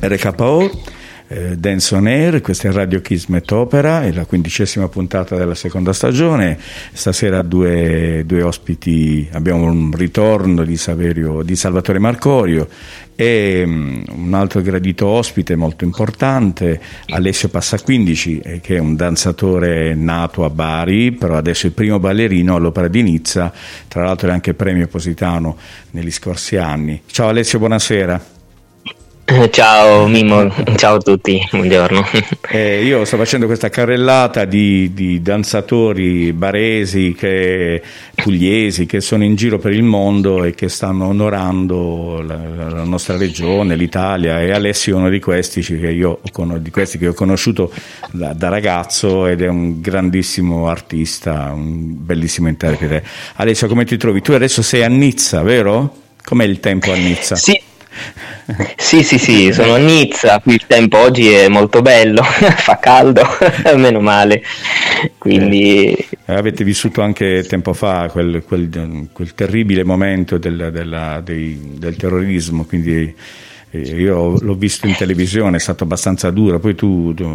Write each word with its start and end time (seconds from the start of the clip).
RKO, 0.00 0.70
eh, 1.26 1.56
Dance 1.56 1.94
on 1.94 2.06
Air, 2.06 2.40
questa 2.40 2.68
è 2.68 2.72
Radio 2.72 3.00
Kismet 3.00 3.50
Opera, 3.50 4.04
è 4.04 4.12
la 4.12 4.24
quindicesima 4.24 4.88
puntata 4.88 5.36
della 5.36 5.56
seconda 5.56 5.92
stagione. 5.92 6.56
Stasera 6.92 7.42
due, 7.42 8.22
due 8.24 8.42
ospiti, 8.42 9.28
abbiamo 9.32 9.64
un 9.64 9.92
ritorno 9.92 10.64
di, 10.64 10.76
Saverio, 10.76 11.42
di 11.42 11.56
Salvatore 11.56 11.98
Marcorio 11.98 12.68
e 13.16 13.64
um, 13.66 14.04
un 14.10 14.34
altro 14.34 14.62
gradito 14.62 15.06
ospite 15.08 15.56
molto 15.56 15.82
importante, 15.82 16.80
Alessio 17.08 17.48
Passaquindici, 17.48 18.38
eh, 18.38 18.60
che 18.60 18.76
è 18.76 18.78
un 18.78 18.94
danzatore 18.94 19.94
nato 19.94 20.44
a 20.44 20.50
Bari, 20.50 21.10
però 21.10 21.36
adesso 21.36 21.66
è 21.66 21.70
il 21.70 21.74
primo 21.74 21.98
ballerino 21.98 22.54
all'Opera 22.54 22.86
di 22.86 23.02
Nizza, 23.02 23.52
tra 23.88 24.04
l'altro 24.04 24.28
è 24.28 24.32
anche 24.32 24.54
premio 24.54 24.86
Positano 24.86 25.56
negli 25.90 26.12
scorsi 26.12 26.56
anni. 26.56 27.02
Ciao 27.06 27.28
Alessio, 27.28 27.58
buonasera. 27.58 28.37
Ciao 29.50 30.06
Mimo, 30.06 30.50
ciao 30.76 30.96
a 30.96 30.98
tutti, 30.98 31.38
buongiorno. 31.50 32.06
Eh, 32.50 32.82
io 32.82 33.04
sto 33.04 33.18
facendo 33.18 33.44
questa 33.44 33.68
carrellata 33.68 34.46
di, 34.46 34.94
di 34.94 35.20
danzatori 35.20 36.32
baresi, 36.32 37.14
che, 37.16 37.82
pugliesi, 38.14 38.86
che 38.86 39.02
sono 39.02 39.22
in 39.22 39.34
giro 39.34 39.58
per 39.58 39.72
il 39.72 39.82
mondo 39.82 40.44
e 40.44 40.54
che 40.54 40.70
stanno 40.70 41.08
onorando 41.08 42.22
la, 42.22 42.38
la 42.70 42.84
nostra 42.84 43.18
regione, 43.18 43.76
l'Italia, 43.76 44.40
e 44.40 44.50
Alessio 44.50 44.94
è 44.94 44.98
uno 44.98 45.10
di 45.10 45.20
questi 45.20 45.60
che 45.60 45.90
io, 45.90 46.20
di 46.58 46.70
questi 46.70 46.96
che 46.96 47.08
ho 47.08 47.12
conosciuto 47.12 47.70
da, 48.12 48.32
da 48.32 48.48
ragazzo 48.48 49.26
ed 49.26 49.42
è 49.42 49.48
un 49.48 49.82
grandissimo 49.82 50.68
artista, 50.68 51.52
un 51.52 52.02
bellissimo 52.02 52.48
interprete. 52.48 53.04
Alessio, 53.34 53.68
come 53.68 53.84
ti 53.84 53.98
trovi? 53.98 54.22
Tu 54.22 54.32
adesso 54.32 54.62
sei 54.62 54.84
a 54.84 54.88
Nizza, 54.88 55.42
vero? 55.42 55.96
Com'è 56.24 56.44
il 56.44 56.60
tempo 56.60 56.92
a 56.92 56.96
Nizza? 56.96 57.36
Sì. 57.36 57.67
Sì, 58.76 59.02
sì, 59.02 59.18
sì, 59.18 59.52
sono 59.52 59.74
a 59.74 59.78
Nizza, 59.78 60.40
qui 60.40 60.54
il 60.54 60.64
tempo 60.66 60.98
oggi 60.98 61.28
è 61.28 61.48
molto 61.48 61.82
bello, 61.82 62.22
fa 62.56 62.78
caldo, 62.78 63.22
meno 63.76 64.00
male. 64.00 64.42
Quindi... 65.18 65.94
Eh, 66.24 66.34
avete 66.34 66.64
vissuto 66.64 67.02
anche 67.02 67.44
tempo 67.46 67.72
fa 67.72 68.08
quel, 68.10 68.42
quel, 68.46 69.08
quel 69.12 69.34
terribile 69.34 69.84
momento 69.84 70.38
del, 70.38 70.70
della, 70.72 71.20
dei, 71.22 71.74
del 71.76 71.96
terrorismo, 71.96 72.64
quindi 72.64 73.14
eh, 73.70 73.80
io 73.80 74.38
l'ho 74.40 74.54
visto 74.54 74.86
in 74.86 74.94
televisione, 74.94 75.58
è 75.58 75.60
stato 75.60 75.84
abbastanza 75.84 76.30
duro, 76.30 76.58
poi 76.58 76.74
tu, 76.74 77.12
tu 77.12 77.26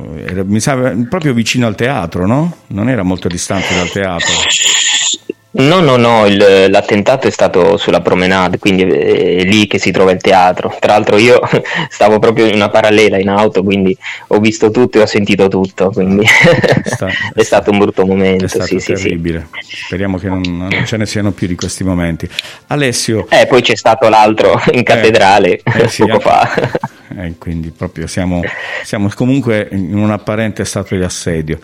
mi 0.46 0.60
sa 0.60 0.76
proprio 1.08 1.34
vicino 1.34 1.68
al 1.68 1.76
teatro, 1.76 2.26
no? 2.26 2.58
Non 2.68 2.90
era 2.90 3.04
molto 3.04 3.28
distante 3.28 3.76
dal 3.76 3.90
teatro. 3.90 4.34
No, 5.56 5.82
no, 5.82 5.98
no, 5.98 6.26
il, 6.26 6.68
l'attentato 6.70 7.28
è 7.28 7.30
stato 7.30 7.78
sulla 7.78 8.02
promenade, 8.02 8.58
quindi 8.58 8.84
è 8.84 9.44
lì 9.44 9.68
che 9.68 9.78
si 9.78 9.92
trova 9.92 10.10
il 10.10 10.20
teatro. 10.20 10.76
Tra 10.80 10.94
l'altro 10.94 11.18
io 11.18 11.40
stavo 11.90 12.18
proprio 12.18 12.46
in 12.46 12.56
una 12.56 12.70
parallela 12.70 13.20
in 13.20 13.30
auto, 13.30 13.62
quindi 13.62 13.96
ho 14.28 14.40
visto 14.40 14.72
tutto 14.72 14.98
e 14.98 15.02
ho 15.02 15.06
sentito 15.06 15.48
tutto, 15.50 15.92
quindi 15.92 16.26
sta, 16.86 17.08
è 17.36 17.44
stato 17.44 17.70
un 17.70 17.78
brutto 17.78 18.04
momento. 18.04 18.46
È 18.46 18.48
stato 18.48 18.80
sì, 18.80 18.94
terribile. 18.94 19.48
Sì, 19.62 19.76
sì. 19.76 19.84
Speriamo 19.86 20.18
che 20.18 20.28
non, 20.28 20.42
non, 20.42 20.86
ce 20.86 20.98
ne 20.98 21.06
siano 21.06 21.32
più 21.32 21.46
di 21.46 21.56
questi 21.56 21.84
momenti. 21.84 22.28
Alessio. 22.68 23.28
Eh, 23.30 23.46
poi 23.46 23.62
c'è 23.62 23.76
stato 23.76 24.10
l'altro 24.10 24.60
in 24.72 24.82
cattedrale 24.82 25.62
eh, 25.64 25.84
eh, 25.84 25.88
sì, 25.88 26.02
poco 26.08 26.20
fa. 26.20 26.52
Eh, 27.16 27.36
quindi 27.38 27.70
proprio 27.70 28.08
siamo, 28.08 28.42
siamo, 28.84 29.08
comunque 29.14 29.68
in 29.72 29.96
un 29.96 30.10
apparente 30.10 30.66
stato 30.66 30.96
di 30.96 31.04
assedio. 31.04 31.60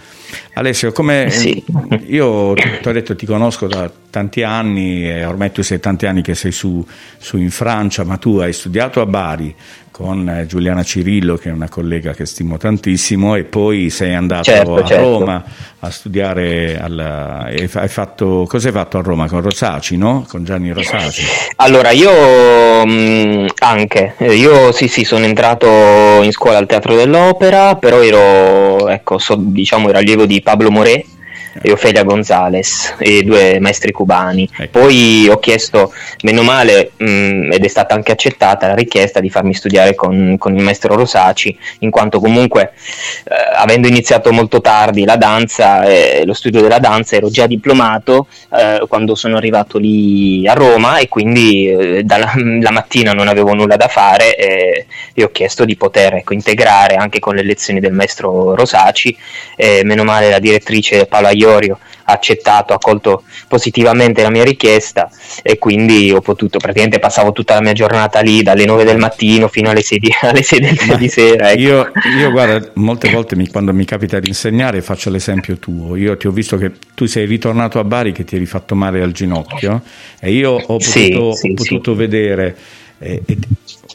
Alessio, 0.53 0.91
come 0.91 1.31
sì. 1.31 1.63
io 2.05 2.53
ti 2.53 2.87
ho 2.87 2.91
detto 2.91 3.15
ti 3.15 3.25
conosco 3.25 3.65
da 3.65 3.78
tanti 4.09 4.43
anni 4.43 5.23
ormai 5.23 5.51
tu 5.51 5.61
sei 5.61 5.79
tanti 5.79 6.05
anni 6.05 6.21
che 6.21 6.35
sei 6.35 6.51
su, 6.51 6.85
su 7.17 7.37
in 7.37 7.51
Francia, 7.51 8.03
ma 8.03 8.17
tu 8.17 8.37
hai 8.37 8.53
studiato 8.53 9.01
a 9.01 9.05
Bari, 9.05 9.55
con 9.99 10.29
eh, 10.29 10.45
Giuliana 10.45 10.81
Cirillo, 10.81 11.35
che 11.35 11.49
è 11.49 11.51
una 11.51 11.67
collega 11.67 12.13
che 12.13 12.25
stimo 12.25 12.55
tantissimo, 12.57 13.35
e 13.35 13.43
poi 13.43 13.89
sei 13.89 14.15
andato 14.15 14.43
certo, 14.43 14.75
a 14.75 14.85
certo. 14.85 15.03
Roma 15.03 15.43
a 15.79 15.89
studiare. 15.89 16.79
Alla, 16.79 17.49
hai 17.49 17.67
fatto, 17.67 18.45
cosa 18.47 18.67
hai 18.67 18.73
fatto 18.73 18.97
a 18.97 19.01
Roma? 19.01 19.27
Con 19.27 19.41
Rosaci, 19.41 19.97
no? 19.97 20.25
Con 20.27 20.45
Gianni 20.45 20.71
Rosaci? 20.71 21.21
Allora, 21.57 21.91
io 21.91 22.85
mh, 22.85 23.47
anche, 23.59 24.15
io 24.19 24.71
sì, 24.71 24.87
sì, 24.87 25.03
sono 25.03 25.25
entrato 25.25 25.67
in 26.21 26.31
scuola 26.31 26.59
al 26.59 26.65
Teatro 26.65 26.95
dell'Opera, 26.95 27.75
però 27.75 28.01
ero, 28.01 28.87
ecco, 28.87 29.17
so, 29.17 29.35
diciamo, 29.37 29.89
ero 29.89 29.97
allievo 29.97 30.25
di 30.25 30.41
Pablo 30.41 30.71
Moré 30.71 31.03
e 31.61 31.71
Ofelia 31.71 32.03
Gonzales, 32.03 32.95
e 32.99 33.23
due 33.23 33.59
maestri 33.59 33.91
cubani. 33.91 34.49
Ecco. 34.57 34.79
Poi 34.79 35.27
ho 35.29 35.39
chiesto, 35.39 35.93
meno 36.23 36.43
male, 36.43 36.91
mh, 36.95 37.51
ed 37.53 37.63
è 37.63 37.67
stata 37.67 37.95
anche 37.95 38.11
accettata 38.11 38.67
la 38.67 38.75
richiesta 38.75 39.19
di 39.19 39.29
farmi 39.29 39.53
studiare 39.53 39.95
con, 39.95 40.35
con 40.37 40.55
il 40.55 40.63
maestro 40.63 40.95
Rosaci, 40.95 41.57
in 41.79 41.89
quanto 41.89 42.19
comunque, 42.19 42.73
eh, 43.23 43.33
avendo 43.55 43.87
iniziato 43.87 44.31
molto 44.31 44.61
tardi 44.61 45.05
la 45.05 45.17
danza, 45.17 45.83
eh, 45.83 46.23
lo 46.25 46.33
studio 46.33 46.61
della 46.61 46.79
danza, 46.79 47.15
ero 47.15 47.29
già 47.29 47.47
diplomato 47.47 48.27
eh, 48.55 48.83
quando 48.87 49.15
sono 49.15 49.37
arrivato 49.37 49.77
lì 49.77 50.47
a 50.47 50.53
Roma 50.53 50.97
e 50.99 51.07
quindi 51.07 51.69
eh, 51.69 52.03
dalla, 52.03 52.31
la 52.61 52.71
mattina 52.71 53.11
non 53.13 53.27
avevo 53.27 53.53
nulla 53.53 53.75
da 53.75 53.87
fare 53.87 54.35
e, 54.35 54.85
e 55.13 55.23
ho 55.23 55.31
chiesto 55.31 55.65
di 55.65 55.75
poter 55.75 56.15
ecco, 56.15 56.33
integrare 56.33 56.95
anche 56.95 57.19
con 57.19 57.35
le 57.35 57.43
lezioni 57.43 57.79
del 57.79 57.93
maestro 57.93 58.55
Rosaci. 58.55 59.15
meno 59.83 60.03
male 60.03 60.29
la 60.29 60.39
direttrice 60.39 61.05
Paola 61.05 61.31
Iorio 61.39 61.79
ha 62.03 62.13
accettato, 62.13 62.73
ha 62.73 62.75
accolto 62.75 63.23
positivamente 63.47 64.21
la 64.21 64.29
mia 64.29 64.43
richiesta 64.43 65.09
e 65.41 65.57
quindi 65.57 66.11
ho 66.11 66.21
potuto, 66.21 66.57
praticamente 66.57 66.99
passavo 66.99 67.31
tutta 67.31 67.55
la 67.55 67.61
mia 67.61 67.73
giornata 67.73 68.19
lì 68.19 68.41
dalle 68.41 68.65
9 68.65 68.83
del 68.83 68.97
mattino 68.97 69.47
fino 69.47 69.69
alle 69.69 69.81
6 69.81 69.99
di, 69.99 70.09
alle 70.21 70.41
6 70.41 70.59
del, 70.59 70.97
di 70.97 71.07
sera. 71.07 71.51
Ecco. 71.51 71.61
Io, 71.61 71.91
io, 72.17 72.31
guarda, 72.31 72.71
molte 72.75 73.09
volte 73.09 73.35
mi, 73.35 73.47
quando 73.47 73.73
mi 73.73 73.85
capita 73.85 74.19
di 74.19 74.29
insegnare 74.29 74.81
faccio 74.81 75.09
l'esempio 75.09 75.57
tuo, 75.57 75.95
io 75.95 76.17
ti 76.17 76.27
ho 76.27 76.31
visto 76.31 76.57
che 76.57 76.71
tu 76.93 77.05
sei 77.05 77.25
ritornato 77.25 77.79
a 77.79 77.83
Bari 77.83 78.11
che 78.11 78.23
ti 78.23 78.35
eri 78.35 78.45
fatto 78.45 78.75
male 78.75 79.01
al 79.01 79.11
ginocchio 79.11 79.81
e 80.19 80.31
io 80.31 80.51
ho 80.51 80.57
potuto, 80.57 80.81
sì, 80.81 81.13
ho 81.13 81.33
sì, 81.33 81.53
potuto 81.53 81.91
sì. 81.91 81.97
vedere 81.97 82.55
eh, 82.99 83.21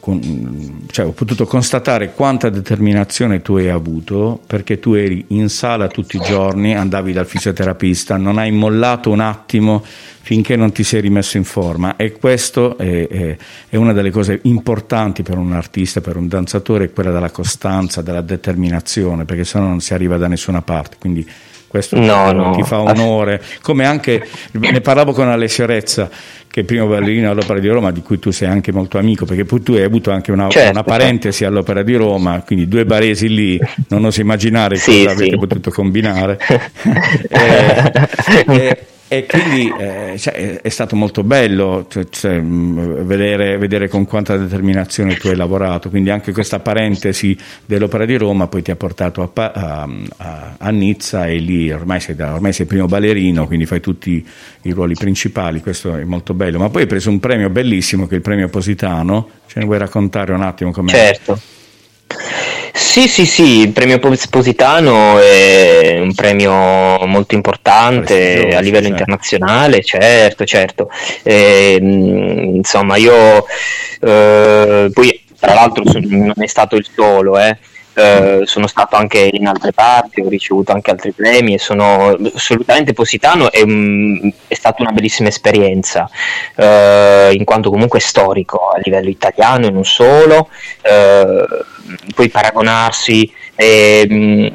con, 0.05 0.85
cioè, 0.91 1.07
ho 1.07 1.13
potuto 1.13 1.47
constatare 1.47 2.13
quanta 2.13 2.49
determinazione 2.49 3.41
tu 3.41 3.55
hai 3.55 3.69
avuto 3.69 4.39
perché 4.45 4.77
tu 4.77 4.93
eri 4.93 5.25
in 5.29 5.49
sala 5.49 5.87
tutti 5.87 6.17
i 6.17 6.21
giorni, 6.23 6.75
andavi 6.75 7.11
dal 7.11 7.25
fisioterapista, 7.25 8.15
non 8.15 8.37
hai 8.37 8.51
mollato 8.51 9.09
un 9.09 9.19
attimo 9.19 9.83
finché 10.21 10.55
non 10.55 10.71
ti 10.71 10.83
sei 10.83 11.01
rimesso 11.01 11.37
in 11.37 11.43
forma 11.43 11.95
e 11.95 12.11
questo 12.11 12.77
è, 12.77 13.07
è, 13.07 13.37
è 13.67 13.75
una 13.77 13.93
delle 13.93 14.11
cose 14.11 14.41
importanti 14.43 15.23
per 15.23 15.39
un 15.39 15.53
artista, 15.53 16.01
per 16.01 16.17
un 16.17 16.27
danzatore, 16.27 16.91
quella 16.91 17.09
della 17.09 17.31
costanza, 17.31 18.03
della 18.03 18.21
determinazione, 18.21 19.25
perché 19.25 19.43
se 19.43 19.57
no 19.57 19.69
non 19.69 19.79
si 19.79 19.95
arriva 19.95 20.17
da 20.17 20.27
nessuna 20.27 20.61
parte. 20.61 20.97
Quindi 20.99 21.27
questo 21.67 21.99
no, 21.99 22.29
ti, 22.29 22.35
no. 22.35 22.55
ti 22.55 22.63
fa 22.63 22.81
onore, 22.81 23.41
come 23.61 23.85
anche, 23.85 24.25
ne 24.51 24.81
parlavo 24.81 25.11
con 25.11 25.27
Alessio 25.27 25.65
Rezza, 25.65 26.09
che 26.09 26.61
è 26.61 26.63
il 26.63 26.65
primo 26.65 26.87
ballerino 26.87 27.29
all'Opera 27.29 27.59
di 27.59 27.67
Roma, 27.67 27.91
di 27.91 28.01
cui 28.01 28.17
tu 28.17 28.31
sei 28.31 28.47
anche 28.47 28.71
molto 28.71 28.97
amico, 28.97 29.25
perché 29.25 29.45
tu 29.61 29.73
hai 29.73 29.83
avuto 29.83 30.11
anche 30.11 30.31
una, 30.31 30.49
certo, 30.49 30.71
una 30.71 30.83
parentesi 30.83 31.43
all'Opera 31.43 31.83
di 31.83 31.95
Roma, 31.95 32.41
quindi 32.45 32.67
due 32.67 32.85
baresi 32.85 33.27
lì, 33.27 33.59
non 33.89 34.05
oso 34.05 34.21
immaginare 34.21 34.77
sì, 34.77 35.03
cosa 35.03 35.15
sì. 35.15 35.23
avete 35.23 35.37
potuto 35.37 35.71
combinare. 35.71 36.39
eh, 37.29 37.91
eh, 38.47 38.85
e 39.07 39.27
quindi 39.27 39.71
eh, 39.79 40.15
cioè, 40.17 40.61
è 40.61 40.69
stato 40.69 40.95
molto 40.95 41.23
bello 41.23 41.85
cioè, 41.87 42.07
cioè, 42.09 42.41
vedere, 42.41 43.57
vedere, 43.57 43.87
con 43.87 44.05
quanta 44.05 44.35
determinazione 44.35 45.15
tu 45.15 45.27
hai 45.27 45.35
lavorato, 45.35 45.89
quindi 45.89 46.09
anche 46.09 46.31
questa 46.31 46.59
parentesi 46.59 47.37
dell'Opera 47.65 48.05
di 48.05 48.17
Roma 48.17 48.47
poi 48.47 48.63
ti 48.63 48.71
ha 48.71 48.75
portato 48.75 49.21
a, 49.21 49.51
a, 49.51 49.87
a, 50.17 50.55
a 50.57 50.69
Nizza 50.71 51.27
e 51.27 51.37
lì 51.37 51.71
ormai 51.71 51.99
sei, 51.99 52.19
ormai 52.19 52.51
sei, 52.51 52.65
il 52.65 52.71
primo 52.71 52.87
ballerino, 52.87 53.45
quindi 53.45 53.67
fai 53.67 53.79
tutti 53.79 54.25
i 54.63 54.71
ruoli 54.71 54.95
principali, 54.95 55.61
questo 55.61 55.95
è 55.95 56.03
molto 56.03 56.33
bello. 56.33 56.57
Ma 56.57 56.69
poi 56.69 56.81
hai 56.81 56.87
preso 56.87 57.11
un 57.11 57.19
premio 57.19 57.49
bellissimo 57.49 58.07
che 58.07 58.13
è 58.13 58.17
il 58.17 58.23
premio 58.23 58.49
Positano, 58.49 59.29
ce 59.45 59.59
ne 59.59 59.65
vuoi 59.65 59.77
raccontare 59.77 60.33
un 60.33 60.41
attimo 60.41 60.71
com'è? 60.71 60.89
Certo. 60.89 61.39
Sì, 62.77 63.07
sì, 63.07 63.25
sì, 63.25 63.59
il 63.61 63.71
premio 63.71 63.99
Positano 64.29 65.17
è 65.17 65.97
un 65.97 66.13
premio 66.13 66.51
molto 67.05 67.33
importante 67.33 68.53
a 68.53 68.59
livello 68.59 68.87
certo. 68.87 69.01
internazionale, 69.01 69.81
certo, 69.81 70.43
certo. 70.43 70.89
E, 71.23 71.77
ehm, 71.79 72.55
insomma, 72.55 72.97
io 72.97 73.45
eh, 74.01 74.89
poi 74.91 75.23
tra 75.39 75.53
l'altro 75.53 75.83
non 75.85 76.33
è 76.35 76.47
stato 76.47 76.75
il 76.75 76.85
solo, 76.93 77.39
eh. 77.39 77.57
Eh, 77.95 78.41
sono 78.43 78.67
stato 78.67 78.97
anche 78.97 79.29
in 79.31 79.47
altre 79.47 79.71
parti, 79.71 80.21
ho 80.21 80.27
ricevuto 80.27 80.73
anche 80.73 80.91
altri 80.91 81.13
premi 81.13 81.53
e 81.53 81.59
sono 81.59 82.17
assolutamente 82.33 82.91
Positano 82.93 83.49
è, 83.51 83.63
è 84.47 84.53
stata 84.53 84.81
una 84.81 84.91
bellissima 84.91 85.29
esperienza. 85.29 86.09
Eh, 86.55 87.31
in 87.33 87.43
quanto 87.45 87.69
comunque 87.69 87.99
storico 87.99 88.69
a 88.69 88.79
livello 88.83 89.09
italiano 89.09 89.67
e 89.67 89.71
non 89.71 89.85
solo, 89.85 90.49
eh, 90.81 91.45
poi 92.13 92.29
paragonarsi 92.29 93.31
eh, 93.55 94.51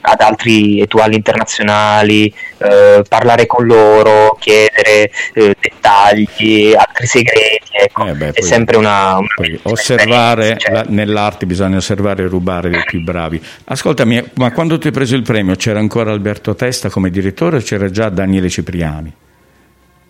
ad 0.00 0.20
altri 0.20 0.80
etuali 0.80 1.16
internazionali, 1.16 2.32
eh, 2.58 3.02
parlare 3.08 3.46
con 3.46 3.66
loro, 3.66 4.36
chiedere 4.40 5.10
eh, 5.34 5.56
dettagli, 5.60 6.72
altri 6.74 7.06
segreti, 7.06 7.70
ecco, 7.72 8.06
eh 8.06 8.12
beh, 8.12 8.32
è 8.32 8.40
sempre 8.40 8.76
una, 8.76 9.16
una 9.16 9.28
osservare 9.62 10.56
cioè. 10.58 10.72
la, 10.72 10.84
nell'arte 10.88 11.46
bisogna 11.46 11.76
osservare 11.76 12.24
e 12.24 12.26
rubare 12.26 12.70
dei 12.70 12.84
più 12.84 13.02
bravi. 13.02 13.42
Ascoltami, 13.64 14.30
ma 14.34 14.52
quando 14.52 14.78
tu 14.78 14.86
hai 14.86 14.92
preso 14.92 15.14
il 15.14 15.22
premio 15.22 15.54
c'era 15.56 15.78
ancora 15.78 16.12
Alberto 16.12 16.54
Testa 16.54 16.88
come 16.88 17.10
direttore 17.10 17.56
o 17.56 17.60
c'era 17.60 17.90
già 17.90 18.08
Daniele 18.08 18.48
Cipriani? 18.48 19.12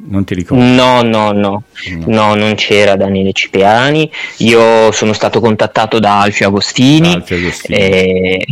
Non 0.00 0.24
ti 0.24 0.34
ricordo? 0.34 0.62
No, 0.62 1.02
no, 1.02 1.32
no, 1.32 1.32
no, 1.32 2.04
no, 2.06 2.34
non 2.34 2.54
c'era 2.54 2.96
Daniele 2.96 3.32
Cipriani. 3.32 4.10
Io 4.38 4.92
sono 4.92 5.12
stato 5.12 5.40
contattato 5.40 5.98
da 5.98 6.20
Alfio 6.20 6.46
Agostini. 6.46 7.14
Alfio 7.14 7.36
Agostini. 7.36 7.78
E... 7.78 8.46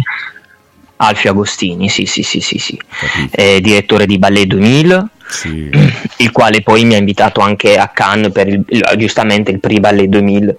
Alfio 0.96 1.30
Agostini, 1.30 1.88
sì, 1.88 2.06
sì, 2.06 2.22
sì, 2.22 2.40
sì, 2.40 2.58
sì. 2.58 2.80
Eh, 3.30 3.60
direttore 3.60 4.06
di 4.06 4.18
Ballet 4.18 4.46
2000, 4.46 5.08
sì. 5.28 5.70
il 6.16 6.32
quale 6.32 6.62
poi 6.62 6.84
mi 6.84 6.94
ha 6.94 6.98
invitato 6.98 7.40
anche 7.40 7.76
a 7.76 7.88
Cannes 7.88 8.32
per 8.32 8.48
il, 8.48 8.64
giustamente 8.96 9.50
il 9.50 9.60
Prix 9.60 9.78
Ballet 9.78 10.08
2000 10.08 10.54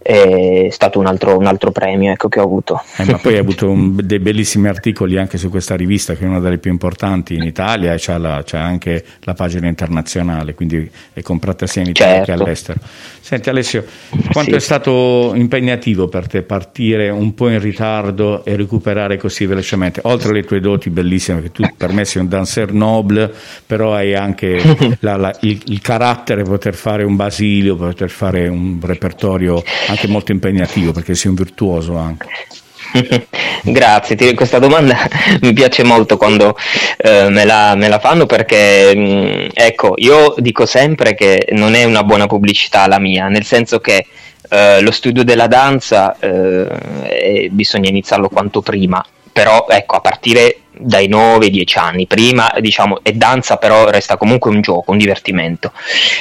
è 0.00 0.68
stato 0.70 0.98
un 0.98 1.06
altro, 1.06 1.36
un 1.36 1.46
altro 1.46 1.70
premio 1.70 2.12
ecco, 2.12 2.28
che 2.28 2.40
ho 2.40 2.44
avuto. 2.44 2.82
Eh, 2.96 3.04
ma 3.04 3.18
poi 3.18 3.34
hai 3.34 3.40
avuto 3.40 3.68
un, 3.68 3.96
dei 4.02 4.18
bellissimi 4.18 4.68
articoli 4.68 5.18
anche 5.18 5.38
su 5.38 5.50
questa 5.50 5.74
rivista 5.74 6.14
che 6.14 6.24
è 6.24 6.26
una 6.28 6.40
delle 6.40 6.58
più 6.58 6.70
importanti 6.70 7.34
in 7.34 7.42
Italia 7.42 7.92
e 7.92 7.96
c'ha, 7.98 8.16
la, 8.16 8.42
c'ha 8.44 8.62
anche 8.62 9.04
la 9.20 9.34
pagina 9.34 9.68
internazionale, 9.68 10.54
quindi 10.54 10.88
è 11.12 11.20
comprata 11.22 11.66
sia 11.66 11.82
in 11.82 11.88
Italia 11.88 12.24
certo. 12.24 12.32
che 12.32 12.42
all'estero. 12.42 12.78
Senti 13.20 13.50
Alessio, 13.50 13.84
quanto 14.32 14.52
sì. 14.52 14.56
è 14.56 14.60
stato 14.60 15.32
impegnativo 15.34 16.08
per 16.08 16.26
te 16.26 16.40
partire 16.40 17.10
un 17.10 17.34
po' 17.34 17.50
in 17.50 17.60
ritardo 17.60 18.42
e 18.44 18.56
recuperare 18.56 19.18
così 19.18 19.44
velocemente? 19.44 20.00
Oltre 20.04 20.30
alle 20.30 20.44
tue 20.44 20.60
doti 20.60 20.88
bellissime, 20.88 21.42
che 21.42 21.52
tu 21.52 21.62
per 21.76 21.92
me 21.92 22.06
sei 22.06 22.22
un 22.22 22.28
dancer 22.28 22.72
noble, 22.72 23.30
però 23.66 23.92
hai 23.92 24.14
anche 24.14 24.58
la, 25.00 25.16
la, 25.16 25.36
il, 25.40 25.60
il, 25.66 25.80
carattere 25.82 26.42
per 26.42 26.52
poter 26.52 26.74
fare 26.74 27.04
un 27.04 27.16
basilio, 27.16 27.76
per 27.76 27.88
poter 27.88 28.08
fare 28.08 28.48
un 28.48 28.78
repertorio 28.82 29.62
anche 29.88 30.06
molto 30.06 30.32
impegnativo, 30.32 30.92
perché 30.92 31.14
sei 31.14 31.30
un 31.30 31.36
virtuoso 31.36 31.96
anche. 31.96 32.28
Grazie, 33.62 34.34
questa 34.34 34.58
domanda 34.58 34.96
mi 35.42 35.52
piace 35.52 35.82
molto 35.82 36.16
quando 36.16 36.56
eh, 36.96 37.28
me, 37.28 37.44
la, 37.44 37.74
me, 37.74 37.88
la, 37.88 37.98
fanno 37.98 38.26
perché 38.26 38.94
mh, 38.94 39.00
mm, 39.00 39.48
ecco, 39.52 39.94
io 39.96 40.34
dico 40.38 40.64
sempre 40.64 41.14
che 41.14 41.48
non 41.52 41.74
è 41.74 41.84
una 41.84 42.04
buona 42.04 42.26
pubblicità 42.26 42.86
la 42.86 42.98
mia, 42.98 43.28
nel 43.28 43.44
senso 43.44 43.80
che 43.80 44.06
eh, 44.50 44.80
lo 44.80 44.90
studio 44.90 45.24
della 45.24 45.46
danza 45.46 46.16
eh, 46.18 47.48
bisogna 47.50 47.88
iniziarlo 47.88 48.28
quanto 48.28 48.62
prima, 48.62 49.04
però 49.32 49.66
ecco, 49.68 49.96
a 49.96 50.00
partire 50.00 50.60
dai 50.80 51.08
9-10 51.08 51.78
anni, 51.78 52.06
prima 52.06 52.52
diciamo 52.60 53.00
è 53.02 53.12
danza 53.12 53.56
però 53.56 53.88
resta 53.90 54.16
comunque 54.16 54.50
un 54.50 54.60
gioco, 54.60 54.92
un 54.92 54.98
divertimento. 54.98 55.72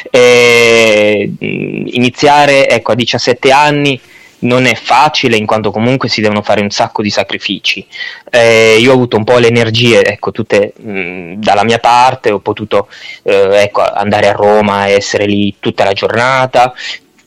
E, 0.09 1.31
iniziare 1.39 2.69
ecco, 2.69 2.91
a 2.91 2.95
17 2.95 3.51
anni 3.51 3.99
non 4.39 4.65
è 4.65 4.75
facile 4.75 5.35
in 5.37 5.45
quanto 5.45 5.71
comunque 5.71 6.09
si 6.09 6.21
devono 6.21 6.41
fare 6.41 6.61
un 6.61 6.69
sacco 6.69 7.01
di 7.01 7.09
sacrifici. 7.09 7.85
Eh, 8.29 8.77
io 8.79 8.91
ho 8.91 8.93
avuto 8.93 9.17
un 9.17 9.23
po' 9.23 9.37
le 9.37 9.47
energie, 9.47 10.03
ecco, 10.03 10.31
tutte 10.31 10.73
mh, 10.75 11.35
dalla 11.35 11.63
mia 11.63 11.79
parte, 11.79 12.31
ho 12.31 12.39
potuto 12.39 12.87
eh, 13.23 13.63
ecco, 13.63 13.81
andare 13.81 14.27
a 14.27 14.33
Roma 14.33 14.87
e 14.87 14.93
essere 14.93 15.25
lì 15.25 15.55
tutta 15.59 15.83
la 15.83 15.93
giornata, 15.93 16.73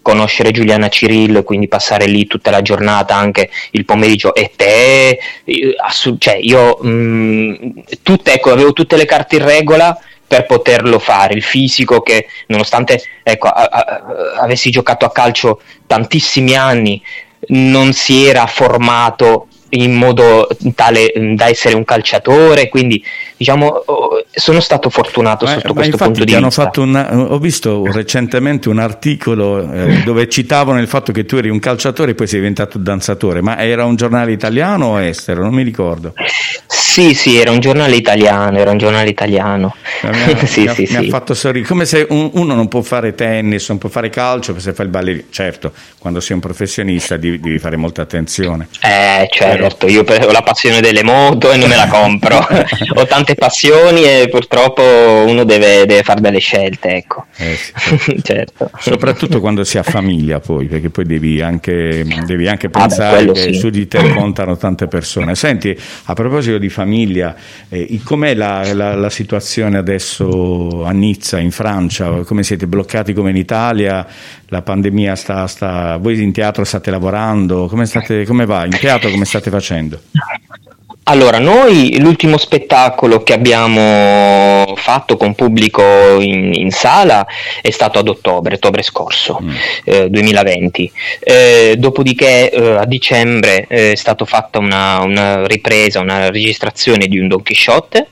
conoscere 0.02 0.50
Giuliana 0.50 0.88
Cirillo 0.88 1.40
e 1.40 1.44
quindi 1.44 1.68
passare 1.68 2.06
lì 2.06 2.26
tutta 2.26 2.50
la 2.50 2.62
giornata, 2.62 3.14
anche 3.14 3.50
il 3.72 3.84
pomeriggio 3.84 4.34
e 4.34 4.52
te, 4.56 5.18
assu- 5.84 6.18
cioè 6.18 6.36
io 6.36 6.78
mh, 6.80 6.88
mm, 6.88 7.54
tutte, 8.02 8.34
ecco, 8.34 8.50
avevo 8.52 8.72
tutte 8.72 8.96
le 8.96 9.04
carte 9.04 9.36
in 9.36 9.44
regola 9.44 9.96
per 10.26 10.46
poterlo 10.46 10.98
fare. 10.98 11.34
Il 11.34 11.42
fisico 11.42 12.02
che, 12.02 12.26
nonostante 12.46 13.02
ecco, 13.22 13.48
a, 13.48 13.64
a, 13.64 14.02
avessi 14.40 14.70
giocato 14.70 15.04
a 15.04 15.10
calcio 15.10 15.60
tantissimi 15.86 16.54
anni, 16.54 17.02
non 17.48 17.92
si 17.92 18.26
era 18.26 18.46
formato 18.46 19.48
in 19.70 19.92
modo 19.94 20.48
tale 20.74 21.12
da 21.34 21.48
essere 21.48 21.74
un 21.74 21.84
calciatore, 21.84 22.68
quindi 22.68 23.04
diciamo 23.40 23.84
sono 24.34 24.60
stato 24.60 24.90
fortunato 24.90 25.46
ma, 25.46 25.52
sotto 25.52 25.68
ma 25.68 25.80
questo 25.80 25.96
punto 25.96 26.24
di 26.24 26.34
vista. 26.34 26.70
Una, 26.76 27.32
ho 27.32 27.38
visto 27.38 27.84
recentemente 27.90 28.68
un 28.68 28.78
articolo 28.78 29.72
eh, 29.72 30.02
dove 30.04 30.28
citavano 30.28 30.78
il 30.78 30.86
fatto 30.86 31.10
che 31.10 31.24
tu 31.24 31.36
eri 31.36 31.48
un 31.48 31.58
calciatore 31.58 32.10
e 32.10 32.14
poi 32.14 32.26
sei 32.26 32.40
diventato 32.40 32.76
danzatore, 32.76 33.40
ma 33.40 33.56
era 33.58 33.86
un 33.86 33.96
giornale 33.96 34.32
italiano 34.32 34.88
o 34.88 35.00
estero? 35.00 35.42
Non 35.42 35.54
mi 35.54 35.62
ricordo. 35.62 36.12
Sì, 36.66 37.14
sì, 37.14 37.38
era 37.38 37.52
un 37.52 37.60
giornale 37.60 37.94
italiano, 37.94 38.58
era 38.58 38.72
un 38.72 38.78
giornale 38.78 39.08
italiano. 39.08 39.74
Mi 40.02 40.32
ha, 40.32 40.46
sì, 40.46 40.62
mi 40.62 40.68
ha, 40.68 40.74
sì, 40.74 40.88
mi 40.90 40.96
ha 40.96 41.08
fatto 41.08 41.34
sorridere, 41.34 41.68
come 41.68 41.84
se 41.84 42.06
un, 42.08 42.30
uno 42.32 42.54
non 42.54 42.68
può 42.68 42.80
fare 42.80 43.14
tennis, 43.14 43.68
non 43.68 43.78
può 43.78 43.88
fare 43.88 44.08
calcio, 44.08 44.58
se 44.58 44.72
fa 44.72 44.82
il 44.82 44.88
ballerino. 44.88 45.24
Certo, 45.30 45.72
quando 45.98 46.20
sei 46.20 46.34
un 46.34 46.40
professionista 46.40 47.16
devi, 47.16 47.38
devi 47.38 47.58
fare 47.58 47.76
molta 47.76 48.02
attenzione. 48.02 48.68
Eh, 48.82 49.28
certo, 49.30 49.86
Però... 49.86 49.92
io 49.92 50.04
ho 50.28 50.32
la 50.32 50.42
passione 50.42 50.80
delle 50.80 51.04
moto 51.04 51.52
e 51.52 51.56
non 51.58 51.68
me 51.68 51.76
la 51.76 51.86
compro. 51.86 52.38
ho 52.96 53.06
tante 53.06 53.29
passioni 53.34 54.04
e 54.04 54.28
purtroppo 54.30 54.82
uno 54.82 55.44
deve, 55.44 55.86
deve 55.86 56.02
fare 56.02 56.20
delle 56.20 56.38
scelte, 56.38 56.96
ecco. 56.96 57.26
Eh, 57.36 57.56
sì, 57.56 58.20
certo. 58.22 58.70
Soprattutto 58.78 59.40
quando 59.40 59.64
si 59.64 59.78
ha 59.78 59.82
famiglia 59.82 60.40
poi, 60.40 60.66
perché 60.66 60.90
poi 60.90 61.04
devi 61.04 61.40
anche, 61.40 62.04
devi 62.26 62.48
anche 62.48 62.68
pensare 62.68 63.18
ah, 63.18 63.24
beh, 63.24 63.32
che 63.32 63.40
sì. 63.40 63.54
su 63.54 63.70
di 63.70 63.86
te 63.86 64.12
contano 64.12 64.56
tante 64.56 64.86
persone. 64.86 65.34
Senti, 65.34 65.76
a 66.04 66.14
proposito 66.14 66.58
di 66.58 66.68
famiglia, 66.68 66.88
famiglia. 66.90 67.36
Eh, 67.68 68.00
com'è 68.02 68.34
la, 68.34 68.72
la, 68.74 68.94
la, 68.94 69.10
situazione 69.10 69.78
adesso 69.78 70.84
a 70.84 70.90
Nizza, 70.92 71.38
in 71.38 71.50
Francia? 71.50 72.10
Come 72.24 72.42
siete 72.42 72.66
bloccati 72.66 73.12
come 73.12 73.30
in 73.30 73.36
Italia? 73.36 74.06
La 74.46 74.62
pandemia 74.62 75.14
sta, 75.14 75.46
sta... 75.46 75.96
Voi 75.96 76.20
in 76.20 76.32
teatro 76.32 76.64
state 76.64 76.90
lavorando? 76.90 77.66
Come, 77.66 77.86
state, 77.86 78.24
come 78.24 78.46
va? 78.46 78.64
In 78.64 78.76
teatro 78.78 79.10
come 79.10 79.24
state 79.24 79.50
facendo? 79.50 80.00
Allora, 81.10 81.40
noi 81.40 81.98
l'ultimo 81.98 82.38
spettacolo 82.38 83.24
che 83.24 83.32
abbiamo 83.32 84.74
fatto 84.76 85.16
con 85.16 85.34
pubblico 85.34 85.82
in, 86.20 86.52
in 86.54 86.70
sala 86.70 87.26
è 87.60 87.70
stato 87.70 87.98
ad 87.98 88.06
ottobre, 88.06 88.54
ottobre 88.54 88.82
scorso, 88.82 89.40
mm. 89.42 89.50
eh, 89.86 90.08
2020. 90.08 90.92
Eh, 91.18 91.74
dopodiché 91.78 92.48
eh, 92.52 92.76
a 92.76 92.84
dicembre 92.84 93.66
è 93.66 93.96
stata 93.96 94.24
fatta 94.24 94.60
una, 94.60 95.00
una 95.00 95.48
ripresa, 95.48 95.98
una 95.98 96.30
registrazione 96.30 97.08
di 97.08 97.18
un 97.18 97.26
Don 97.26 97.42
Quixote 97.42 98.06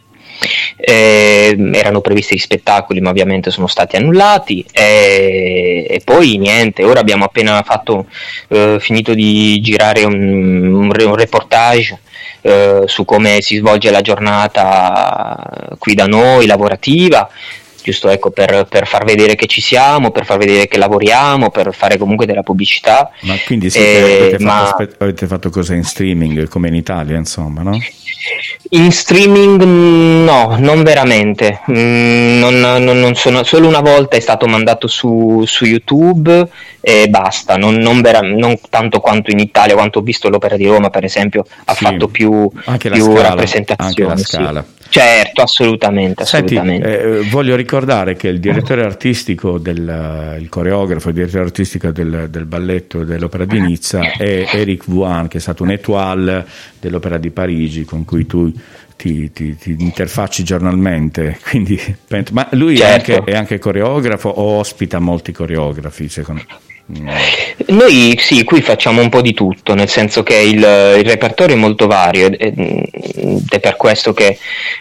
eh, 0.77 1.57
erano 1.73 2.01
previsti 2.01 2.35
gli 2.35 2.39
spettacoli 2.39 3.01
ma 3.01 3.11
ovviamente 3.11 3.51
sono 3.51 3.67
stati 3.67 3.97
annullati. 3.97 4.65
E, 4.73 5.87
e 5.89 6.01
poi 6.05 6.37
niente, 6.37 6.85
ora 6.85 7.01
abbiamo 7.01 7.25
appena 7.25 7.63
fatto, 7.63 8.07
eh, 8.49 8.79
finito 8.81 9.15
di 9.15 9.61
girare 9.61 10.05
un, 10.05 10.15
un, 10.15 10.91
un 10.91 11.15
reportage 11.15 11.99
eh, 12.41 12.83
su 12.87 13.05
come 13.05 13.41
si 13.41 13.57
svolge 13.57 13.91
la 13.91 14.01
giornata 14.01 15.77
qui 15.79 15.95
da 15.95 16.07
noi, 16.07 16.47
lavorativa, 16.47 17.29
giusto 17.89 18.11
ecco, 18.11 18.31
per, 18.31 18.67
per, 18.69 18.87
far 18.87 19.05
vedere 19.05 19.35
che 19.35 19.47
ci 19.47 19.61
siamo, 19.61 20.11
per 20.11 20.25
far 20.25 20.39
vedere 20.39 20.69
che 20.69 20.77
lavoriamo, 20.77 21.51
per 21.51 21.75
fare 21.75 21.97
comunque 21.97 22.27
della 22.27 22.43
pubblicità. 22.43 23.11
Ma 23.23 23.35
quindi 23.47 23.71
sì, 23.71 23.79
eh, 23.79 24.17
avete, 24.21 24.45
ma... 24.45 24.75
fatto, 24.77 24.95
avete 24.99 25.27
fatto 25.27 25.51
cose 25.51 25.75
in 25.75 25.85
streaming 25.85 26.49
come 26.49 26.69
in 26.69 26.75
Italia, 26.75 27.17
insomma, 27.17 27.63
no? 27.63 27.79
In 28.71 28.93
streaming 28.93 29.63
no, 29.63 30.57
non 30.59 30.83
veramente. 30.83 31.61
Mm, 31.71 32.39
non, 32.39 32.59
non, 32.59 33.01
non 33.01 33.15
sono, 33.15 33.43
solo 33.43 33.67
una 33.67 33.81
volta 33.81 34.17
è 34.17 34.21
stato 34.21 34.47
mandato 34.47 34.87
su, 34.87 35.45
su 35.47 35.65
YouTube 35.65 36.47
e 36.81 37.09
basta, 37.09 37.57
non, 37.57 37.77
non, 37.77 38.03
vera, 38.03 38.21
non, 38.21 38.59
tanto 38.69 39.01
quanto 39.01 39.31
in 39.31 39.39
Italia, 39.39 39.75
quanto 39.75 40.01
ho 40.01 40.03
visto 40.03 40.29
l'Opera 40.29 40.57
di 40.57 40.67
Roma, 40.67 40.91
per 40.91 41.05
esempio, 41.05 41.45
ha 41.65 41.75
sì, 41.75 41.85
fatto 41.85 42.09
più, 42.09 42.51
più 42.79 43.03
scala, 43.03 43.23
rappresentazioni. 43.23 44.11
Anche 44.11 44.23
la 44.23 44.27
scala. 44.29 44.65
Sì. 44.67 44.78
Certo, 44.89 45.43
assolutamente. 45.43 46.23
assolutamente. 46.23 46.89
Senti, 46.91 47.27
eh, 47.27 47.31
voglio 47.31 47.57
ricordare 47.57 48.17
che 48.17 48.29
il 48.29 48.41
direttore 48.41 48.83
artistico, 48.83 49.59
del, 49.59 50.37
il 50.41 50.49
coreografo, 50.49 51.09
il 51.09 51.15
direttore 51.15 51.45
artistico 51.45 51.91
del, 51.91 52.29
del 52.31 52.45
balletto 52.47 53.05
dell'Opera 53.05 53.45
di 53.45 53.61
Nizza 53.61 54.01
è 54.17 54.49
Eric 54.53 54.85
Vuan, 54.87 55.29
che 55.29 55.39
è 55.39 55.41
stato 55.41 55.63
un 55.63 55.71
étoile 55.71 56.47
dell'Opera 56.81 57.19
di 57.19 57.31
Parigi, 57.31 57.85
con 57.85 58.05
cui 58.05 58.27
tu 58.27 58.53
ti, 58.97 59.31
ti, 59.31 59.57
ti, 59.57 59.77
interfacci 59.79 60.43
giornalmente, 60.43 61.39
quindi, 61.49 61.81
ma 62.33 62.49
lui 62.53 62.77
certo. 62.77 63.13
è, 63.13 63.15
anche, 63.15 63.31
è, 63.31 63.37
anche, 63.37 63.59
coreografo 63.59 64.29
o 64.29 64.59
ospita 64.59 64.99
molti 64.99 65.31
coreografi 65.31 66.09
secondo 66.09 66.43
me? 66.47 66.78
Noi 66.91 68.17
sì, 68.19 68.45
qui 68.45 68.63
facciamo 68.63 69.03
un 69.03 69.11
po' 69.11 69.21
di 69.21 69.35
tutto, 69.35 69.75
nel 69.75 69.91
senso 69.91 70.23
che 70.23 70.37
il, 70.37 70.57
il 70.57 71.05
repertorio 71.05 71.55
è 71.55 71.59
molto 71.59 71.87
vario 71.87 72.31
ed 72.31 73.45
è 73.51 73.61
per 73.61 73.77
questo 73.77 74.15
che 74.15 74.39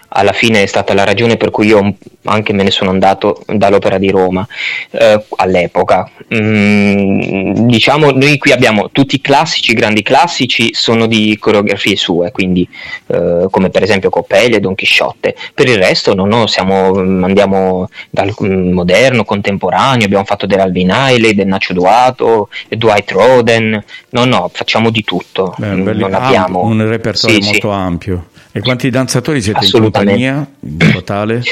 alla 0.09 0.31
fine 0.31 0.63
è 0.63 0.65
stata 0.67 0.93
la 0.93 1.03
ragione 1.03 1.35
per 1.35 1.51
cui 1.51 1.67
io 1.67 1.95
anche 2.23 2.53
me 2.53 2.63
ne 2.63 2.71
sono 2.71 2.91
andato 2.91 3.43
dall'Opera 3.45 3.97
di 3.97 4.09
Roma 4.09 4.47
eh, 4.91 5.21
all'epoca. 5.35 6.09
Mm, 6.33 7.67
diciamo, 7.67 8.11
noi 8.11 8.37
qui 8.37 8.51
abbiamo 8.51 8.89
tutti 8.91 9.15
i 9.15 9.21
classici, 9.21 9.71
i 9.71 9.75
grandi 9.75 10.01
classici 10.01 10.73
sono 10.73 11.07
di 11.07 11.37
coreografie 11.37 11.97
sue, 11.97 12.31
quindi 12.31 12.67
eh, 13.07 13.47
come 13.49 13.69
per 13.69 13.83
esempio 13.83 14.09
Coppelli 14.09 14.55
e 14.55 14.59
Don 14.61 14.75
Chisciotte. 14.75 15.35
Per 15.53 15.67
il 15.67 15.77
resto 15.77 16.13
no, 16.13 16.25
no, 16.25 16.47
siamo, 16.47 16.97
andiamo 16.97 17.89
dal 18.09 18.33
moderno, 18.39 19.25
contemporaneo, 19.25 20.05
abbiamo 20.05 20.25
fatto 20.25 20.45
dell'Alvin 20.45 20.91
Ailey, 20.91 21.33
del 21.33 21.47
Nacho 21.47 21.73
Duarte 21.73 21.95
Sato, 21.97 22.49
Dwight 22.69 23.11
Roden, 23.11 23.83
no 24.09 24.25
no, 24.25 24.51
facciamo 24.53 24.91
di 24.91 25.03
tutto, 25.03 25.55
Beh, 25.57 25.73
non 25.73 26.13
abbiamo... 26.13 26.61
un 26.61 26.87
repertorio 26.87 27.41
sì, 27.41 27.49
molto 27.49 27.69
sì. 27.69 27.75
ampio. 27.75 28.27
E 28.51 28.59
quanti 28.61 28.89
danzatori 28.89 29.41
siete 29.41 29.65
in 29.65 29.71
compagnia 29.71 30.47
in 30.59 30.91
totale? 30.91 31.41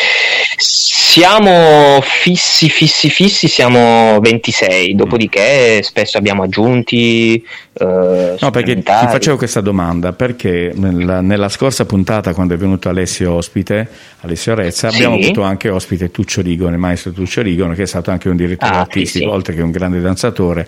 Siamo 1.15 2.01
fissi, 2.01 2.67
fissi, 2.67 3.09
fissi, 3.09 3.47
siamo 3.47 4.19
26, 4.19 4.95
dopodiché 4.95 5.81
spesso 5.81 6.17
abbiamo 6.17 6.43
aggiunti. 6.43 7.41
Eh, 7.71 8.35
no, 8.37 8.51
perché 8.51 8.75
ti 8.75 8.83
facevo 8.83 9.37
questa 9.37 9.61
domanda, 9.61 10.11
perché 10.11 10.73
nella, 10.75 11.21
nella, 11.21 11.47
scorsa 11.47 11.85
puntata, 11.85 12.33
quando 12.33 12.55
è 12.55 12.57
venuto 12.57 12.89
Alessio 12.89 13.31
ospite, 13.31 13.87
Alessio 14.19 14.55
Rezza, 14.55 14.89
sì. 14.89 14.97
abbiamo 14.97 15.15
avuto 15.15 15.41
anche 15.43 15.69
ospite 15.69 16.11
Tuccio 16.11 16.41
Rigono, 16.41 16.73
il 16.73 16.79
maestro 16.79 17.11
Tuccio 17.11 17.41
Rigono, 17.41 17.73
che 17.75 17.83
è 17.83 17.87
stato 17.87 18.11
anche 18.11 18.27
un 18.27 18.35
direttore 18.35 18.73
ah, 18.73 18.79
artistico, 18.81 19.29
sì. 19.29 19.31
oltre 19.31 19.55
che 19.55 19.61
un 19.61 19.71
grande 19.71 20.01
danzatore. 20.01 20.67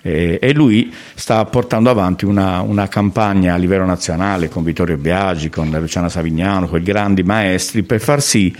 e 0.00 0.52
lui 0.54 0.94
sta 1.16 1.44
portando 1.46 1.90
avanti 1.90 2.24
una, 2.24 2.60
una, 2.60 2.86
campagna 2.86 3.54
a 3.54 3.56
livello 3.56 3.84
nazionale 3.84 4.48
con 4.48 4.62
Vittorio 4.62 4.96
Biagi, 4.96 5.50
con 5.50 5.68
Luciana 5.70 6.08
Savignano, 6.08 6.68
con 6.68 6.78
i 6.78 6.84
grandi 6.84 7.24
maestri 7.24 7.82
per 7.82 7.98
far 7.98 8.22
sì 8.22 8.54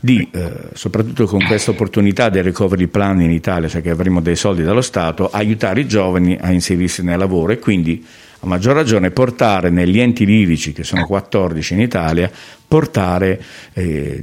di, 0.00 0.28
eh, 0.32 0.52
soprattutto 0.74 1.26
con 1.26 1.44
questa 1.44 1.70
opportunità 1.70 2.28
del 2.28 2.44
recovery 2.44 2.86
plan 2.86 3.20
in 3.20 3.30
Italia, 3.30 3.68
cioè 3.68 3.82
che 3.82 3.90
avremo 3.90 4.20
dei 4.20 4.36
soldi 4.36 4.62
dallo 4.62 4.80
Stato, 4.80 5.30
aiutare 5.30 5.80
i 5.80 5.88
giovani 5.88 6.36
a 6.40 6.52
inserirsi 6.52 7.02
nel 7.02 7.18
lavoro 7.18 7.52
e 7.52 7.58
quindi 7.58 8.04
a 8.40 8.46
maggior 8.46 8.74
ragione 8.74 9.10
portare 9.10 9.70
negli 9.70 9.98
enti 9.98 10.24
lirici, 10.24 10.72
che 10.72 10.84
sono 10.84 11.06
14 11.06 11.74
in 11.74 11.80
Italia, 11.80 12.30
portare, 12.68 13.42
eh, 13.72 14.22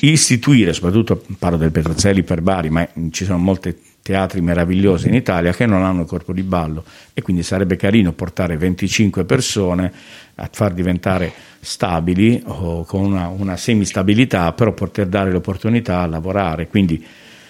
istituire, 0.00 0.72
soprattutto 0.72 1.24
parlo 1.38 1.56
del 1.56 1.72
Petrozzelli 1.72 2.22
per 2.22 2.42
Bari, 2.42 2.70
ma 2.70 2.86
ci 3.10 3.24
sono 3.24 3.38
molti 3.38 3.74
teatri 4.06 4.40
meravigliosi 4.40 5.08
in 5.08 5.14
Italia 5.14 5.52
che 5.52 5.66
non 5.66 5.82
hanno 5.82 6.04
corpo 6.04 6.32
di 6.32 6.44
ballo 6.44 6.84
e 7.12 7.22
quindi 7.22 7.42
sarebbe 7.42 7.74
carino 7.74 8.12
portare 8.12 8.56
25 8.56 9.24
persone 9.24 9.92
a 10.36 10.48
far 10.52 10.72
diventare 10.72 11.32
stabili 11.58 12.40
o 12.46 12.84
con 12.84 13.00
una, 13.00 13.26
una 13.26 13.56
semistabilità, 13.56 14.52
però 14.52 14.72
poter 14.72 15.08
dare 15.08 15.32
l'opportunità 15.32 16.02
a 16.02 16.06
lavorare. 16.06 16.68
Quindi 16.68 17.04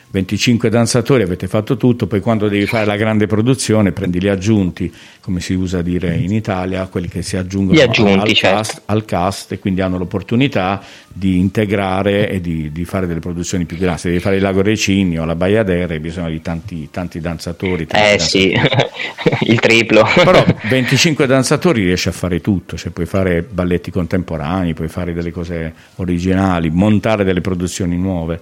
25 0.08 0.70
danzatori, 0.70 1.24
avete 1.24 1.46
fatto 1.46 1.76
tutto, 1.76 2.06
poi 2.06 2.20
quando 2.20 2.48
devi 2.48 2.64
fare 2.64 2.86
la 2.86 2.96
grande 2.96 3.26
produzione 3.26 3.92
prendi 3.92 4.18
gli 4.18 4.28
aggiunti, 4.28 4.90
come 5.20 5.40
si 5.40 5.52
usa 5.52 5.82
dire 5.82 6.14
in 6.14 6.32
Italia, 6.32 6.86
quelli 6.86 7.08
che 7.08 7.20
si 7.20 7.36
aggiungono 7.36 7.78
aggiunti, 7.78 8.30
al, 8.30 8.34
certo. 8.34 8.56
cast, 8.56 8.82
al, 8.86 9.04
cast, 9.04 9.52
e 9.52 9.58
quindi 9.58 9.82
hanno 9.82 9.98
l'opportunità 9.98 10.80
di 11.18 11.38
integrare 11.38 12.28
e 12.28 12.42
di, 12.42 12.70
di 12.70 12.84
fare 12.84 13.06
delle 13.06 13.20
produzioni 13.20 13.64
più 13.64 13.78
grandi. 13.78 14.00
Se 14.00 14.08
devi 14.08 14.20
fare 14.20 14.36
il 14.36 14.42
Lago 14.42 14.60
dei 14.60 14.76
Cigni 14.76 15.18
o 15.18 15.24
la 15.24 15.34
Baia 15.34 15.62
d'Era 15.62 15.94
hai 15.94 15.98
bisogno 15.98 16.28
di 16.28 16.42
tanti, 16.42 16.88
tanti 16.90 17.20
danzatori. 17.20 17.86
Tanti 17.86 18.06
eh 18.06 18.16
danzatori. 18.18 19.40
sì, 19.40 19.48
il 19.50 19.58
triplo. 19.58 20.06
Però 20.14 20.44
25 20.68 21.26
danzatori 21.26 21.84
riesci 21.84 22.08
a 22.08 22.12
fare 22.12 22.42
tutto, 22.42 22.76
cioè 22.76 22.92
puoi 22.92 23.06
fare 23.06 23.40
balletti 23.42 23.90
contemporanei, 23.90 24.74
puoi 24.74 24.88
fare 24.88 25.14
delle 25.14 25.30
cose 25.30 25.72
originali, 25.96 26.68
montare 26.68 27.24
delle 27.24 27.40
produzioni 27.40 27.96
nuove. 27.96 28.38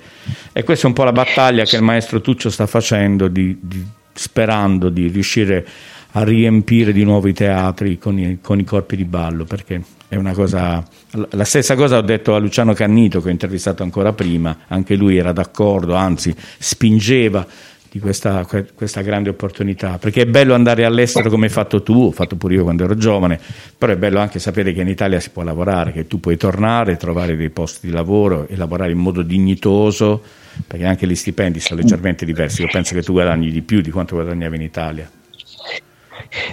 E 0.52 0.64
questa 0.64 0.86
è 0.86 0.88
un 0.88 0.94
po' 0.94 1.04
la 1.04 1.12
battaglia 1.12 1.62
che 1.62 1.76
il 1.76 1.82
maestro 1.82 2.20
Tuccio 2.20 2.50
sta 2.50 2.66
facendo 2.66 3.28
di, 3.28 3.56
di, 3.60 3.86
sperando 4.12 4.88
di 4.88 5.06
riuscire 5.06 5.58
a 5.58 5.93
riempire 6.22 6.92
di 6.92 7.02
nuovo 7.02 7.26
i 7.26 7.32
teatri 7.32 7.98
con 7.98 8.18
i, 8.18 8.38
con 8.40 8.58
i, 8.58 8.64
corpi 8.64 8.96
di 8.96 9.04
ballo 9.04 9.44
perché 9.44 9.82
è 10.06 10.16
una 10.16 10.32
cosa 10.32 10.86
la 11.10 11.44
stessa 11.44 11.74
cosa 11.74 11.98
ho 11.98 12.02
detto 12.02 12.34
a 12.34 12.38
Luciano 12.38 12.72
Cannito 12.72 13.20
che 13.20 13.28
ho 13.28 13.32
intervistato 13.32 13.82
ancora 13.82 14.12
prima 14.12 14.58
anche 14.68 14.94
lui 14.94 15.16
era 15.16 15.32
d'accordo 15.32 15.94
anzi 15.94 16.34
spingeva 16.58 17.46
di 17.94 18.00
questa, 18.00 18.44
questa, 18.74 19.02
grande 19.02 19.28
opportunità, 19.28 19.98
perché 19.98 20.22
è 20.22 20.26
bello 20.26 20.52
andare 20.52 20.84
all'estero 20.84 21.30
come 21.30 21.46
hai 21.46 21.52
fatto 21.52 21.80
tu, 21.80 22.06
ho 22.06 22.10
fatto 22.10 22.34
pure 22.34 22.54
io 22.54 22.64
quando 22.64 22.82
ero 22.82 22.96
giovane, 22.96 23.38
però 23.78 23.92
è 23.92 23.96
bello 23.96 24.18
anche 24.18 24.40
sapere 24.40 24.72
che 24.72 24.80
in 24.80 24.88
Italia 24.88 25.20
si 25.20 25.30
può 25.30 25.44
lavorare, 25.44 25.92
che 25.92 26.08
tu 26.08 26.18
puoi 26.18 26.36
tornare, 26.36 26.96
trovare 26.96 27.36
dei 27.36 27.50
posti 27.50 27.86
di 27.86 27.92
lavoro 27.92 28.48
e 28.48 28.56
lavorare 28.56 28.90
in 28.90 28.98
modo 28.98 29.22
dignitoso, 29.22 30.20
perché 30.66 30.84
anche 30.86 31.06
gli 31.06 31.14
stipendi 31.14 31.60
sono 31.60 31.78
leggermente 31.78 32.24
diversi, 32.24 32.62
io 32.62 32.68
penso 32.68 32.96
che 32.96 33.02
tu 33.04 33.12
guadagni 33.12 33.52
di 33.52 33.62
più 33.62 33.80
di 33.80 33.92
quanto 33.92 34.16
guadagnavi 34.16 34.56
in 34.56 34.62
Italia. 34.62 35.08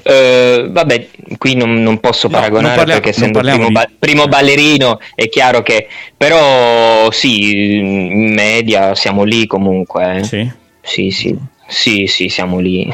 Uh, 0.03 0.71
vabbè, 0.71 1.07
qui 1.37 1.55
non, 1.55 1.81
non 1.81 1.99
posso 1.99 2.27
no, 2.27 2.33
paragonare 2.33 2.75
non 2.77 2.85
perché 2.85 3.09
essendo 3.09 3.39
il 3.39 3.49
primo, 3.49 3.69
ba- 3.69 3.89
primo, 3.97 4.27
ballerino 4.27 4.99
è 5.15 5.27
chiaro 5.29 5.61
che, 5.61 5.87
però 6.15 7.09
sì, 7.11 7.75
in 7.77 8.33
media 8.33 8.95
siamo 8.95 9.23
lì 9.23 9.47
comunque. 9.47 10.17
Eh. 10.17 10.23
Sì 10.23 10.59
sì, 10.81 11.11
sì. 11.11 11.37
Sì, 11.67 12.05
sì, 12.05 12.27
siamo 12.27 12.59
lì. 12.59 12.85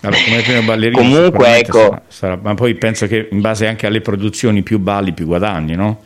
Vabbè, 0.00 0.24
come 0.24 0.40
primo 0.40 0.62
ballerino 0.62 1.02
Comunque, 1.02 1.58
ecco. 1.58 1.78
Sarà, 1.80 2.02
sarà, 2.08 2.38
ma 2.40 2.54
poi 2.54 2.74
penso 2.76 3.06
che 3.06 3.28
in 3.30 3.42
base 3.42 3.66
anche 3.66 3.86
alle 3.86 4.00
produzioni 4.00 4.62
più 4.62 4.78
balli, 4.78 5.12
più 5.12 5.26
guadagni, 5.26 5.74
no? 5.74 6.02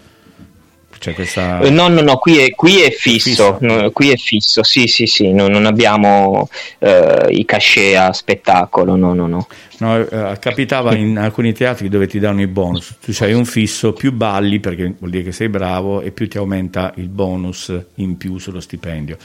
Questa... 1.14 1.60
Eh, 1.60 1.70
no, 1.70 1.88
no, 1.88 2.00
no, 2.00 2.16
qui 2.16 2.38
è, 2.38 2.50
qui 2.50 2.80
è 2.80 2.90
fisso, 2.90 3.28
è 3.28 3.32
fisso. 3.32 3.58
No, 3.60 3.90
qui 3.90 4.10
è 4.10 4.16
fisso, 4.16 4.62
sì, 4.62 4.86
sì, 4.86 5.06
sì, 5.06 5.32
no, 5.32 5.48
non 5.48 5.66
abbiamo 5.66 6.48
eh, 6.78 7.26
i 7.30 7.44
cachet 7.44 7.96
a 7.96 8.12
spettacolo, 8.12 8.96
no, 8.96 9.12
no, 9.12 9.26
no. 9.26 9.46
no 9.78 9.98
eh, 9.98 10.38
capitava 10.38 10.94
in 10.94 11.18
alcuni 11.18 11.52
teatri 11.52 11.88
dove 11.88 12.06
ti 12.06 12.18
danno 12.18 12.40
i 12.40 12.46
bonus, 12.46 12.96
tu 13.00 13.12
hai 13.20 13.32
un 13.32 13.44
fisso, 13.44 13.92
più 13.92 14.12
balli 14.12 14.60
perché 14.60 14.94
vuol 14.98 15.10
dire 15.10 15.24
che 15.24 15.32
sei 15.32 15.48
bravo 15.48 16.00
e 16.00 16.10
più 16.10 16.28
ti 16.28 16.38
aumenta 16.38 16.92
il 16.96 17.08
bonus 17.08 17.72
in 17.96 18.16
più 18.16 18.38
sullo 18.38 18.60
stipendio. 18.60 19.16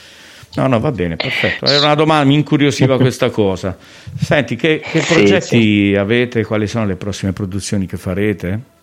No, 0.55 0.67
no, 0.67 0.79
va 0.79 0.91
bene, 0.91 1.15
perfetto. 1.15 1.65
Era 1.65 1.85
una 1.85 1.95
domanda, 1.95 2.25
mi 2.25 2.33
incuriosiva 2.33 2.97
questa 2.99 3.29
cosa. 3.29 3.77
Senti, 4.19 4.55
che, 4.55 4.81
che 4.83 4.99
progetti 5.01 5.89
sì, 5.91 5.95
avete? 5.95 6.43
Quali 6.43 6.67
sono 6.67 6.85
le 6.85 6.95
prossime 6.95 7.33
produzioni 7.33 7.85
che 7.85 7.97
farete? 7.97 8.77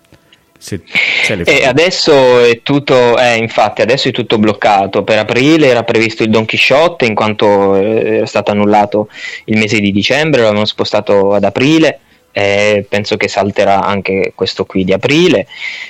Se, 0.67 0.81
se 1.23 1.43
eh, 1.45 1.65
adesso 1.65 2.41
è 2.41 2.61
tutto, 2.63 3.17
eh, 3.19 3.37
infatti, 3.37 3.83
adesso 3.83 4.09
è 4.09 4.11
tutto 4.11 4.39
bloccato. 4.39 5.05
Per 5.05 5.17
aprile 5.17 5.69
era 5.69 5.85
previsto 5.85 6.25
il 6.25 6.31
Don 6.31 6.45
Quixote, 6.45 7.05
in 7.05 7.15
quanto 7.15 7.77
eh, 7.77 8.17
era 8.17 8.27
stato 8.27 8.51
annullato 8.51 9.09
il 9.45 9.59
mese 9.59 9.79
di 9.79 9.93
dicembre, 9.93 10.41
l'avevamo 10.41 10.65
spostato 10.65 11.35
ad 11.35 11.45
aprile 11.45 12.01
eh, 12.39 12.85
penso 12.87 13.17
che 13.17 13.29
salterà 13.29 13.83
anche 13.83 14.33
questo 14.35 14.67
qui 14.67 14.85
di 14.85 14.93
aprile 14.93 15.47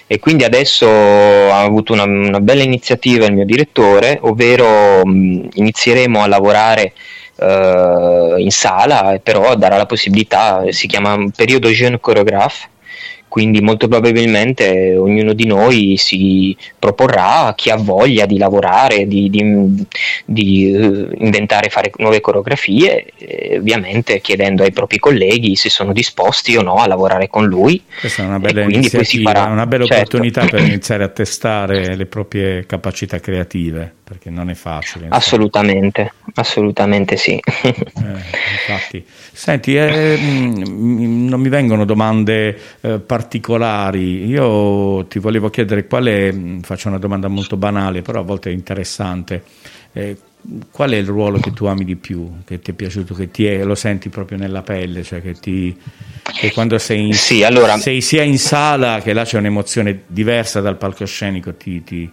e 0.06 0.20
quindi 0.20 0.44
adesso 0.44 0.86
ha 0.88 1.60
avuto 1.60 1.92
una, 1.92 2.04
una 2.04 2.38
bella 2.38 2.62
iniziativa 2.62 3.26
il 3.26 3.32
mio 3.32 3.44
direttore, 3.44 4.18
ovvero 4.22 5.04
mh, 5.04 5.48
inizieremo 5.54 6.22
a 6.22 6.28
lavorare 6.28 6.92
uh, 7.38 8.38
in 8.38 8.50
sala, 8.50 9.18
però 9.20 9.56
darà 9.56 9.76
la 9.76 9.86
possibilità, 9.86 10.62
si 10.68 10.86
chiama 10.86 11.18
periodo 11.34 11.68
jeune 11.70 11.98
choreographe, 11.98 12.68
quindi 13.36 13.60
molto 13.60 13.86
probabilmente 13.86 14.96
ognuno 14.96 15.34
di 15.34 15.44
noi 15.44 15.98
si 15.98 16.56
proporrà 16.78 17.52
chi 17.54 17.68
ha 17.68 17.76
voglia 17.76 18.24
di 18.24 18.38
lavorare, 18.38 19.06
di, 19.06 19.28
di, 19.28 19.86
di 20.24 20.74
uh, 20.74 21.10
inventare, 21.18 21.68
fare 21.68 21.92
nuove 21.98 22.22
coreografie, 22.22 23.04
ovviamente 23.58 24.22
chiedendo 24.22 24.62
ai 24.62 24.72
propri 24.72 24.98
colleghi 24.98 25.54
se 25.54 25.68
sono 25.68 25.92
disposti 25.92 26.56
o 26.56 26.62
no 26.62 26.76
a 26.76 26.86
lavorare 26.86 27.28
con 27.28 27.44
lui. 27.44 27.82
Questa 28.00 28.22
è 28.22 28.26
una 28.26 28.38
bella 28.38 28.62
iniziativa, 28.62 29.30
farà, 29.30 29.52
una 29.52 29.66
bella 29.66 29.84
certo. 29.84 30.16
opportunità 30.16 30.46
per 30.46 30.60
iniziare 30.64 31.04
a 31.04 31.08
testare 31.08 31.94
le 31.94 32.06
proprie 32.06 32.64
capacità 32.64 33.20
creative, 33.20 33.96
perché 34.08 34.30
non 34.30 34.50
è 34.50 34.54
facile. 34.54 35.08
Assolutamente, 35.10 36.12
assolutamente 36.34 37.16
sì. 37.16 37.32
Eh, 37.32 37.72
infatti. 37.72 39.04
Senti, 39.32 39.74
eh, 39.74 40.16
mm, 40.16 41.26
non 41.26 41.40
mi 41.40 41.48
vengono 41.48 41.84
domande 41.84 42.56
eh, 42.82 43.00
particolari, 43.00 44.24
io 44.26 45.06
ti 45.06 45.18
volevo 45.18 45.50
chiedere 45.50 45.88
qual 45.88 46.04
è, 46.04 46.30
mm, 46.32 46.60
faccio 46.60 46.86
una 46.86 46.98
domanda 46.98 47.26
molto 47.26 47.56
banale, 47.56 48.02
però 48.02 48.20
a 48.20 48.22
volte 48.22 48.50
interessante, 48.50 49.42
eh, 49.92 50.16
qual 50.70 50.92
è 50.92 50.96
il 50.96 51.06
ruolo 51.06 51.40
che 51.40 51.52
tu 51.52 51.64
ami 51.64 51.84
di 51.84 51.96
più, 51.96 52.44
che 52.44 52.60
ti 52.60 52.70
è 52.70 52.74
piaciuto, 52.74 53.12
che 53.12 53.32
ti 53.32 53.44
è, 53.46 53.64
lo 53.64 53.74
senti 53.74 54.08
proprio 54.08 54.38
nella 54.38 54.62
pelle, 54.62 55.02
cioè 55.02 55.20
che, 55.20 55.32
ti, 55.32 55.76
che 56.22 56.52
quando 56.52 56.78
sei, 56.78 57.06
in, 57.08 57.14
sì, 57.14 57.42
allora... 57.42 57.76
sei 57.76 58.00
sia 58.00 58.22
in 58.22 58.38
sala 58.38 59.00
che 59.00 59.12
là 59.12 59.24
c'è 59.24 59.38
un'emozione 59.38 60.02
diversa 60.06 60.60
dal 60.60 60.76
palcoscenico, 60.76 61.54
ti, 61.54 61.82
ti 61.82 62.10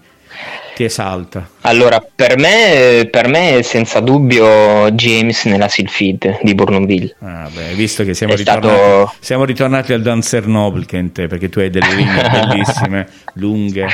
ti 0.75 0.83
esalta? 0.83 1.49
Allora, 1.65 2.05
per 2.13 2.37
me, 2.37 3.07
per 3.09 3.27
me 3.27 3.61
senza 3.63 3.99
dubbio 4.01 4.91
James 4.91 5.45
nella 5.45 5.69
Sylphid 5.69 6.39
di 6.41 6.53
Bournonville. 6.55 7.15
Ah, 7.19 7.49
beh, 7.53 7.73
visto 7.73 8.03
che 8.03 8.13
siamo, 8.13 8.35
ritornati, 8.35 8.67
stato... 8.67 9.13
siamo 9.19 9.45
ritornati 9.45 9.93
al 9.93 10.01
Dancer 10.01 10.47
Noble, 10.47 10.85
Kente, 10.85 11.27
perché 11.27 11.49
tu 11.49 11.59
hai 11.59 11.69
delle 11.69 11.93
linee 11.93 12.29
bellissime, 12.29 13.07
lunghe. 13.35 13.87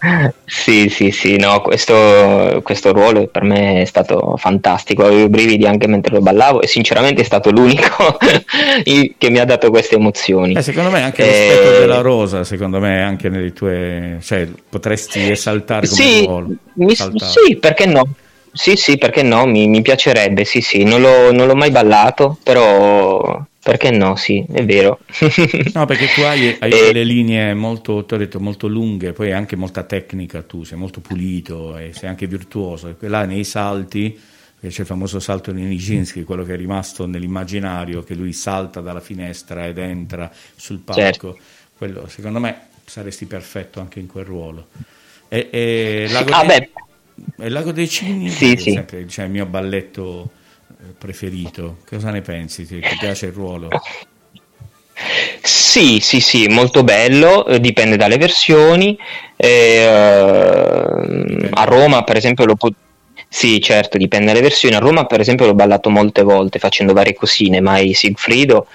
sì, 0.46 0.88
sì, 0.88 1.10
sì, 1.10 1.36
no, 1.36 1.60
questo, 1.60 2.60
questo, 2.62 2.92
ruolo 2.92 3.26
per 3.26 3.42
me 3.42 3.82
è 3.82 3.84
stato 3.84 4.36
fantastico, 4.38 5.04
avevo 5.04 5.24
i 5.24 5.28
brividi 5.28 5.66
anche 5.66 5.86
mentre 5.86 6.14
lo 6.14 6.20
ballavo 6.20 6.62
e 6.62 6.66
sinceramente 6.66 7.20
è 7.22 7.24
stato 7.24 7.50
l'unico 7.50 8.16
che 8.82 9.30
mi 9.30 9.38
ha 9.38 9.44
dato 9.44 9.70
queste 9.70 9.96
emozioni. 9.96 10.54
Eh, 10.54 10.62
secondo 10.62 10.90
me 10.90 11.02
anche 11.02 11.22
eh... 11.24 11.46
l'aspetto 11.46 11.78
della 11.78 12.00
rosa, 12.00 12.44
secondo 12.44 12.80
me 12.80 13.02
anche 13.02 13.28
nelle 13.28 13.52
tue... 13.52 14.18
cioè 14.22 14.48
potresti 14.68 15.30
esaltare 15.30 15.86
come 15.86 16.00
sì, 16.00 16.11
mi, 16.74 16.94
sì, 16.94 17.56
perché 17.56 17.86
no? 17.86 18.14
Sì, 18.52 18.76
sì, 18.76 18.98
perché 18.98 19.22
no? 19.22 19.46
Mi, 19.46 19.66
mi 19.66 19.80
piacerebbe, 19.80 20.44
sì, 20.44 20.60
sì. 20.60 20.84
Non 20.84 21.00
l'ho, 21.00 21.32
non 21.32 21.46
l'ho, 21.46 21.54
mai 21.54 21.70
ballato, 21.70 22.38
però 22.42 23.44
perché 23.62 23.90
no? 23.90 24.16
Sì, 24.16 24.44
è 24.50 24.64
vero. 24.64 25.00
no, 25.72 25.86
perché 25.86 26.08
tu 26.14 26.20
hai, 26.22 26.56
hai 26.58 26.70
e... 26.70 26.86
delle 26.86 27.04
linee 27.04 27.54
molto, 27.54 28.04
ti 28.04 28.14
ho 28.14 28.16
detto, 28.18 28.40
molto 28.40 28.66
lunghe, 28.66 29.12
poi 29.12 29.28
hai 29.28 29.32
anche 29.32 29.56
molta 29.56 29.84
tecnica 29.84 30.42
tu, 30.42 30.64
sei 30.64 30.76
molto 30.76 31.00
pulito 31.00 31.76
e 31.78 31.92
sei 31.94 32.08
anche 32.08 32.26
virtuoso. 32.26 32.96
E 33.00 33.08
là 33.08 33.24
nei 33.24 33.44
salti, 33.44 34.18
c'è 34.60 34.80
il 34.80 34.86
famoso 34.86 35.18
salto 35.18 35.50
di 35.50 35.62
Nijinsky, 35.62 36.22
quello 36.24 36.44
che 36.44 36.52
è 36.52 36.56
rimasto 36.56 37.06
nell'immaginario, 37.06 38.02
che 38.02 38.14
lui 38.14 38.32
salta 38.32 38.80
dalla 38.80 39.00
finestra 39.00 39.66
ed 39.66 39.78
entra 39.78 40.30
sul 40.54 40.78
palco. 40.78 41.00
Certo. 41.00 41.38
Quello, 41.76 42.06
secondo 42.06 42.38
me, 42.38 42.68
saresti 42.84 43.24
perfetto 43.24 43.80
anche 43.80 43.98
in 43.98 44.06
quel 44.06 44.24
ruolo. 44.24 44.66
E, 45.32 45.48
e 45.50 46.06
Lago, 46.10 46.30
ah, 46.32 46.44
dei, 46.44 46.68
e 47.38 47.48
Lago 47.48 47.72
dei 47.72 47.88
Cigni 47.88 48.28
sì, 48.28 48.54
sì. 48.58 48.72
Sempre, 48.72 49.08
cioè, 49.08 49.24
il 49.24 49.30
mio 49.30 49.46
balletto 49.46 50.30
eh, 50.68 50.92
preferito. 50.98 51.78
Cosa 51.88 52.10
ne 52.10 52.20
pensi? 52.20 52.66
Ti, 52.66 52.80
ti 52.80 52.96
piace 52.98 53.26
il 53.26 53.32
ruolo? 53.32 53.70
Sì, 55.40 56.00
sì, 56.00 56.20
sì, 56.20 56.48
molto 56.48 56.84
bello, 56.84 57.46
eh, 57.46 57.60
dipende 57.60 57.96
dalle 57.96 58.18
versioni. 58.18 58.98
Eh, 59.36 59.86
a 59.86 61.64
Roma, 61.64 62.04
per 62.04 62.18
esempio, 62.18 62.44
lo 62.44 62.56
pot- 62.56 62.76
sì, 63.26 63.58
certo, 63.62 63.96
dipende 63.96 64.26
dalle 64.26 64.42
versioni. 64.42 64.74
A 64.74 64.80
Roma, 64.80 65.06
per 65.06 65.20
esempio, 65.20 65.46
l'ho 65.46 65.54
ballato 65.54 65.88
molte 65.88 66.22
volte 66.22 66.58
facendo 66.58 66.92
varie 66.92 67.14
cosine, 67.14 67.62
mai 67.62 67.94
Sigfrido 67.94 68.66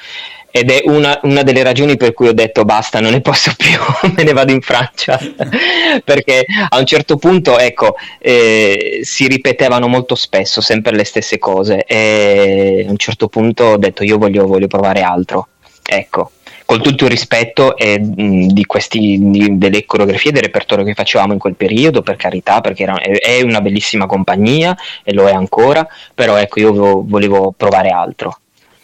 ed 0.51 0.71
è 0.71 0.81
una, 0.85 1.19
una, 1.23 1.43
delle 1.43 1.63
ragioni 1.63 1.97
per 1.97 2.13
cui 2.13 2.27
ho 2.27 2.33
detto 2.33 2.65
basta, 2.65 2.99
non 2.99 3.11
ne 3.11 3.21
posso 3.21 3.53
più, 3.55 3.77
me 4.15 4.23
ne 4.23 4.33
vado 4.33 4.51
in 4.51 4.61
Francia, 4.61 5.19
perché 6.03 6.45
a 6.69 6.77
un 6.77 6.85
certo 6.85 7.17
punto, 7.17 7.59
ecco, 7.59 7.95
eh, 8.19 9.01
si 9.03 9.27
ripetevano 9.27 9.87
molto 9.87 10.15
spesso 10.15 10.61
sempre 10.61 10.95
le 10.95 11.03
stesse 11.03 11.37
cose 11.37 11.83
e 11.83 12.85
a 12.87 12.89
un 12.89 12.97
certo 12.97 13.27
punto 13.27 13.63
ho 13.65 13.77
detto 13.77 14.03
io 14.03 14.17
voglio, 14.17 14.47
voglio 14.47 14.67
provare 14.67 15.01
altro, 15.01 15.49
ecco. 15.83 16.31
Con 16.67 16.81
tutto 16.81 17.05
il 17.05 17.11
rispetto 17.11 17.77
eh, 17.77 17.97
di 18.01 18.65
questi, 18.65 19.17
di, 19.21 19.57
delle 19.57 19.85
coreografie 19.85 20.33
del 20.33 20.41
repertorio 20.41 20.83
che 20.83 20.93
facevamo 20.93 21.31
in 21.31 21.39
quel 21.39 21.55
periodo, 21.55 22.01
per 22.01 22.17
carità, 22.17 22.59
perché 22.59 22.83
era, 22.83 22.99
è 22.99 23.41
una 23.41 23.61
bellissima 23.61 24.05
compagnia 24.05 24.77
e 25.01 25.13
lo 25.13 25.29
è 25.29 25.31
ancora, 25.31 25.87
però 26.13 26.35
ecco, 26.35 26.59
io 26.59 27.05
volevo 27.05 27.53
provare 27.55 27.87
altro. 27.87 28.39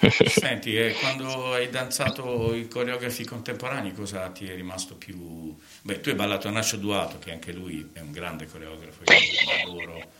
Senti, 0.10 0.76
eh, 0.76 0.94
quando 1.00 1.54
hai 1.54 1.70
danzato 1.70 2.54
i 2.54 2.68
coreografi 2.68 3.24
contemporanei, 3.26 3.94
cosa 3.94 4.30
ti 4.30 4.48
è 4.48 4.56
rimasto 4.56 4.96
più... 4.96 5.56
Beh, 5.82 6.02
tu 6.02 6.10
hai 6.10 6.16
ballato 6.16 6.50
Nacio 6.50 6.78
Duato, 6.78 7.20
che 7.20 7.32
anche 7.32 7.52
lui 7.52 7.90
è 7.94 8.00
un 8.00 8.12
grande 8.12 8.48
coreografo, 8.48 9.04
io 9.04 9.62
adoro. 9.64 10.12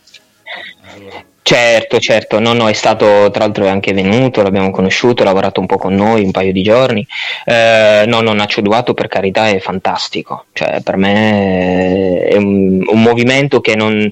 adoro. 0.82 1.33
Certo, 1.46 1.98
certo, 1.98 2.40
no, 2.40 2.54
no, 2.54 2.70
è 2.70 2.72
stato 2.72 3.30
tra 3.30 3.44
l'altro 3.44 3.66
è 3.66 3.68
anche 3.68 3.92
venuto, 3.92 4.40
l'abbiamo 4.40 4.70
conosciuto, 4.70 5.20
ha 5.20 5.26
lavorato 5.26 5.60
un 5.60 5.66
po' 5.66 5.76
con 5.76 5.94
noi 5.94 6.22
un 6.24 6.30
paio 6.30 6.52
di 6.52 6.62
giorni. 6.62 7.06
Eh, 7.44 8.04
no, 8.06 8.22
no, 8.22 8.32
Nacio 8.32 8.62
Duato 8.62 8.94
per 8.94 9.08
carità 9.08 9.48
è 9.50 9.58
fantastico, 9.58 10.46
cioè 10.54 10.80
per 10.82 10.96
me 10.96 12.22
è 12.24 12.36
un, 12.36 12.82
un 12.86 13.02
movimento 13.02 13.60
che 13.60 13.76
non 13.76 14.10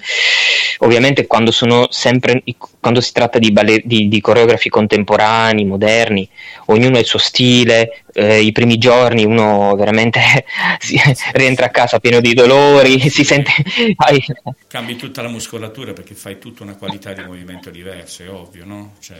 ovviamente 0.83 1.27
quando, 1.27 1.53
sempre, 1.91 2.43
quando 2.81 3.01
si 3.01 3.13
tratta 3.13 3.39
di, 3.39 3.53
ballet, 3.53 3.85
di, 3.85 4.09
di, 4.09 4.21
coreografi 4.21 4.69
contemporanei, 4.69 5.65
moderni, 5.65 6.29
ognuno 6.67 6.97
ha 6.97 7.01
il 7.01 7.07
suo 7.07 7.19
stile, 7.19 8.03
eh, 8.13 8.41
i 8.41 8.53
primi 8.53 8.79
giorni 8.79 9.25
uno 9.25 9.75
veramente 9.77 10.21
si, 10.79 11.01
rientra 11.33 11.67
a 11.67 11.71
casa 11.71 11.99
pieno 11.99 12.21
di 12.21 12.35
dolori, 12.35 12.99
si 13.09 13.25
sente... 13.25 13.53
Cambi 14.69 14.97
tutta 14.97 15.23
la 15.23 15.29
muscolatura 15.29 15.93
perché 15.93 16.15
fai 16.15 16.39
tutta 16.39 16.63
una 16.63 16.77
qualità 16.77 17.13
di 17.13 17.22
movimento 17.27 17.71
diversa, 17.71 18.25
è 18.25 18.31
ovvio, 18.31 18.65
no? 18.65 18.93
Cioè... 19.01 19.17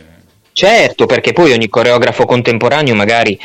Certo, 0.51 1.05
perché 1.07 1.33
poi 1.33 1.51
ogni 1.51 1.67
coreografo 1.67 2.25
contemporaneo 2.25 2.93
magari 2.93 3.39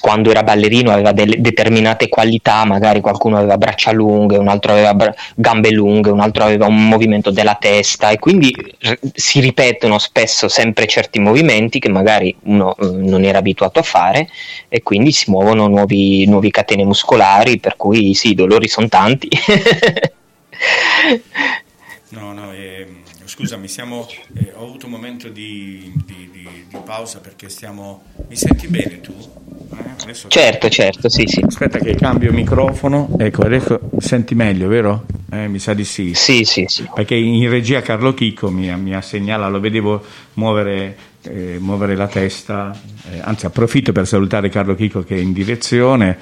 quando 0.00 0.30
era 0.30 0.42
ballerino 0.42 0.90
aveva 0.90 1.12
delle 1.12 1.40
determinate 1.40 2.08
qualità, 2.08 2.64
magari 2.64 3.00
qualcuno 3.00 3.38
aveva 3.38 3.56
braccia 3.56 3.92
lunghe, 3.92 4.36
un 4.36 4.48
altro 4.48 4.72
aveva 4.72 4.94
bra- 4.94 5.14
gambe 5.34 5.70
lunghe, 5.70 6.10
un 6.10 6.20
altro 6.20 6.44
aveva 6.44 6.66
un 6.66 6.88
movimento 6.88 7.30
della 7.30 7.56
testa 7.58 8.10
e 8.10 8.18
quindi 8.18 8.54
r- 8.80 8.98
si 9.14 9.40
ripetono 9.40 9.98
spesso 9.98 10.48
sempre 10.48 10.86
certi 10.86 11.18
movimenti 11.20 11.78
che 11.78 11.88
magari 11.88 12.34
uno 12.44 12.74
eh, 12.76 12.86
non 12.86 13.24
era 13.24 13.38
abituato 13.38 13.78
a 13.78 13.82
fare 13.82 14.28
e 14.68 14.82
quindi 14.82 15.12
si 15.12 15.30
muovono 15.30 15.66
nuovi, 15.68 16.26
nuovi 16.26 16.50
catene 16.50 16.84
muscolari 16.84 17.58
per 17.58 17.76
cui 17.76 18.14
sì, 18.14 18.30
i 18.30 18.34
dolori 18.34 18.68
sono 18.68 18.88
tanti. 18.88 19.28
no, 22.10 22.32
no, 22.32 22.52
eh, 22.52 23.01
scusami, 23.42 23.66
siamo, 23.66 24.06
eh, 24.34 24.52
ho 24.54 24.64
avuto 24.64 24.86
un 24.86 24.92
momento 24.92 25.28
di, 25.28 25.92
di, 26.06 26.30
di, 26.30 26.48
di 26.68 26.76
pausa 26.84 27.18
perché 27.18 27.48
stiamo... 27.48 28.04
Mi 28.28 28.36
senti 28.36 28.68
bene 28.68 29.00
tu? 29.00 29.12
Eh, 30.06 30.14
certo, 30.28 30.68
certo, 30.68 31.08
sì, 31.08 31.24
sì. 31.26 31.42
Aspetta 31.44 31.80
che 31.80 31.96
cambio 31.96 32.32
microfono. 32.32 33.16
Ecco, 33.18 33.42
adesso 33.42 33.80
senti 33.98 34.36
meglio, 34.36 34.68
vero? 34.68 35.06
Eh, 35.32 35.48
mi 35.48 35.58
sa 35.58 35.74
di 35.74 35.84
sì. 35.84 36.14
Sì, 36.14 36.44
sì, 36.44 36.66
sì. 36.68 36.88
Perché 36.94 37.16
in 37.16 37.50
regia 37.50 37.82
Carlo 37.82 38.14
Chicco 38.14 38.48
mi, 38.48 38.72
mi 38.76 38.94
ha 38.94 39.00
segnalato, 39.00 39.50
lo 39.50 39.60
vedevo 39.60 40.04
muovere, 40.34 40.96
eh, 41.22 41.56
muovere 41.58 41.96
la 41.96 42.06
testa. 42.06 42.78
Eh, 43.10 43.18
anzi, 43.22 43.46
approfitto 43.46 43.90
per 43.90 44.06
salutare 44.06 44.50
Carlo 44.50 44.76
Chicco 44.76 45.02
che 45.02 45.16
è 45.16 45.18
in 45.18 45.32
direzione. 45.32 46.16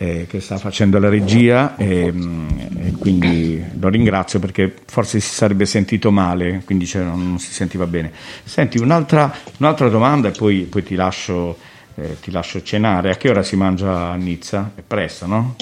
Eh, 0.00 0.26
che 0.28 0.40
sta 0.40 0.58
facendo 0.58 1.00
la 1.00 1.08
regia 1.08 1.74
e, 1.76 2.12
mm, 2.12 2.48
e, 2.84 2.92
quindi 3.00 3.64
lo 3.80 3.88
ringrazio 3.88 4.38
perché 4.38 4.72
forse 4.86 5.18
si 5.18 5.28
sarebbe 5.28 5.66
sentito 5.66 6.12
male, 6.12 6.62
quindi 6.64 6.86
cioè, 6.86 7.02
non, 7.02 7.30
non, 7.30 7.38
si 7.40 7.50
sentiva 7.50 7.84
bene. 7.84 8.12
Senti, 8.44 8.78
un'altra, 8.78 9.34
un'altra 9.56 9.88
domanda 9.88 10.28
e 10.28 10.30
poi, 10.30 10.60
poi 10.70 10.84
ti 10.84 10.94
lascio 10.94 11.56
eh, 11.98 12.18
ti 12.20 12.30
lascio 12.30 12.62
cenare. 12.62 13.10
A 13.10 13.16
che 13.16 13.28
ora 13.28 13.42
si 13.42 13.56
mangia 13.56 14.10
a 14.10 14.14
Nizza? 14.14 14.72
È 14.74 14.82
presto, 14.86 15.26
no? 15.26 15.56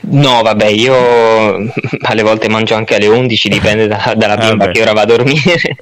No, 0.00 0.42
vabbè, 0.42 0.66
io 0.66 0.94
alle 2.02 2.22
volte 2.22 2.48
mangio 2.48 2.74
anche 2.74 2.96
alle 2.96 3.06
11, 3.06 3.48
dipende 3.48 3.86
da, 3.86 4.14
dalla 4.16 4.36
bimba 4.36 4.70
che 4.70 4.80
ora 4.80 4.92
va 4.92 5.02
a 5.02 5.06
dormire. 5.06 5.60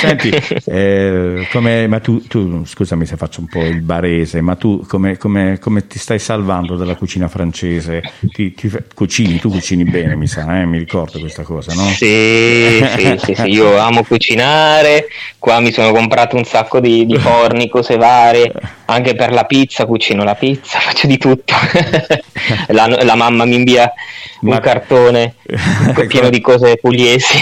Senti, 0.00 0.30
eh, 0.66 1.48
come, 1.50 1.86
ma 1.88 2.00
tu, 2.00 2.26
tu, 2.26 2.64
scusami 2.64 3.06
se 3.06 3.16
faccio 3.16 3.40
un 3.40 3.46
po' 3.46 3.64
il 3.64 3.80
barese, 3.80 4.40
ma 4.40 4.54
tu 4.54 4.84
come, 4.86 5.16
come, 5.16 5.58
come 5.58 5.86
ti 5.86 5.98
stai 5.98 6.18
salvando 6.18 6.76
dalla 6.76 6.94
cucina 6.94 7.28
francese? 7.28 8.02
Ti, 8.32 8.54
ti, 8.54 8.70
cucini, 8.94 9.38
tu 9.38 9.50
cucini 9.50 9.84
bene, 9.84 10.14
mi 10.14 10.26
sa, 10.26 10.60
eh? 10.60 10.66
mi 10.66 10.78
ricordo 10.78 11.18
questa 11.18 11.42
cosa, 11.42 11.74
no? 11.74 11.86
Sì, 11.88 12.84
sì, 12.96 13.16
sì, 13.18 13.34
sì, 13.34 13.42
io 13.48 13.76
amo 13.76 14.04
cucinare, 14.04 15.06
qua 15.38 15.60
mi 15.60 15.72
sono 15.72 15.92
comprato 15.92 16.36
un 16.36 16.44
sacco 16.44 16.80
di, 16.80 17.06
di 17.06 17.18
forni, 17.18 17.68
cose 17.68 17.96
varie, 17.96 18.52
anche 18.86 19.14
per 19.14 19.32
la 19.32 19.44
pizza, 19.44 19.86
cucino 19.86 20.24
la 20.24 20.34
pizza, 20.34 20.78
faccio 20.78 21.06
di 21.06 21.18
tutto. 21.18 21.54
La, 22.68 22.86
la, 23.02 23.14
mamma 23.14 23.44
mi 23.44 23.56
invia 23.56 23.92
un 24.40 24.50
Ma... 24.50 24.60
cartone 24.60 25.34
pieno 26.08 26.30
di 26.30 26.40
cose 26.40 26.76
pugliesi. 26.76 27.34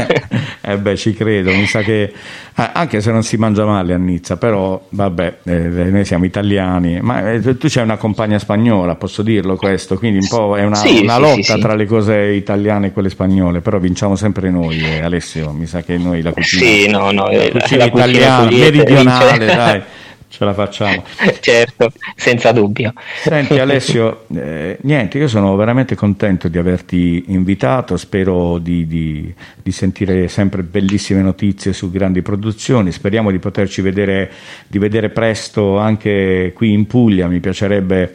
eh 0.60 0.78
beh, 0.78 0.96
ci 0.96 1.14
credo, 1.14 1.50
mi 1.50 1.66
sa 1.66 1.80
che 1.80 2.12
eh, 2.56 2.70
anche 2.72 3.00
se 3.00 3.10
non 3.10 3.24
si 3.24 3.36
mangia 3.36 3.64
male 3.64 3.94
a 3.94 3.96
Nizza, 3.96 4.36
però 4.36 4.80
vabbè, 4.88 5.38
eh, 5.44 5.52
noi 5.54 6.04
siamo 6.04 6.24
italiani, 6.24 7.00
ma 7.00 7.32
eh, 7.32 7.40
tu 7.40 7.66
c'hai 7.68 7.82
una 7.82 7.96
compagna 7.96 8.38
spagnola, 8.38 8.94
posso 8.94 9.22
dirlo 9.22 9.56
questo, 9.56 9.98
quindi 9.98 10.18
un 10.18 10.28
po' 10.28 10.56
è 10.56 10.62
una, 10.62 10.76
sì, 10.76 11.00
una 11.02 11.14
sì, 11.14 11.20
lotta 11.20 11.54
sì, 11.54 11.60
tra 11.60 11.74
le 11.74 11.86
cose 11.86 12.16
italiane 12.16 12.88
e 12.88 12.92
quelle 12.92 13.10
spagnole, 13.10 13.60
però 13.60 13.78
vinciamo 13.78 14.14
sempre 14.14 14.50
noi, 14.50 14.78
eh, 14.78 15.02
Alessio, 15.02 15.50
mi 15.50 15.66
sa 15.66 15.82
che 15.82 15.98
noi 15.98 16.22
la 16.22 16.32
cucina, 16.32 16.64
sì, 16.64 16.88
no, 16.88 17.10
no, 17.10 17.28
la 17.28 17.50
cucina 17.50 17.78
la 17.78 17.84
italiana, 17.86 18.50
meridionale, 18.50 19.46
dai 19.46 19.82
ce 20.34 20.44
la 20.44 20.52
facciamo. 20.52 21.04
certo, 21.40 21.92
senza 22.16 22.50
dubbio. 22.50 22.92
Senti 23.22 23.58
Alessio, 23.60 24.24
eh, 24.34 24.78
niente, 24.82 25.18
io 25.18 25.28
sono 25.28 25.54
veramente 25.54 25.94
contento 25.94 26.48
di 26.48 26.58
averti 26.58 27.26
invitato, 27.28 27.96
spero 27.96 28.58
di, 28.58 28.86
di, 28.86 29.32
di, 29.62 29.72
sentire 29.72 30.26
sempre 30.26 30.62
bellissime 30.62 31.22
notizie 31.22 31.72
su 31.72 31.90
grandi 31.90 32.22
produzioni, 32.22 32.90
speriamo 32.90 33.30
di 33.30 33.38
poterci 33.38 33.80
vedere, 33.80 34.30
di 34.66 34.78
vedere 34.78 35.10
presto 35.10 35.78
anche 35.78 36.52
qui 36.52 36.72
in 36.72 36.86
Puglia, 36.86 37.28
mi 37.28 37.38
piacerebbe 37.38 38.14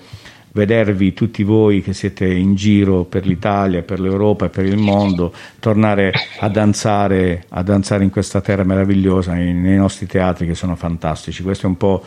vedervi 0.52 1.14
tutti 1.14 1.44
voi 1.44 1.82
che 1.82 1.94
siete 1.94 2.28
in 2.28 2.56
giro 2.56 3.04
per 3.04 3.26
l'Italia, 3.26 3.82
per 3.82 4.00
l'Europa 4.00 4.46
e 4.46 4.50
per 4.50 4.66
il 4.66 4.78
mondo, 4.78 5.34
tornare 5.60 6.12
a 6.40 6.50
danzare, 6.50 7.46
a 7.50 7.62
danzare 7.62 8.04
in 8.04 8.10
questa 8.10 8.42
terra 8.42 8.64
meravigliosa, 8.64 9.34
nei 9.34 9.78
nostri 9.78 10.06
teatri 10.06 10.48
che 10.48 10.56
sono 10.56 10.76
fantastici. 10.76 11.44
Questo 11.44 11.66
è 11.66 11.70
un 11.70 11.78
po' 11.78 12.04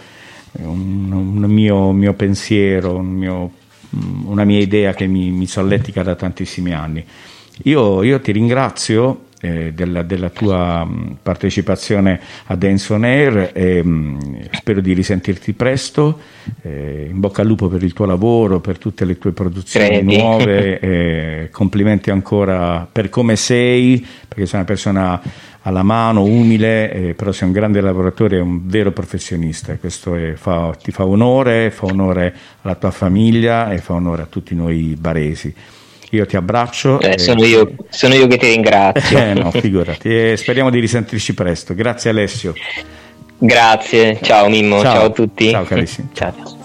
un, 0.52 1.12
un 1.12 1.50
mio, 1.50 1.92
mio, 1.92 2.14
pensiero, 2.14 2.96
un 2.96 3.11
mio, 3.11 3.50
una 4.24 4.44
mia 4.44 4.61
idea 4.61 4.92
che 4.94 5.07
mi, 5.07 5.31
mi 5.31 5.46
solletica 5.46 6.02
da 6.02 6.14
tantissimi 6.14 6.72
anni. 6.72 7.05
Io, 7.64 8.02
io 8.02 8.20
ti 8.20 8.33
ringrazio 8.33 9.26
eh, 9.42 9.72
della, 9.72 10.02
della, 10.02 10.31
tua 10.31 10.85
mh, 10.85 11.18
partecipazione 11.20 12.20
a 12.46 12.55
Dance 12.55 12.92
on 12.92 13.05
Air 13.05 13.50
e 13.52 13.83
mh, 13.83 14.48
spero 14.52 14.81
di 14.81 14.92
risentirti 14.92 15.52
presto. 15.52 16.20
Eh, 16.62 17.09
in 17.11 17.18
bocca 17.18 17.42
al 17.42 17.48
lupo 17.48 17.66
per 17.68 17.83
il 17.83 17.92
tuo 17.92 18.07
lavoro, 18.07 18.61
per 18.61 18.78
tutte 18.78 19.05
le 19.05 19.18
tue 19.18 19.33
produzioni 19.33 19.88
Credi. 19.88 20.16
nuove. 20.16 20.78
Eh, 20.92 21.48
complimenti 21.50 22.11
ancora 22.11 22.87
per 22.90 23.09
come 23.09 23.37
sei, 23.37 24.05
perché 24.28 24.46
sei 24.46 24.61
una 24.61 24.68
persona 24.68 25.20
alla 25.62 25.83
mano, 25.83 26.22
umile, 26.22 26.92
eh, 26.92 27.14
però 27.14 27.33
sei 27.33 27.48
un 27.48 27.55
grande 27.55 27.81
lavoratore 27.81 28.37
e 28.37 28.40
un 28.40 28.66
vero 28.66 28.92
professionista. 28.92 29.76
Questo 29.76 30.14
è, 30.14 30.35
fa, 30.35 30.76
ti 30.81 30.90
fa 30.90 31.05
onore, 31.05 31.70
fa 31.70 31.87
onore 31.87 32.35
alla 32.62 32.74
tua 32.74 32.90
famiglia 32.90 33.72
e 33.72 33.78
fa 33.78 33.94
onore 33.94 34.22
a 34.22 34.26
tutti 34.26 34.55
noi 34.55 34.96
baresi. 34.98 35.55
Io 36.12 36.27
ti 36.27 36.37
abbraccio. 36.37 37.01
Eh, 37.01 37.14
e... 37.14 37.18
sono, 37.18 37.44
io, 37.44 37.75
sono, 37.88 38.14
io, 38.14 38.27
che 38.27 38.37
ti 38.37 38.46
ringrazio. 38.48 39.18
eh, 39.18 39.35
no, 39.35 39.51
figurati. 39.51 40.09
E 40.09 40.37
speriamo 40.37 40.70
di 40.70 40.79
risentirci 40.79 41.35
presto. 41.35 41.75
Grazie 41.75 42.11
Alessio. 42.11 42.55
Grazie, 43.38 44.18
ciao 44.22 44.48
Mimmo, 44.48 44.81
ciao, 44.83 44.92
ciao 44.92 45.05
a 45.07 45.11
tutti. 45.11 45.51
Ciao 45.51 45.64
carissimi. 45.64 46.09
ciao. 46.12 46.62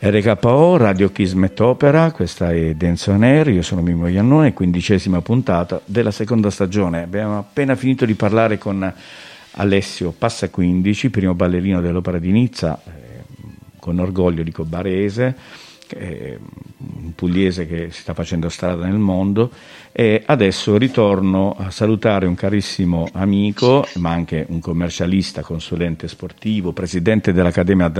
RKO, 0.00 0.76
Radio 0.76 1.10
Kismet 1.10 1.58
Opera, 1.58 2.12
questa 2.12 2.52
è 2.52 2.72
on 3.06 3.24
Air, 3.24 3.48
io 3.48 3.62
sono 3.62 3.82
Mimo 3.82 4.06
Iannone, 4.06 4.52
quindicesima 4.52 5.20
puntata 5.22 5.80
della 5.84 6.12
seconda 6.12 6.50
stagione. 6.50 7.02
Abbiamo 7.02 7.36
appena 7.38 7.74
finito 7.74 8.06
di 8.06 8.14
parlare 8.14 8.58
con 8.58 8.94
Alessio 9.50 10.14
Passa 10.16 10.50
15, 10.50 11.10
primo 11.10 11.34
ballerino 11.34 11.80
dell'Opera 11.80 12.20
di 12.20 12.30
Nizza, 12.30 12.80
eh, 12.84 13.24
con 13.80 13.98
orgoglio 13.98 14.44
dico 14.44 14.64
barese, 14.64 15.36
un 15.96 16.38
pugliese 17.18 17.66
che 17.66 17.88
si 17.90 18.02
sta 18.02 18.14
facendo 18.14 18.48
strada 18.48 18.84
nel 18.84 18.94
mondo 18.94 19.50
e 19.90 20.22
adesso 20.24 20.76
ritorno 20.76 21.56
a 21.58 21.68
salutare 21.72 22.26
un 22.26 22.36
carissimo 22.36 23.08
amico, 23.12 23.84
ma 23.96 24.10
anche 24.10 24.46
un 24.50 24.60
commercialista, 24.60 25.42
consulente 25.42 26.06
sportivo, 26.06 26.70
presidente 26.70 27.32
dell'Accademia 27.32 27.90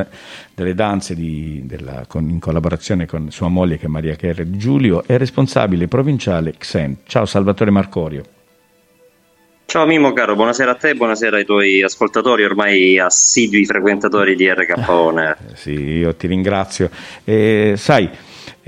delle 0.54 0.74
Danze 0.74 1.16
di, 1.16 1.62
della, 1.64 2.04
con, 2.07 2.28
in 2.28 2.38
collaborazione 2.38 3.07
con 3.07 3.33
sua 3.33 3.48
moglie 3.48 3.76
che 3.76 3.87
è 3.87 3.88
Maria 3.88 4.14
Kerre 4.14 4.48
di 4.48 4.57
Giulio 4.57 5.02
e 5.04 5.18
responsabile 5.18 5.88
provinciale 5.88 6.54
XEN. 6.57 6.98
Ciao 7.04 7.26
Salvatore 7.26 7.72
Marcorio. 7.72 8.22
Ciao 9.66 9.85
Mimo 9.85 10.12
caro, 10.12 10.37
buonasera 10.37 10.70
a 10.70 10.74
te 10.76 10.94
buonasera 10.94 11.38
ai 11.38 11.44
tuoi 11.44 11.83
ascoltatori, 11.83 12.44
ormai 12.44 12.98
assidui 13.00 13.66
frequentatori 13.66 14.37
di 14.37 14.48
RKONE. 14.48 15.37
Eh, 15.50 15.57
sì, 15.57 15.72
io 15.72 16.14
ti 16.14 16.26
ringrazio. 16.28 16.88
Eh, 17.24 17.74
sai, 17.76 18.09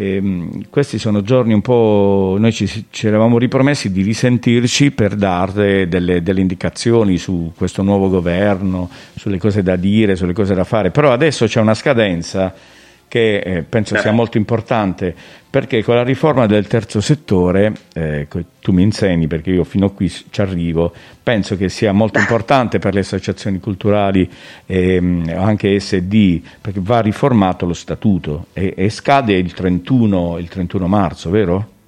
ehm, 0.01 0.63
questi 0.71 0.99
sono 0.99 1.23
giorni 1.23 1.53
un 1.53 1.61
po'... 1.61 2.37
Noi 2.39 2.53
ci, 2.53 2.87
ci, 2.91 3.07
eravamo 3.07 3.39
ripromessi 3.39 3.93
di 3.93 4.03
risentirci 4.03 4.91
per 4.93 5.15
dare 5.15 5.89
delle, 5.89 6.23
delle 6.23 6.41
indicazioni 6.41 7.19
su 7.19 7.53
questo 7.57 7.83
nuovo 7.83 8.09
governo, 8.09 8.89
sulle 9.15 9.39
cose 9.39 9.63
da 9.63 9.77
dire, 9.77 10.17
sulle 10.17 10.33
cose 10.33 10.55
da 10.55 10.65
fare, 10.65 10.91
però 10.91 11.13
adesso 11.13 11.47
c'è 11.47 11.61
una 11.61 11.75
scadenza 11.75 12.53
che 13.11 13.39
eh, 13.39 13.63
penso 13.63 13.97
sia 13.97 14.13
molto 14.13 14.39
importante 14.39 15.13
perché 15.51 15.83
con 15.83 15.97
la 15.97 16.05
riforma 16.05 16.47
del 16.47 16.69
terzo 16.69 17.01
settore, 17.01 17.73
eh, 17.93 18.29
tu 18.61 18.71
mi 18.71 18.85
insegni 18.85 19.27
perché 19.27 19.51
io 19.51 19.65
fino 19.65 19.87
a 19.87 19.91
qui 19.91 20.09
ci 20.09 20.41
arrivo, 20.41 20.95
penso 21.21 21.57
che 21.57 21.69
sia 21.69 21.91
molto 21.91 22.21
importante 22.23 22.79
per 22.79 22.95
le 22.95 23.01
associazioni 23.01 23.59
culturali 23.59 24.31
e 24.65 24.95
ehm, 24.95 25.35
anche 25.37 25.81
SD 25.81 26.41
perché 26.61 26.79
va 26.81 27.01
riformato 27.01 27.67
lo 27.67 27.75
statuto 27.75 28.47
e, 28.53 28.75
e 28.77 28.89
scade 28.91 29.33
il 29.33 29.55
31, 29.55 30.39
il 30.39 30.49
31 30.49 30.87
marzo, 30.87 31.31
vero? 31.31 31.79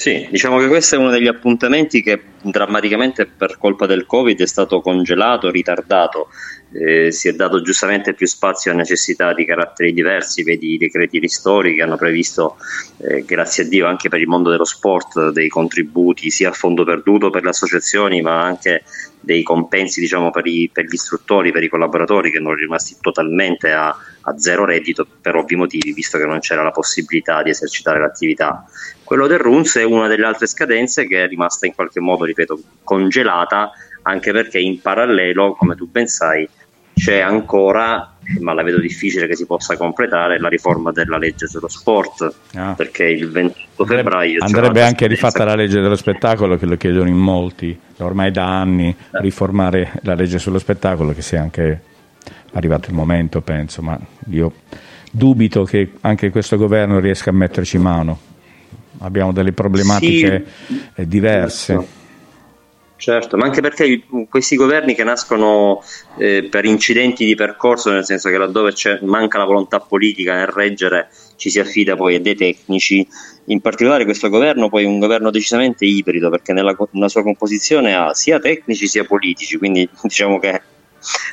Sì, 0.00 0.26
diciamo 0.30 0.58
che 0.58 0.66
questo 0.66 0.94
è 0.94 0.98
uno 0.98 1.10
degli 1.10 1.26
appuntamenti 1.26 2.02
che 2.02 2.18
drammaticamente 2.40 3.26
per 3.26 3.58
colpa 3.58 3.84
del 3.84 4.06
Covid 4.06 4.40
è 4.40 4.46
stato 4.46 4.80
congelato, 4.80 5.50
ritardato 5.50 6.30
eh, 6.72 7.12
si 7.12 7.28
è 7.28 7.34
dato 7.34 7.60
giustamente 7.60 8.14
più 8.14 8.26
spazio 8.26 8.72
a 8.72 8.74
necessità 8.74 9.34
di 9.34 9.44
caratteri 9.44 9.92
diversi, 9.92 10.42
vedi 10.42 10.72
i 10.72 10.78
decreti 10.78 11.18
ristori 11.18 11.74
che 11.74 11.82
hanno 11.82 11.96
previsto, 11.96 12.56
eh, 12.96 13.26
grazie 13.26 13.64
a 13.64 13.68
Dio, 13.68 13.86
anche 13.86 14.08
per 14.08 14.20
il 14.20 14.26
mondo 14.26 14.48
dello 14.48 14.64
sport, 14.64 15.32
dei 15.32 15.48
contributi 15.48 16.30
sia 16.30 16.48
a 16.48 16.52
fondo 16.52 16.82
perduto 16.84 17.28
per 17.28 17.42
le 17.42 17.50
associazioni, 17.50 18.22
ma 18.22 18.40
anche 18.40 18.84
dei 19.20 19.42
compensi 19.42 20.00
diciamo, 20.00 20.30
per, 20.30 20.46
i, 20.46 20.70
per, 20.72 20.86
gli 20.86 20.94
istruttori, 20.94 21.52
per 21.52 21.62
i 21.62 21.68
collaboratori 21.68 22.30
che 22.30 22.38
non 22.38 22.52
sono 22.52 22.62
rimasti 22.62 22.96
totalmente 23.02 23.70
a, 23.72 23.94
a 24.22 24.38
zero 24.38 24.64
reddito 24.64 25.06
per 25.20 25.36
ovvi 25.36 25.56
motivi, 25.56 25.92
visto 25.92 26.16
che 26.16 26.24
non 26.24 26.38
c'era 26.38 26.62
la 26.62 26.70
possibilità 26.70 27.42
di 27.42 27.50
esercitare 27.50 28.00
l'attività. 28.00 28.64
Quello 29.10 29.26
del 29.26 29.40
RUNS 29.40 29.78
è 29.78 29.82
una 29.82 30.06
delle 30.06 30.24
altre 30.24 30.46
scadenze 30.46 31.04
che 31.08 31.24
è 31.24 31.26
rimasta 31.26 31.66
in 31.66 31.74
qualche 31.74 31.98
modo, 31.98 32.24
ripeto, 32.24 32.60
congelata 32.84 33.72
anche 34.02 34.30
perché 34.30 34.60
in 34.60 34.80
parallelo, 34.80 35.54
come 35.54 35.74
tu 35.74 35.90
ben 35.90 36.06
sai, 36.06 36.48
c'è 36.94 37.18
ancora, 37.18 38.18
ma 38.38 38.52
la 38.54 38.62
vedo 38.62 38.78
difficile 38.78 39.26
che 39.26 39.34
si 39.34 39.46
possa 39.46 39.76
completare, 39.76 40.38
la 40.38 40.46
riforma 40.46 40.92
della 40.92 41.18
legge 41.18 41.48
sullo 41.48 41.66
sport, 41.66 42.32
ah. 42.54 42.74
perché 42.76 43.02
il 43.02 43.28
28 43.28 43.84
febbraio... 43.84 44.44
Andrebbe 44.44 44.84
anche 44.84 45.08
rifatta 45.08 45.42
la 45.42 45.56
legge 45.56 45.80
dello 45.80 45.96
spettacolo, 45.96 46.56
che 46.56 46.66
lo 46.66 46.76
chiedono 46.76 47.08
in 47.08 47.18
molti, 47.18 47.76
ormai 47.96 48.30
da 48.30 48.60
anni, 48.60 48.94
riformare 49.14 49.90
la 50.02 50.14
legge 50.14 50.38
sullo 50.38 50.60
spettacolo, 50.60 51.12
che 51.14 51.22
sia 51.22 51.40
anche 51.40 51.80
arrivato 52.52 52.90
il 52.90 52.94
momento, 52.94 53.40
penso, 53.40 53.82
ma 53.82 53.98
io 54.28 54.52
dubito 55.10 55.64
che 55.64 55.94
anche 56.02 56.30
questo 56.30 56.56
governo 56.56 57.00
riesca 57.00 57.30
a 57.30 57.32
metterci 57.32 57.76
mano. 57.76 58.29
Abbiamo 58.98 59.32
delle 59.32 59.52
problematiche 59.52 60.46
sì, 60.66 60.82
eh, 60.94 61.08
diverse. 61.08 61.72
Certo. 61.74 61.98
Certo, 63.00 63.38
ma 63.38 63.46
anche 63.46 63.62
perché 63.62 64.02
questi 64.28 64.56
governi 64.56 64.94
che 64.94 65.04
nascono 65.04 65.82
eh, 66.18 66.46
per 66.50 66.66
incidenti 66.66 67.24
di 67.24 67.34
percorso, 67.34 67.90
nel 67.90 68.04
senso 68.04 68.28
che 68.28 68.36
laddove 68.36 68.74
manca 69.04 69.38
la 69.38 69.46
volontà 69.46 69.80
politica 69.80 70.34
nel 70.34 70.48
reggere 70.48 71.08
ci 71.36 71.48
si 71.48 71.58
affida 71.58 71.96
poi 71.96 72.16
a 72.16 72.20
dei 72.20 72.36
tecnici, 72.36 73.08
in 73.46 73.62
particolare 73.62 74.04
questo 74.04 74.28
governo 74.28 74.68
poi 74.68 74.84
è 74.84 74.86
un 74.86 74.98
governo 74.98 75.30
decisamente 75.30 75.86
ibrido 75.86 76.28
perché 76.28 76.52
nella, 76.52 76.76
nella 76.90 77.08
sua 77.08 77.22
composizione 77.22 77.94
ha 77.94 78.12
sia 78.12 78.38
tecnici 78.38 78.86
sia 78.86 79.04
politici, 79.04 79.56
quindi 79.56 79.88
diciamo 80.02 80.38
che 80.38 80.60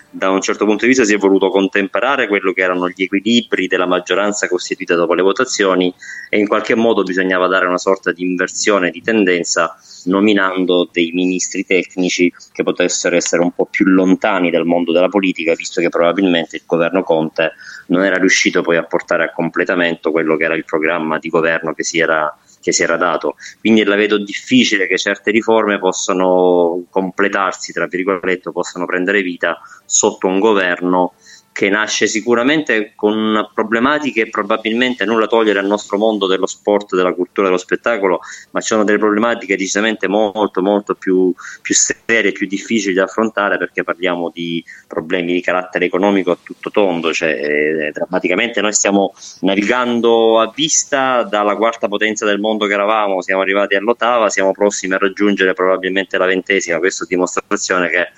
da 0.10 0.30
un 0.30 0.42
certo 0.42 0.66
punto 0.66 0.82
di 0.82 0.90
vista 0.90 1.04
si 1.04 1.14
è 1.14 1.18
voluto 1.18 1.50
contemperare 1.50 2.28
quello 2.28 2.54
che 2.54 2.62
erano 2.62 2.90
gli 2.90 3.04
equilibri 3.04 3.68
della 3.68 3.86
maggioranza 3.86 4.48
costituita 4.48 4.96
dopo 4.96 5.14
le 5.14 5.22
votazioni 5.22 5.94
e 6.30 6.40
in 6.40 6.48
qualche 6.48 6.76
modo 6.76 7.04
bisognava 7.04 7.48
dare 7.48 7.68
una 7.68 7.78
sorta 7.78 8.12
di 8.12 8.24
inversione 8.24 8.90
di 8.90 9.02
tendenza 9.02 9.78
nominando 10.06 10.90
dei 10.92 11.12
ministri 11.12 11.66
tecnici 11.66 12.34
che 12.52 12.64
potessero 12.64 13.16
essere 13.16 13.42
un 13.42 13.52
po' 13.52 13.66
più 13.66 13.86
lontani 13.86 14.50
dal 14.50 14.66
mondo 14.66 14.92
della 14.92 15.10
politica, 15.10 15.54
visto 15.54 15.82
che 15.82 15.90
probabilmente 15.90 16.56
il 16.56 16.64
governo 16.66 17.04
Conte 17.04 17.54
non 17.88 18.04
era 18.04 18.18
riuscito 18.18 18.62
poi 18.62 18.78
a 18.78 18.84
portare 18.84 19.24
a 19.24 19.32
completamento 19.32 20.12
quello 20.12 20.36
che 20.36 20.46
era 20.46 20.56
il 20.56 20.66
programma 20.66 21.20
di 21.20 21.30
governo 21.30 21.74
che 21.74 21.84
si 21.84 22.00
era, 22.00 22.36
che 22.68 22.74
si 22.74 22.84
era 22.84 22.98
dato. 22.98 23.36
Quindi 23.62 23.86
la 23.86 23.96
vedo 23.96 24.18
difficile 24.18 24.88
che 24.88 24.98
certe 24.98 25.32
riforme 25.32 25.80
possano 25.80 26.84
completarsi, 26.90 27.72
tra 27.72 27.88
virgolette, 27.88 28.52
possano 28.52 28.86
prendere 28.86 29.22
vita 29.22 29.58
sotto 29.86 30.28
un 30.28 30.40
governo 30.40 31.14
che 31.58 31.70
nasce 31.70 32.06
sicuramente 32.06 32.92
con 32.94 33.50
problematiche 33.52 34.30
probabilmente 34.30 35.06
nulla 35.06 35.26
togliere 35.26 35.58
al 35.58 35.66
nostro 35.66 35.98
mondo 35.98 36.28
dello 36.28 36.46
sport, 36.46 36.94
della 36.96 37.16
cultura, 37.16 37.48
dello 37.48 37.58
spettacolo, 37.58 38.20
ma 38.52 38.62
ci 38.62 38.68
sono 38.68 38.84
delle 38.84 39.00
problematiche 39.00 39.58
decisamente 39.58 40.08
molto 40.08 40.62
molto 40.62 40.94
più, 40.94 41.34
più 41.64 41.74
serie, 41.74 42.32
più 42.32 42.46
difficili 42.46 42.94
da 42.94 43.06
affrontare 43.06 43.58
perché 43.58 43.84
parliamo 43.84 44.30
di 44.32 44.64
problemi 44.88 45.34
di 45.34 45.42
carattere 45.42 45.86
economico 45.86 46.30
a 46.30 46.38
tutto 46.44 46.70
tondo, 46.70 47.12
cioè 47.12 47.30
eh, 47.30 47.92
drammaticamente 47.92 48.62
noi 48.62 48.74
stiamo 48.74 49.16
navigando 49.40 50.40
a 50.40 50.54
vista 50.56 51.24
dalla 51.24 51.56
quarta 51.56 51.88
potenza 51.88 52.24
del 52.24 52.40
mondo 52.40 52.68
che 52.68 52.74
eravamo, 52.74 53.24
siamo 53.24 53.42
arrivati 53.42 53.74
all'ottava, 53.74 54.30
siamo 54.30 54.52
prossimi 54.52 54.94
a 54.94 55.00
raggiungere 55.00 55.56
probabilmente 55.56 56.20
la 56.20 56.28
ventesima, 56.28 56.78
questa 56.78 57.06
è 57.06 57.08
dimostrazione 57.08 57.90
che 57.90 58.10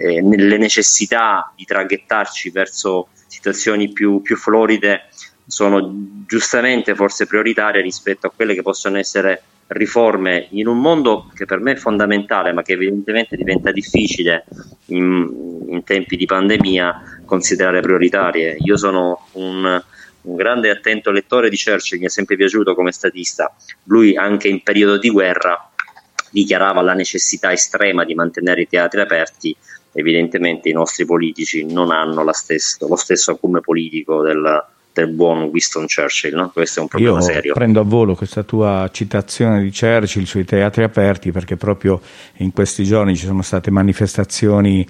eh, 0.00 0.22
nelle 0.22 0.56
necessità 0.56 1.52
di 1.54 1.64
traghettarci 1.64 2.48
verso 2.48 3.08
situazioni 3.26 3.92
più, 3.92 4.22
più 4.22 4.36
floride 4.36 5.08
sono 5.46 6.22
giustamente 6.26 6.94
forse 6.94 7.26
prioritarie 7.26 7.82
rispetto 7.82 8.26
a 8.26 8.32
quelle 8.34 8.54
che 8.54 8.62
possono 8.62 8.96
essere 8.96 9.42
riforme 9.68 10.48
in 10.52 10.66
un 10.66 10.80
mondo 10.80 11.30
che 11.34 11.44
per 11.44 11.60
me 11.60 11.72
è 11.72 11.76
fondamentale 11.76 12.52
ma 12.52 12.62
che 12.62 12.72
evidentemente 12.72 13.36
diventa 13.36 13.70
difficile 13.70 14.44
in, 14.86 15.66
in 15.68 15.84
tempi 15.84 16.16
di 16.16 16.24
pandemia 16.24 17.22
considerare 17.26 17.80
prioritarie. 17.80 18.56
Io 18.60 18.78
sono 18.78 19.26
un, 19.32 19.82
un 20.22 20.36
grande 20.36 20.68
e 20.68 20.70
attento 20.70 21.10
lettore 21.10 21.50
di 21.50 21.58
Churchill, 21.62 21.98
mi 21.98 22.06
è 22.06 22.08
sempre 22.08 22.36
piaciuto 22.36 22.74
come 22.74 22.90
statista. 22.90 23.54
Lui 23.84 24.16
anche 24.16 24.48
in 24.48 24.62
periodo 24.62 24.96
di 24.96 25.10
guerra 25.10 25.70
dichiarava 26.30 26.80
la 26.80 26.94
necessità 26.94 27.52
estrema 27.52 28.04
di 28.04 28.14
mantenere 28.14 28.62
i 28.62 28.68
teatri 28.68 29.00
aperti 29.00 29.56
evidentemente 29.92 30.68
i 30.68 30.72
nostri 30.72 31.04
politici 31.04 31.64
non 31.64 31.90
hanno 31.90 32.30
stesso, 32.32 32.86
lo 32.86 32.96
stesso 32.96 33.32
acume 33.32 33.60
politico 33.60 34.22
del, 34.22 34.64
del 34.92 35.08
buon 35.08 35.44
Winston 35.44 35.86
Churchill, 35.86 36.34
no? 36.34 36.50
questo 36.50 36.80
è 36.80 36.82
un 36.82 36.88
problema 36.88 37.18
Io 37.18 37.22
serio. 37.22 37.54
Prendo 37.54 37.80
a 37.80 37.84
volo 37.84 38.14
questa 38.14 38.42
tua 38.42 38.88
citazione 38.92 39.62
di 39.62 39.70
Churchill 39.70 40.24
sui 40.24 40.44
teatri 40.44 40.84
aperti 40.84 41.32
perché 41.32 41.56
proprio 41.56 42.00
in 42.38 42.52
questi 42.52 42.84
giorni 42.84 43.16
ci 43.16 43.26
sono 43.26 43.42
state 43.42 43.70
manifestazioni 43.70 44.86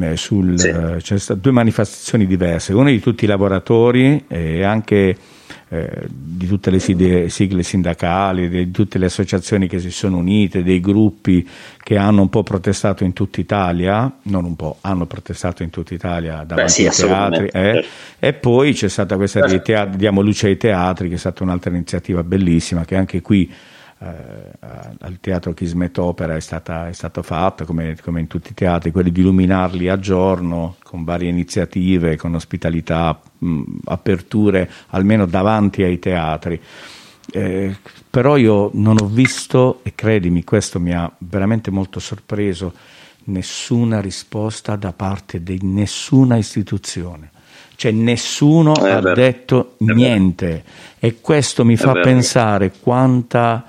eh, 0.00 0.16
sul, 0.16 0.58
sì. 0.58 0.68
eh, 0.68 1.36
due 1.36 1.52
manifestazioni 1.52 2.26
diverse, 2.26 2.72
una 2.72 2.90
di 2.90 3.00
tutti 3.00 3.24
i 3.24 3.28
lavoratori 3.28 4.24
e 4.28 4.62
anche 4.62 5.16
eh, 5.68 6.06
di 6.08 6.46
tutte 6.46 6.70
le 6.70 6.78
sigle 6.78 7.62
sindacali, 7.62 8.48
di 8.48 8.70
tutte 8.70 8.98
le 8.98 9.06
associazioni 9.06 9.66
che 9.66 9.80
si 9.80 9.90
sono 9.90 10.18
unite, 10.18 10.62
dei 10.62 10.80
gruppi 10.80 11.48
che 11.82 11.96
hanno 11.96 12.22
un 12.22 12.28
po' 12.28 12.44
protestato 12.44 13.02
in 13.02 13.12
tutta 13.12 13.40
Italia, 13.40 14.18
non 14.22 14.44
un 14.44 14.54
po', 14.54 14.78
hanno 14.82 15.06
protestato 15.06 15.64
in 15.64 15.70
tutta 15.70 15.94
Italia 15.94 16.44
davanti 16.44 16.70
sì, 16.72 16.86
ai 16.86 16.94
teatri, 16.94 17.48
eh, 17.48 17.84
e 18.18 18.32
poi 18.32 18.74
c'è 18.74 18.88
stata 18.88 19.16
questa 19.16 19.44
di 19.46 19.60
teatri, 19.60 19.96
Diamo 19.96 20.20
luce 20.20 20.46
ai 20.46 20.56
teatri, 20.56 21.08
che 21.08 21.14
è 21.16 21.18
stata 21.18 21.42
un'altra 21.42 21.70
iniziativa 21.70 22.22
bellissima, 22.22 22.84
che 22.84 22.94
anche 22.94 23.20
qui 23.20 23.52
al 23.98 25.18
teatro 25.20 25.54
Kismet 25.54 25.96
Opera 25.98 26.36
è, 26.36 26.40
stata, 26.40 26.88
è 26.88 26.92
stato 26.92 27.22
fatto, 27.22 27.64
come, 27.64 27.96
come, 28.02 28.20
in 28.20 28.26
tutti 28.26 28.50
i 28.50 28.54
teatri, 28.54 28.90
quelli 28.90 29.10
di 29.10 29.20
illuminarli 29.20 29.88
a 29.88 29.98
giorno 29.98 30.76
con 30.82 31.04
varie 31.04 31.30
iniziative, 31.30 32.16
con 32.16 32.34
ospitalità, 32.34 33.18
mh, 33.38 33.62
aperture 33.84 34.70
almeno 34.88 35.24
davanti 35.24 35.82
ai 35.82 35.98
teatri. 35.98 36.60
Eh, 37.32 37.76
però 38.10 38.36
io 38.36 38.70
non 38.74 38.98
ho 39.00 39.06
visto, 39.06 39.80
e 39.82 39.94
credimi, 39.94 40.44
questo 40.44 40.78
mi 40.78 40.94
ha 40.94 41.10
veramente 41.18 41.70
molto 41.70 41.98
sorpreso, 41.98 42.74
nessuna 43.24 44.00
risposta 44.00 44.76
da 44.76 44.92
parte 44.92 45.42
di 45.42 45.58
nessuna 45.62 46.36
istituzione. 46.36 47.30
Cioè 47.74 47.92
nessuno 47.92 48.72
ha 48.72 49.00
detto 49.00 49.74
niente 49.78 50.64
e 50.98 51.20
questo 51.20 51.62
mi 51.64 51.76
fa 51.76 51.92
pensare 51.92 52.72
quanta 52.80 53.64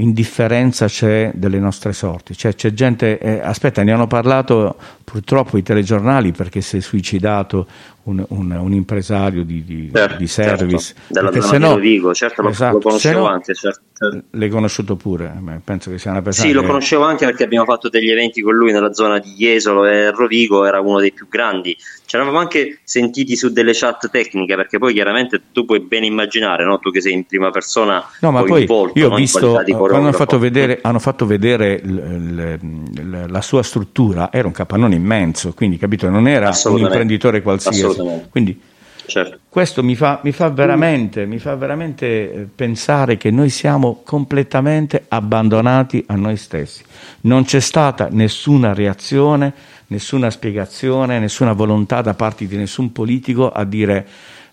indifferenza 0.00 0.86
c'è 0.86 1.32
delle 1.34 1.58
nostre 1.58 1.92
sorti. 1.92 2.36
Cioè, 2.36 2.54
c'è 2.54 2.72
gente, 2.72 3.18
eh, 3.18 3.40
aspetta, 3.40 3.82
ne 3.82 3.92
hanno 3.92 4.06
parlato 4.06 4.76
purtroppo 5.04 5.56
i 5.56 5.62
telegiornali 5.62 6.32
perché 6.32 6.60
si 6.60 6.76
è 6.76 6.80
suicidato 6.80 7.66
un, 8.08 8.24
un, 8.28 8.50
un 8.50 8.72
impresario 8.72 9.44
di, 9.44 9.62
di, 9.64 9.90
certo, 9.92 10.16
di 10.16 10.26
service. 10.26 10.94
Certo. 10.94 11.30
Della 11.30 11.40
zona 11.40 11.68
no, 11.68 11.76
Vigo, 11.76 12.14
certo, 12.14 12.42
lo, 12.42 12.48
esatto, 12.48 12.74
lo 12.74 12.80
conoscevo 12.80 13.20
no, 13.20 13.26
anche. 13.26 13.54
Certo. 13.54 13.82
L'hai 14.30 14.48
conosciuto 14.48 14.94
pure, 14.94 15.32
penso 15.64 15.90
che 15.90 15.98
sia 15.98 16.12
una 16.12 16.22
persona. 16.22 16.46
Sì, 16.46 16.54
che... 16.54 16.60
lo 16.60 16.66
conoscevo 16.66 17.02
anche 17.02 17.26
perché 17.26 17.42
abbiamo 17.42 17.64
fatto 17.64 17.88
degli 17.88 18.10
eventi 18.10 18.40
con 18.42 18.54
lui 18.54 18.70
nella 18.70 18.92
zona 18.92 19.18
di 19.18 19.30
Jesolo 19.30 19.86
e 19.86 20.12
Rovigo, 20.12 20.64
era 20.64 20.80
uno 20.80 21.00
dei 21.00 21.12
più 21.12 21.26
grandi. 21.28 21.76
Ci 22.06 22.16
eravamo 22.16 22.38
anche 22.38 22.78
sentiti 22.84 23.36
su 23.36 23.50
delle 23.50 23.72
chat 23.74 24.08
tecniche 24.08 24.54
perché 24.54 24.78
poi 24.78 24.94
chiaramente 24.94 25.42
tu 25.52 25.64
puoi 25.64 25.80
ben 25.80 26.04
immaginare, 26.04 26.64
no? 26.64 26.78
tu 26.78 26.90
che 26.90 27.00
sei 27.00 27.12
in 27.12 27.26
prima 27.26 27.50
persona. 27.50 28.02
No, 28.20 28.30
ma 28.30 28.44
poi 28.44 28.62
involto, 28.62 28.98
io 28.98 29.08
ho 29.08 29.10
no? 29.10 29.16
visto 29.16 29.52
quando 29.52 29.96
hanno 29.96 30.12
fatto 30.12 30.38
vedere, 30.38 30.78
hanno 30.80 31.00
fatto 31.00 31.26
vedere 31.26 31.80
l, 31.82 31.92
l, 31.92 32.58
l, 33.02 33.24
la 33.28 33.42
sua 33.42 33.62
struttura, 33.62 34.30
era 34.32 34.46
un 34.46 34.52
capannone 34.52 34.94
immenso, 34.94 35.52
quindi 35.52 35.76
capito, 35.76 36.08
non 36.08 36.28
era 36.28 36.52
un 36.64 36.78
imprenditore 36.78 37.42
qualsiasi. 37.42 37.97
Quindi 38.30 38.60
certo. 39.06 39.38
questo 39.48 39.82
mi 39.82 39.94
fa, 39.94 40.20
mi 40.22 40.32
fa, 40.32 40.48
veramente, 40.50 41.26
mi 41.26 41.38
fa 41.38 41.54
veramente 41.56 42.48
pensare 42.54 43.16
che 43.16 43.30
noi 43.30 43.50
siamo 43.50 44.02
completamente 44.04 45.04
abbandonati 45.08 46.04
a 46.08 46.14
noi 46.14 46.36
stessi. 46.36 46.82
Non 47.22 47.44
c'è 47.44 47.60
stata 47.60 48.08
nessuna 48.10 48.74
reazione, 48.74 49.52
nessuna 49.88 50.30
spiegazione, 50.30 51.18
nessuna 51.18 51.52
volontà 51.52 52.02
da 52.02 52.14
parte 52.14 52.46
di 52.46 52.56
nessun 52.56 52.92
politico 52.92 53.50
a 53.50 53.64
dire 53.64 54.06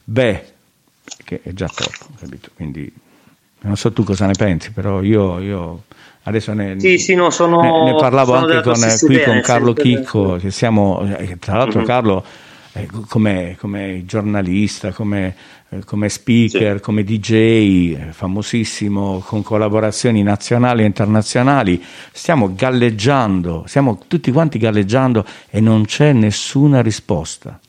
beh, 0.03 0.43
che 1.23 1.41
è 1.43 1.53
già 1.53 1.67
troppo, 1.67 2.13
capito? 2.19 2.49
Quindi 2.55 2.91
non 3.61 3.75
so 3.77 3.91
tu 3.91 4.03
cosa 4.03 4.25
ne 4.27 4.33
pensi, 4.37 4.71
però 4.71 5.01
io, 5.01 5.39
io 5.39 5.83
adesso 6.23 6.53
ne, 6.53 6.79
sì, 6.79 6.97
sì, 6.97 7.15
no, 7.15 7.29
sono, 7.31 7.61
ne, 7.61 7.91
ne 7.91 7.95
parlavo 7.95 8.33
anche 8.33 8.61
con, 8.61 8.79
qui 8.99 9.15
idea, 9.15 9.25
con 9.25 9.41
Carlo 9.41 9.73
Chicco, 9.73 10.35
che 10.35 10.51
siamo, 10.51 11.01
eh, 11.17 11.37
tra 11.39 11.57
l'altro 11.57 11.79
Mhm. 11.79 11.85
Carlo 11.85 12.25
eh, 12.77 12.87
come, 13.07 13.55
come 13.57 14.03
giornalista, 14.05 14.91
come, 14.91 15.33
eh, 15.69 15.83
come 15.85 16.09
speaker, 16.09 16.75
Sì. 16.77 16.81
come 16.81 17.03
DJ, 17.03 17.31
eh, 17.31 17.97
famosissimo, 18.11 19.23
con 19.25 19.41
collaborazioni 19.43 20.21
nazionali 20.23 20.83
e 20.83 20.85
internazionali, 20.85 21.81
stiamo 22.11 22.53
galleggiando, 22.53 23.63
stiamo 23.65 23.99
tutti 24.07 24.29
quanti 24.31 24.57
galleggiando 24.57 25.25
e 25.49 25.61
non 25.61 25.85
c'è 25.85 26.11
nessuna 26.11 26.81
risposta. 26.81 27.59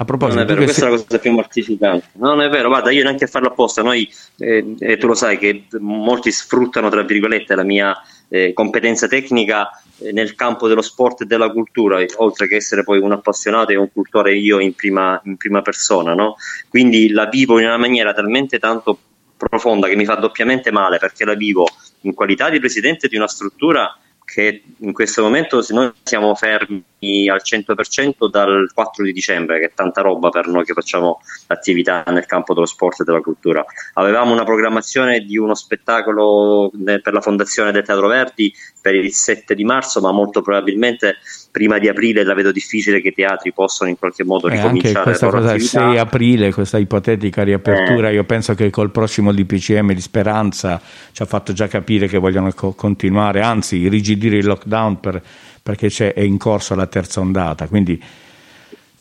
A 0.00 0.04
proposito, 0.04 0.38
Non 0.38 0.44
è 0.46 0.48
vero, 0.48 0.62
questa 0.62 0.82
sei- 0.82 0.92
è 0.92 0.96
la 0.96 1.02
cosa 1.02 1.18
più 1.18 1.32
mortificante. 1.32 2.06
No, 2.12 2.28
Non 2.28 2.42
è 2.42 2.48
vero, 2.48 2.68
guarda, 2.68 2.92
io 2.92 3.02
neanche 3.02 3.24
a 3.24 3.26
farlo 3.26 3.48
apposta. 3.48 3.82
Noi, 3.82 4.08
eh, 4.38 4.76
e 4.78 4.96
tu 4.96 5.08
lo 5.08 5.14
sai 5.14 5.38
che 5.38 5.64
molti 5.80 6.30
sfruttano, 6.30 6.88
tra 6.88 7.02
virgolette, 7.02 7.56
la 7.56 7.64
mia 7.64 7.96
eh, 8.28 8.52
competenza 8.52 9.08
tecnica 9.08 9.68
eh, 9.70 9.87
nel 10.12 10.34
campo 10.34 10.68
dello 10.68 10.82
sport 10.82 11.22
e 11.22 11.24
della 11.24 11.50
cultura, 11.50 12.04
oltre 12.16 12.46
che 12.46 12.56
essere 12.56 12.84
poi 12.84 12.98
un 12.98 13.12
appassionato 13.12 13.72
e 13.72 13.76
un 13.76 13.90
cultore 13.92 14.36
io 14.36 14.58
in 14.60 14.74
prima, 14.74 15.20
in 15.24 15.36
prima 15.36 15.62
persona, 15.62 16.14
no? 16.14 16.36
Quindi 16.68 17.10
la 17.10 17.26
vivo 17.26 17.58
in 17.58 17.66
una 17.66 17.76
maniera 17.78 18.12
talmente 18.12 18.58
tanto 18.58 18.98
profonda 19.36 19.88
che 19.88 19.96
mi 19.96 20.04
fa 20.04 20.14
doppiamente 20.14 20.70
male 20.70 20.98
perché 20.98 21.24
la 21.24 21.34
vivo 21.34 21.66
in 22.02 22.14
qualità 22.14 22.50
di 22.50 22.58
presidente 22.58 23.08
di 23.08 23.16
una 23.16 23.28
struttura 23.28 23.96
che 24.30 24.62
in 24.80 24.92
questo 24.92 25.22
momento 25.22 25.62
se 25.62 25.72
noi 25.72 25.90
siamo 26.02 26.34
fermi 26.34 26.82
al 27.30 27.40
100% 27.42 28.28
dal 28.30 28.70
4 28.74 29.04
di 29.04 29.12
dicembre, 29.12 29.58
che 29.58 29.66
è 29.66 29.72
tanta 29.74 30.02
roba 30.02 30.28
per 30.28 30.48
noi 30.48 30.64
che 30.64 30.74
facciamo 30.74 31.20
attività 31.46 32.04
nel 32.08 32.26
campo 32.26 32.52
dello 32.52 32.66
sport 32.66 33.00
e 33.00 33.04
della 33.04 33.20
cultura. 33.20 33.64
Avevamo 33.94 34.32
una 34.32 34.44
programmazione 34.44 35.20
di 35.20 35.38
uno 35.38 35.54
spettacolo 35.54 36.70
ne- 36.74 37.00
per 37.00 37.12
la 37.14 37.20
Fondazione 37.22 37.72
del 37.72 37.84
Teatro 37.84 38.08
Verdi 38.08 38.52
per 38.82 38.94
il 38.94 39.12
7 39.12 39.54
di 39.54 39.64
marzo, 39.64 40.00
ma 40.00 40.12
molto 40.12 40.42
probabilmente 40.42 41.16
prima 41.50 41.78
di 41.78 41.88
aprile 41.88 42.22
la 42.24 42.34
vedo 42.34 42.52
difficile 42.52 43.00
che 43.00 43.08
i 43.08 43.14
teatri 43.14 43.52
possano 43.52 43.88
in 43.90 43.98
qualche 43.98 44.24
modo 44.24 44.48
Eh, 44.48 44.52
anche 44.52 44.62
ricominciare 44.62 45.04
questa 45.04 45.26
la 45.26 45.32
loro 45.32 45.42
cosa 45.44 45.52
del 45.54 45.62
attività. 45.62 45.88
6 45.90 45.98
aprile, 45.98 46.52
questa 46.52 46.78
ipotetica 46.78 47.42
riapertura, 47.42 48.10
Eh. 48.10 48.14
io 48.14 48.24
penso 48.24 48.54
che 48.54 48.68
col 48.70 48.90
prossimo 48.90 49.32
DPCM 49.32 49.92
di 49.94 50.00
Speranza 50.00 50.80
ci 51.12 51.22
ha 51.22 51.26
fatto 51.26 51.52
già 51.52 51.66
capire 51.66 52.06
che 52.06 52.18
vogliono 52.18 52.52
co- 52.52 52.72
continuare, 52.74 53.40
anzi 53.40 53.88
irrigidire 54.18 54.36
il 54.38 54.46
lockdown 54.46 55.00
per- 55.00 55.22
perché 55.62 55.88
c'è, 55.88 56.12
è 56.12 56.20
in 56.20 56.38
corso 56.38 56.74
la 56.74 56.86
terza 56.86 57.20
ondata, 57.20 57.66
quindi 57.68 58.02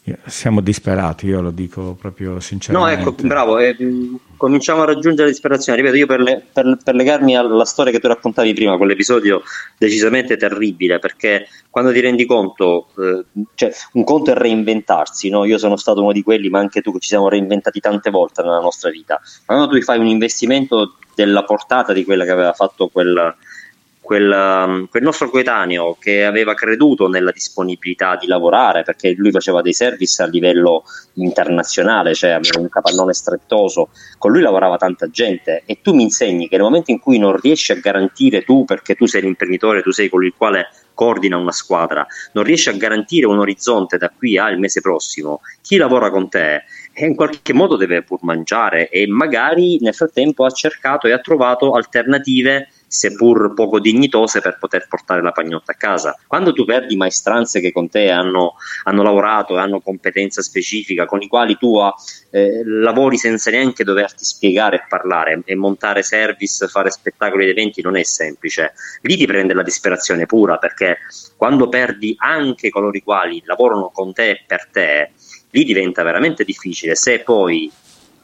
eh, 0.04 0.18
siamo 0.26 0.62
disperati, 0.62 1.26
io 1.28 1.42
lo 1.42 1.52
dico 1.52 1.98
proprio 2.00 2.34
No, 2.34 2.40
sinceramente. 2.40 3.02
ecco, 3.02 3.12
bravo, 3.24 3.58
eh, 3.58 3.76
cominciamo 4.38 4.84
a 4.84 4.86
raggiungere 4.86 5.24
la 5.24 5.30
disperazione. 5.30 5.80
Ripeto, 5.80 5.98
io 5.98 6.06
per, 6.06 6.20
le- 6.22 6.44
per- 6.52 6.78
per 6.82 6.96
legarmi 6.96 7.36
alla 7.36 7.66
storia 7.66 7.92
che 7.92 8.00
tu 8.00 8.08
raccontavi 8.08 8.54
prima, 8.54 8.78
quell'episodio 8.78 9.42
decisamente 9.78 10.38
terribile, 10.38 11.00
perché 11.00 11.48
quando 11.70 11.92
ti 11.92 12.00
rendi 12.00 12.26
conto, 12.26 12.88
eh, 12.98 13.26
cioè, 13.56 13.72
un 13.94 14.04
conto 14.06 14.32
è 14.32 14.34
reinventarsi, 14.36 15.30
no? 15.30 15.44
Io 15.46 15.58
sono 15.58 15.76
stato 15.76 16.02
uno 16.02 16.14
di 16.14 16.24
quelli, 16.24 16.50
ma 16.50 16.60
anche 16.60 16.82
tu 16.82 16.94
che 16.94 17.00
ci 17.00 17.10
siamo 17.10 17.28
reinventati 17.30 17.80
tante 17.82 18.10
volte 18.10 18.42
nella 18.44 18.60
nostra 18.62 18.90
vita. 18.90 19.20
Quando 19.46 19.68
tu 19.68 19.82
fai 19.82 20.00
un 20.00 20.08
investimento 20.08 20.96
della 21.16 21.44
portata 21.44 21.92
di 21.94 22.06
quella 22.06 22.24
che 22.24 22.32
aveva 22.32 22.54
fatto 22.54 22.88
quel, 22.88 23.36
quel, 24.08 24.32
um, 24.32 24.88
quel 24.88 25.04
nostro 25.04 25.30
coetaneo 25.30 25.98
che 26.00 26.24
aveva 26.24 26.54
creduto 26.54 27.10
nella 27.10 27.32
disponibilità 27.32 28.16
di 28.16 28.26
lavorare 28.26 28.84
perché 28.84 29.14
lui 29.18 29.32
faceva 29.32 29.62
dei 29.62 29.74
service 29.74 30.24
a 30.24 30.28
livello 30.28 30.86
internazionale, 31.16 32.14
cioè 32.14 32.30
aveva 32.30 32.58
un 32.62 32.70
capannone 32.70 33.12
strettoso, 33.12 33.90
con 34.18 34.32
lui 34.32 34.40
lavorava 34.40 34.78
tanta 34.78 35.10
gente. 35.10 35.64
E 35.66 35.80
tu 35.82 35.94
mi 35.94 36.04
insegni 36.04 36.48
che 36.48 36.56
nel 36.56 36.64
momento 36.64 36.92
in 36.92 37.00
cui 37.00 37.20
non 37.20 37.36
riesci 37.36 37.74
a 37.74 37.80
garantire 37.82 38.44
tu, 38.44 38.64
perché 38.64 38.96
tu 38.96 39.08
sei 39.08 39.24
l'imprenditore, 39.24 39.82
tu 39.82 39.92
sei 39.92 40.08
colui 40.08 40.28
il 40.28 40.34
quale 40.38 40.70
coordina 40.94 41.36
una 41.36 41.52
squadra, 41.52 42.08
non 42.32 42.46
riesci 42.46 42.70
a 42.70 42.74
garantire 42.74 43.28
un 43.28 43.40
orizzonte 43.40 43.98
da 43.98 44.10
qui 44.10 44.38
al 44.38 44.58
mese 44.58 44.80
prossimo, 44.80 45.42
chi 45.62 45.76
lavora 45.76 46.10
con 46.10 46.30
te 46.30 46.64
eh, 46.94 47.06
in 47.06 47.14
qualche 47.14 47.54
modo 47.54 47.76
deve 47.76 48.04
pur 48.04 48.20
mangiare 48.24 48.90
e 48.90 49.06
magari 49.06 49.78
nel 49.82 49.94
frattempo 49.94 50.46
ha 50.46 50.50
cercato 50.50 51.08
e 51.08 51.12
ha 51.12 51.20
trovato 51.20 51.74
alternative 51.74 52.70
seppur 52.88 53.54
poco 53.54 53.80
dignitose 53.80 54.40
per 54.40 54.58
poter 54.60 54.88
portare 54.88 55.22
la 55.22 55.32
pagnotta 55.32 55.74
a 55.74 55.76
casa. 55.76 56.18
Quando 56.26 56.54
tu 56.54 56.66
perdi 56.66 56.96
maestranze 56.96 57.60
che 57.60 57.72
con 57.72 57.90
te 57.90 58.10
hanno, 58.10 58.56
hanno 58.84 59.04
lavorato 59.04 59.56
e 59.56 59.60
hanno 59.60 59.82
competenza 59.82 60.42
specifica, 60.42 61.06
con 61.06 61.22
i 61.22 61.28
quali 61.28 61.58
tu 61.58 61.78
eh, 62.32 62.64
lavori 62.66 63.18
senza 63.18 63.52
neanche 63.52 63.84
doverti 63.84 64.24
spiegare 64.24 64.78
e 64.78 64.86
parlare 64.88 65.42
e 65.46 65.56
montare 65.56 66.02
service, 66.02 66.68
fare 66.68 66.90
spettacoli 66.90 67.44
ed 67.44 67.50
eventi 67.50 67.82
non 67.82 67.98
è 67.98 68.04
semplice. 68.04 68.74
Lì 69.02 69.18
ti 69.18 69.26
prende 69.26 69.54
la 69.54 69.64
disperazione 69.64 70.26
pura 70.26 70.58
perché 70.58 70.98
quando 71.36 71.70
perdi 71.70 72.16
anche 72.18 72.70
coloro 72.70 72.96
i 72.96 73.04
quali 73.04 73.42
lavorano 73.46 73.90
con 73.94 74.14
te 74.14 74.30
e 74.30 74.44
per 74.48 74.68
te, 74.72 75.12
lì 75.52 75.64
diventa 75.64 76.04
veramente 76.04 76.44
difficile. 76.44 76.96
Se 76.96 77.20
poi 77.20 77.72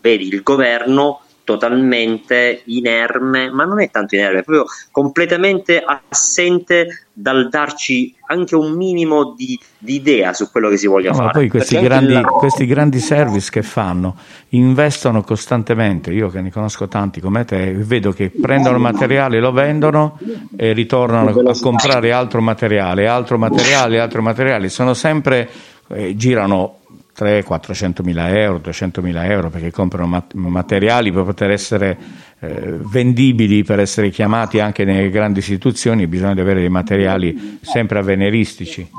vedi 0.01 0.27
il 0.27 0.41
governo 0.41 1.21
totalmente 1.43 2.61
inerme, 2.65 3.51
ma 3.51 3.65
non 3.65 3.81
è 3.81 3.89
tanto 3.91 4.15
inerme, 4.15 4.39
è 4.39 4.43
proprio 4.43 4.65
completamente 4.91 5.83
assente 5.85 7.07
dal 7.11 7.49
darci 7.49 8.15
anche 8.27 8.55
un 8.55 8.71
minimo 8.71 9.33
di, 9.35 9.59
di 9.77 9.95
idea 9.95 10.33
su 10.33 10.49
quello 10.49 10.69
che 10.69 10.77
si 10.77 10.87
voglia 10.87 11.09
No, 11.09 11.15
fare. 11.17 11.25
ma 11.27 11.31
poi 11.33 11.49
questi 11.49 11.79
grandi, 11.79 12.13
la- 12.13 12.21
questi 12.23 12.65
grandi 12.65 12.99
service 12.99 13.51
che 13.51 13.61
fanno 13.61 14.15
investono 14.49 15.21
costantemente. 15.21 16.11
Io 16.11 16.29
che 16.29 16.41
ne 16.41 16.51
conosco 16.51 16.87
tanti 16.87 17.19
come 17.19 17.45
te, 17.45 17.73
vedo 17.73 18.11
che 18.13 18.29
prendono 18.29 18.79
materiale, 18.79 19.39
lo 19.39 19.51
vendono 19.51 20.17
e 20.55 20.73
ritornano 20.73 21.29
a 21.29 21.59
comprare 21.59 22.11
altro 22.11 22.41
materiale, 22.41 23.07
altro 23.07 23.37
materiale, 23.37 23.99
altro 23.99 24.21
materiale. 24.21 24.69
Sono 24.69 24.93
sempre, 24.93 25.49
eh, 25.89 26.15
girano 26.15 26.79
3 27.13 27.43
400 27.43 28.03
mila 28.03 28.29
euro, 28.29 28.57
200 28.57 29.01
mila 29.01 29.25
euro 29.25 29.49
perché 29.49 29.71
comprano 29.71 30.07
mat- 30.07 30.33
materiali 30.33 31.11
per 31.11 31.23
poter 31.23 31.51
essere 31.51 31.97
eh, 32.39 32.77
vendibili, 32.79 33.63
per 33.63 33.79
essere 33.79 34.09
chiamati 34.09 34.59
anche 34.59 34.83
nelle 34.83 35.09
grandi 35.09 35.39
istituzioni, 35.39 36.07
bisogna 36.07 36.41
avere 36.41 36.59
dei 36.59 36.69
materiali 36.69 37.59
sempre 37.61 37.99
avveniristici. 37.99 38.89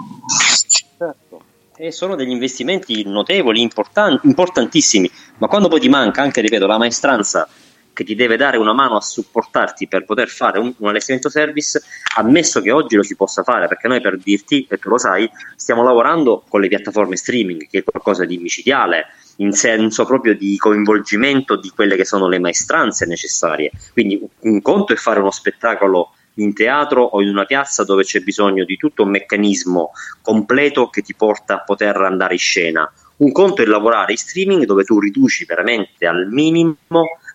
Certo. 0.69 1.43
E 1.77 1.91
sono 1.91 2.15
degli 2.15 2.31
investimenti 2.31 3.03
notevoli, 3.05 3.61
importanti, 3.61 4.27
importantissimi, 4.29 5.11
ma 5.39 5.49
quando 5.49 5.69
poi 5.69 5.81
ti 5.81 5.89
manca 5.89 6.23
anche, 6.23 6.41
ripeto, 6.41 6.67
la 6.67 6.79
maestranza 6.79 7.49
che 7.95 8.05
ti 8.05 8.15
deve 8.15 8.37
dare 8.37 8.59
una 8.59 8.75
mano 8.75 8.97
a 8.97 9.01
supportarti 9.01 9.89
per 9.89 10.05
poter 10.05 10.29
fare 10.29 10.59
un, 10.59 10.75
un 10.77 10.89
allestimento 10.89 11.31
service, 11.31 11.81
ammesso 12.17 12.61
che 12.61 12.71
oggi 12.71 12.97
lo 12.97 13.03
si 13.03 13.17
possa 13.17 13.43
fare, 13.43 13.69
perché 13.69 13.89
noi 13.89 14.03
per 14.03 14.19
dirti, 14.19 14.67
e 14.69 14.77
tu 14.77 14.91
lo 14.91 14.99
sai, 14.99 15.31
stiamo 15.57 15.83
lavorando 15.83 16.45
con 16.47 16.61
le 16.61 16.69
piattaforme 16.69 17.17
streaming, 17.17 17.67
che 17.69 17.79
è 17.79 17.85
qualcosa 17.85 18.27
di 18.27 18.37
micidiale, 18.37 19.07
in 19.37 19.53
senso 19.53 20.05
proprio 20.05 20.37
di 20.37 20.57
coinvolgimento 20.59 21.57
di 21.57 21.71
quelle 21.71 21.97
che 21.97 22.05
sono 22.05 22.29
le 22.29 22.39
maestranze 22.39 23.07
necessarie. 23.07 23.71
Quindi 23.93 24.21
un 24.41 24.61
conto 24.61 24.93
è 24.93 24.97
fare 24.97 25.21
uno 25.21 25.31
spettacolo 25.31 26.11
in 26.35 26.53
teatro 26.53 27.03
o 27.03 27.23
in 27.23 27.29
una 27.29 27.45
piazza 27.45 27.85
dove 27.85 28.03
c'è 28.03 28.21
bisogno 28.21 28.65
di 28.65 28.77
tutto 28.77 29.05
un 29.05 29.11
meccanismo 29.11 29.93
completo 30.21 30.89
che 30.89 31.03
ti 31.03 31.15
porta 31.15 31.55
a 31.55 31.63
poter 31.63 31.97
andare 31.97 32.35
in 32.35 32.41
scena. 32.41 32.93
Un 33.17 33.31
conto 33.31 33.63
è 33.63 33.65
lavorare 33.67 34.13
in 34.13 34.19
streaming 34.19 34.65
dove 34.65 34.83
tu 34.83 34.99
riduci 34.99 35.45
veramente 35.45 36.07
al 36.07 36.27
minimo 36.29 36.77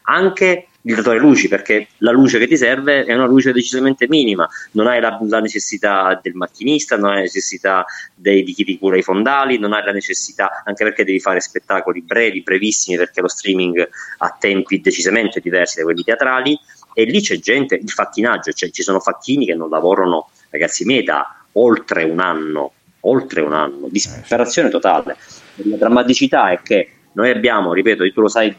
anche 0.09 0.69
il 0.83 0.95
datore 0.95 1.19
luci 1.19 1.47
perché 1.47 1.89
la 1.97 2.11
luce 2.11 2.39
che 2.39 2.47
ti 2.47 2.57
serve 2.57 3.03
è 3.03 3.13
una 3.13 3.25
luce 3.25 3.51
decisamente 3.51 4.07
minima, 4.07 4.47
non 4.71 4.87
hai 4.87 4.99
la, 5.01 5.19
la 5.21 5.39
necessità 5.39 6.17
del 6.21 6.33
macchinista, 6.33 6.97
non 6.97 7.09
hai 7.09 7.15
la 7.17 7.21
necessità 7.21 7.85
dei, 8.15 8.43
di 8.43 8.53
chi 8.53 8.63
ti 8.63 8.77
cura 8.77 8.97
i 8.97 9.03
fondali, 9.03 9.59
non 9.59 9.73
hai 9.73 9.83
la 9.83 9.91
necessità 9.91 10.63
anche 10.65 10.83
perché 10.83 11.03
devi 11.03 11.19
fare 11.19 11.41
spettacoli 11.41 12.01
brevi, 12.01 12.41
brevissimi 12.41 12.97
perché 12.97 13.21
lo 13.21 13.27
streaming 13.27 13.87
ha 14.19 14.37
tempi 14.39 14.79
decisamente 14.79 15.39
diversi 15.39 15.77
da 15.77 15.83
quelli 15.83 16.03
teatrali. 16.03 16.57
E 16.93 17.03
lì 17.03 17.21
c'è 17.21 17.37
gente, 17.37 17.75
il 17.75 17.89
facchinaggio, 17.89 18.51
cioè 18.51 18.71
ci 18.71 18.81
sono 18.81 18.99
facchini 18.99 19.45
che 19.45 19.53
non 19.53 19.69
lavorano, 19.69 20.29
ragazzi 20.49 20.85
miei, 20.85 21.03
da 21.03 21.43
oltre 21.53 22.03
un 22.03 22.19
anno, 22.19 22.73
oltre 23.01 23.41
un 23.41 23.53
anno, 23.53 23.87
disperazione 23.89 24.69
totale. 24.69 25.15
La 25.55 25.77
drammaticità 25.77 26.51
è 26.51 26.61
che 26.61 26.89
noi 27.13 27.29
abbiamo, 27.29 27.73
ripeto, 27.73 28.11
tu 28.11 28.21
lo 28.21 28.27
sai 28.27 28.55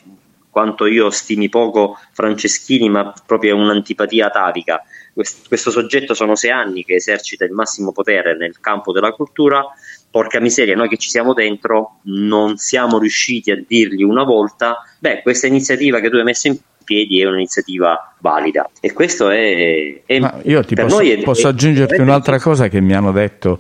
quanto 0.51 0.87
io 0.87 1.11
stimi 1.11 1.49
poco 1.49 1.99
Franceschini, 2.13 2.89
ma 2.89 3.13
proprio 3.25 3.57
un'antipatia 3.57 4.27
atavica. 4.27 4.83
Questo 5.13 5.71
soggetto 5.71 6.15
sono 6.15 6.35
sei 6.35 6.51
anni 6.51 6.85
che 6.85 6.95
esercita 6.95 7.45
il 7.45 7.53
massimo 7.53 7.93
potere 7.93 8.37
nel 8.37 8.61
campo 8.61 8.93
della 8.93 9.13
cultura. 9.13 9.65
Porca 10.11 10.41
miseria, 10.41 10.75
noi 10.75 10.89
che 10.89 10.97
ci 10.97 11.09
siamo 11.09 11.35
dentro 11.35 12.01
non 12.05 12.57
siamo 12.57 12.99
riusciti 12.99 13.51
a 13.51 13.65
dirgli 13.67 14.03
una 14.03 14.25
volta: 14.25 14.79
beh, 14.99 15.23
questa 15.23 15.47
iniziativa 15.47 16.01
che 16.01 16.11
tu 16.11 16.17
hai 16.17 16.25
messo 16.25 16.49
in 16.49 16.59
piedi 16.85 17.21
è 17.21 17.27
un'iniziativa 17.27 18.15
valida. 18.19 18.69
E 18.81 18.93
questo 18.93 19.31
è. 19.31 20.03
è 20.05 20.19
Ma 20.19 20.41
io 20.43 20.65
ti 20.65 20.75
posso, 20.75 21.01
è, 21.01 21.23
posso 21.23 21.47
è, 21.47 21.51
aggiungerti 21.51 21.95
è, 21.95 22.01
un'altra 22.01 22.41
cosa 22.41 22.69
che 22.69 22.81
mi 22.81 22.95
hanno 22.95 23.13
detto 23.13 23.59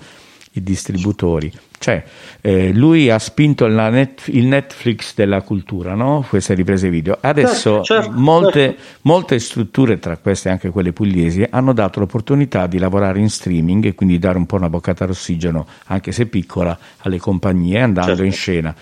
i 0.52 0.62
distributori. 0.62 1.52
Cioè, 1.78 2.04
eh, 2.42 2.72
lui 2.72 3.08
ha 3.08 3.18
spinto 3.18 3.66
net, 3.66 4.24
il 4.26 4.44
Netflix 4.44 5.14
della 5.14 5.40
cultura, 5.40 5.94
no? 5.94 6.24
queste 6.28 6.52
riprese 6.52 6.90
video. 6.90 7.16
Adesso 7.18 7.82
certo, 7.82 7.84
certo, 7.84 8.20
molte, 8.20 8.60
certo. 8.60 8.82
molte, 9.02 9.38
strutture, 9.38 9.98
tra 9.98 10.16
queste 10.18 10.50
anche 10.50 10.68
quelle 10.70 10.92
pugliesi, 10.92 11.46
hanno 11.48 11.72
dato 11.72 12.00
l'opportunità 12.00 12.66
di 12.66 12.78
lavorare 12.78 13.18
in 13.20 13.30
streaming 13.30 13.86
e 13.86 13.94
quindi 13.94 14.18
dare 14.18 14.36
un 14.36 14.44
po' 14.44 14.56
una 14.56 14.68
boccata 14.68 15.06
d'ossigeno, 15.06 15.66
anche 15.86 16.12
se 16.12 16.26
piccola, 16.26 16.76
alle 16.98 17.18
compagnie 17.18 17.80
andando 17.80 18.10
certo. 18.10 18.24
in 18.24 18.32
scena. 18.32 18.74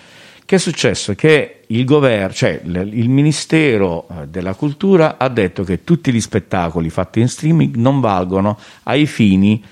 Che 0.45 0.57
è 0.57 0.59
successo? 0.59 1.15
Che 1.15 1.61
il 1.67 1.85
governo, 1.85 2.33
cioè 2.33 2.61
il 2.65 3.11
Ministero 3.11 4.09
eh, 4.09 4.27
della 4.29 4.55
Cultura 4.55 5.19
ha 5.19 5.29
detto 5.29 5.63
che 5.63 5.85
tutti 5.85 6.11
gli 6.11 6.21
spettacoli 6.23 6.89
fatti 6.89 7.21
in 7.21 7.29
streaming 7.29 7.77
non 7.77 8.01
valgono 8.01 8.59
ai 8.85 9.05
fini 9.05 9.63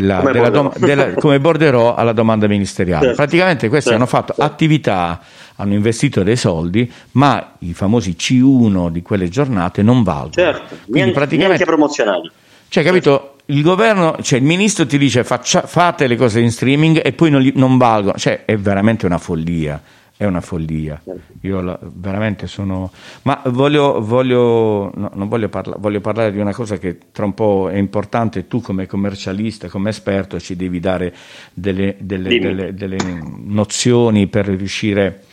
della, 0.00 0.18
come, 0.18 0.32
della 0.32 0.50
dom- 0.50 0.78
della, 0.78 1.12
come 1.14 1.38
borderò 1.38 1.94
alla 1.94 2.12
domanda 2.12 2.48
ministeriale. 2.48 3.06
Certo. 3.06 3.16
Praticamente 3.16 3.68
questi 3.68 3.90
certo. 3.90 4.02
hanno 4.02 4.10
fatto 4.10 4.34
certo. 4.34 4.42
attività, 4.42 5.20
hanno 5.56 5.74
investito 5.74 6.22
dei 6.24 6.36
soldi, 6.36 6.90
ma 7.12 7.54
i 7.60 7.74
famosi 7.74 8.16
C1 8.18 8.90
di 8.90 9.02
quelle 9.02 9.28
giornate 9.28 9.82
non 9.82 10.02
valgono. 10.02 10.32
Certo, 10.32 10.76
Quindi 10.90 11.12
praticamente, 11.12 11.64
promozionali. 11.64 12.30
Cioè, 12.68 12.82
capito? 12.82 13.36
Il 13.46 13.62
governo, 13.62 14.16
cioè 14.22 14.38
il 14.38 14.44
ministro 14.44 14.86
ti 14.86 14.96
dice 14.96 15.22
faccia, 15.22 15.62
fate 15.62 16.06
le 16.06 16.16
cose 16.16 16.40
in 16.40 16.50
streaming 16.50 17.00
e 17.04 17.12
poi 17.12 17.30
non, 17.30 17.42
li, 17.42 17.52
non 17.54 17.76
valgono. 17.76 18.16
Cioè, 18.16 18.44
è 18.46 18.56
veramente 18.56 19.06
una 19.06 19.18
follia 19.18 19.80
è 20.16 20.24
una 20.24 20.40
follia. 20.40 21.00
Io 21.40 21.60
la, 21.60 21.78
veramente 21.82 22.46
sono. 22.46 22.90
Ma 23.22 23.40
voglio, 23.46 24.00
voglio, 24.00 24.92
no, 24.94 25.10
voglio, 25.26 25.48
parla, 25.48 25.76
voglio, 25.78 26.00
parlare 26.00 26.30
di 26.30 26.38
una 26.38 26.52
cosa 26.52 26.78
che 26.78 26.98
tra 27.10 27.24
un 27.24 27.34
po' 27.34 27.68
è 27.70 27.76
importante. 27.76 28.46
Tu, 28.46 28.60
come 28.60 28.86
commercialista, 28.86 29.68
come 29.68 29.90
esperto, 29.90 30.38
ci 30.38 30.56
devi 30.56 30.78
dare 30.78 31.14
delle, 31.52 31.96
delle, 31.98 32.38
delle, 32.38 32.74
delle 32.74 32.98
nozioni 33.44 34.26
per 34.28 34.46
riuscire 34.46 35.24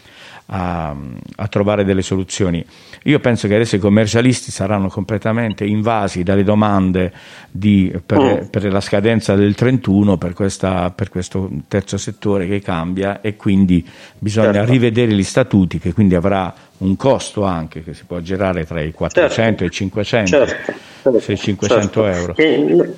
a, 0.54 0.96
a, 1.36 1.48
trovare 1.48 1.84
delle 1.84 2.02
soluzioni. 2.02 2.64
Io 3.04 3.20
penso 3.20 3.48
che 3.48 3.56
adesso 3.56 3.78
i 3.78 3.80
commercialisti 3.80 4.52
saranno 4.52 4.90
completamente 4.90 5.64
invasi 5.66 6.24
dalle 6.24 6.44
domande 6.44 7.14
di, 7.50 7.92
per, 8.06 8.20
mm. 8.20 8.46
per, 8.50 8.72
la 8.72 8.82
scadenza 8.82 9.36
del 9.36 9.56
31 9.56 10.18
per, 10.18 10.34
questa, 10.34 10.92
per, 10.92 11.10
questo 11.10 11.50
terzo 11.68 11.98
settore 11.98 12.48
che 12.48 12.62
cambia 12.62 13.22
e 13.22 13.36
quindi 13.36 13.86
bisogna 14.18 14.54
certo. 14.54 14.72
rivedere 14.72 15.14
gli 15.14 15.24
statuti 15.24 15.80
che 15.80 15.94
quindi 15.94 16.16
avrà 16.16 16.54
un 16.80 16.96
costo 16.98 17.44
anche 17.44 17.84
che 17.84 17.94
si 17.94 18.04
può 18.06 18.20
girare 18.20 18.66
tra 18.66 18.82
i 18.82 18.92
400 18.92 19.34
certo. 19.34 19.64
e 19.64 19.68
i 19.68 19.72
500 19.72 20.46
certo. 20.46 21.20
600 21.20 21.68
certo. 21.68 22.06
euro. 22.06 22.36
E, 22.36 22.94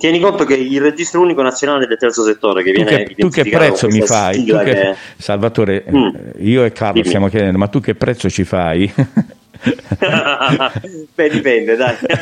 Tieni 0.00 0.18
conto 0.18 0.44
che 0.44 0.54
il 0.54 0.80
registro 0.80 1.20
unico 1.20 1.42
nazionale 1.42 1.86
del 1.86 1.98
terzo 1.98 2.24
settore 2.24 2.62
che 2.62 2.72
tu 2.72 2.82
viene 2.82 3.04
che, 3.04 3.14
tu 3.14 3.28
che 3.28 3.44
prezzo 3.44 3.86
mi 3.88 4.00
fai? 4.00 4.44
Che, 4.44 4.58
che... 4.64 4.94
Salvatore, 5.18 5.84
mm. 5.90 6.08
io 6.38 6.64
e 6.64 6.72
Carlo 6.72 6.94
Dimmi. 6.94 7.06
stiamo 7.06 7.28
chiedendo, 7.28 7.58
ma 7.58 7.66
tu 7.68 7.80
che 7.80 7.94
prezzo 7.94 8.30
ci 8.30 8.44
fai? 8.44 8.90
Beh, 11.14 11.28
dipende, 11.28 11.76
dai. 11.76 11.96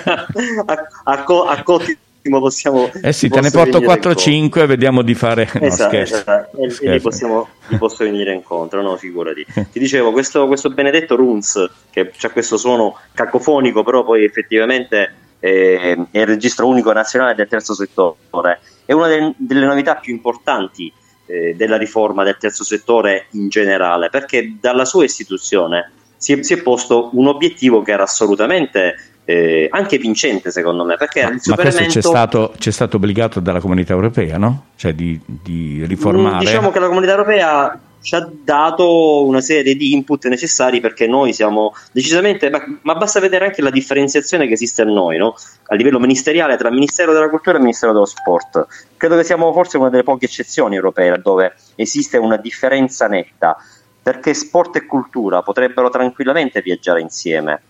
a, 0.66 0.88
a, 1.04 1.22
co- 1.22 1.44
a 1.44 1.62
cottimo 1.62 2.40
possiamo. 2.40 2.90
Eh 3.00 3.12
sì, 3.12 3.28
te 3.28 3.40
ne 3.40 3.50
porto 3.50 3.78
4-5 3.78 4.66
vediamo 4.66 5.02
di 5.02 5.14
fare. 5.14 5.48
No, 5.54 5.60
esatto, 5.60 5.88
scherzo, 5.90 6.14
esatto. 6.16 6.60
E, 6.60 6.70
scherzo. 6.70 7.08
possiamo, 7.08 7.48
gli 7.68 7.76
posso 7.76 8.02
venire 8.02 8.32
incontro, 8.32 8.82
no? 8.82 8.96
Figurati. 8.96 9.46
Ti 9.70 9.78
dicevo, 9.78 10.10
questo, 10.10 10.48
questo 10.48 10.70
benedetto 10.70 11.14
Runs, 11.14 11.70
che 11.90 12.10
ha 12.20 12.30
questo 12.30 12.56
suono 12.56 12.98
cacofonico, 13.14 13.84
però 13.84 14.02
poi 14.02 14.24
effettivamente 14.24 15.26
eh, 15.40 16.06
il 16.10 16.26
registro 16.26 16.66
unico 16.66 16.92
nazionale 16.92 17.34
del 17.34 17.48
terzo 17.48 17.74
settore. 17.74 18.60
È 18.84 18.92
una 18.92 19.08
delle, 19.08 19.34
delle 19.36 19.66
novità 19.66 19.96
più 19.96 20.12
importanti 20.12 20.92
eh, 21.26 21.54
della 21.56 21.76
riforma 21.76 22.24
del 22.24 22.36
terzo 22.38 22.64
settore 22.64 23.26
in 23.32 23.48
generale, 23.48 24.08
perché 24.08 24.56
dalla 24.60 24.84
sua 24.84 25.04
istituzione 25.04 25.92
si 26.16 26.32
è, 26.32 26.42
si 26.42 26.54
è 26.54 26.62
posto 26.62 27.10
un 27.12 27.28
obiettivo 27.28 27.82
che 27.82 27.92
era 27.92 28.02
assolutamente 28.02 28.96
eh, 29.24 29.68
anche 29.70 29.98
vincente 29.98 30.50
secondo 30.50 30.84
me 30.84 30.96
perché 30.96 31.22
ma, 31.22 31.36
ma 31.44 31.54
questo 31.54 31.84
c'è 31.84 32.00
stato, 32.00 32.54
c'è 32.56 32.70
stato, 32.70 32.96
obbligato 32.96 33.40
dalla 33.40 33.60
comunità 33.60 33.92
europea 33.92 34.38
no? 34.38 34.68
cioè 34.74 34.94
di, 34.94 35.20
di 35.26 35.84
riformare 35.86 36.36
mm, 36.36 36.38
diciamo 36.38 36.70
che 36.70 36.78
la 36.80 36.86
comunità 36.86 37.12
europea 37.12 37.78
ci 38.00 38.14
ha 38.14 38.28
dato 38.44 39.24
una 39.24 39.40
serie 39.40 39.74
di 39.74 39.92
input 39.92 40.26
necessari 40.26 40.80
perché 40.80 41.06
noi 41.06 41.32
siamo 41.32 41.74
decisamente, 41.92 42.50
ma, 42.82 42.94
basta 42.94 43.20
vedere 43.20 43.46
anche 43.46 43.62
la 43.62 43.70
differenziazione 43.70 44.46
che 44.46 44.54
esiste 44.54 44.82
a 44.82 44.84
noi, 44.84 45.18
no? 45.18 45.34
a 45.66 45.74
livello 45.74 45.98
ministeriale 45.98 46.56
tra 46.56 46.70
Ministero 46.70 47.12
della 47.12 47.28
Cultura 47.28 47.56
e 47.56 47.60
Ministero 47.60 47.92
dello 47.92 48.06
Sport. 48.06 48.66
Credo 48.96 49.16
che 49.16 49.24
siamo 49.24 49.52
forse 49.52 49.76
una 49.76 49.90
delle 49.90 50.04
poche 50.04 50.26
eccezioni 50.26 50.76
europee 50.76 51.20
dove 51.22 51.54
esiste 51.74 52.16
una 52.16 52.36
differenza 52.36 53.06
netta, 53.06 53.56
perché 54.02 54.32
sport 54.32 54.76
e 54.76 54.86
cultura 54.86 55.42
potrebbero 55.42 55.90
tranquillamente 55.90 56.62
viaggiare 56.62 57.00
insieme. 57.00 57.62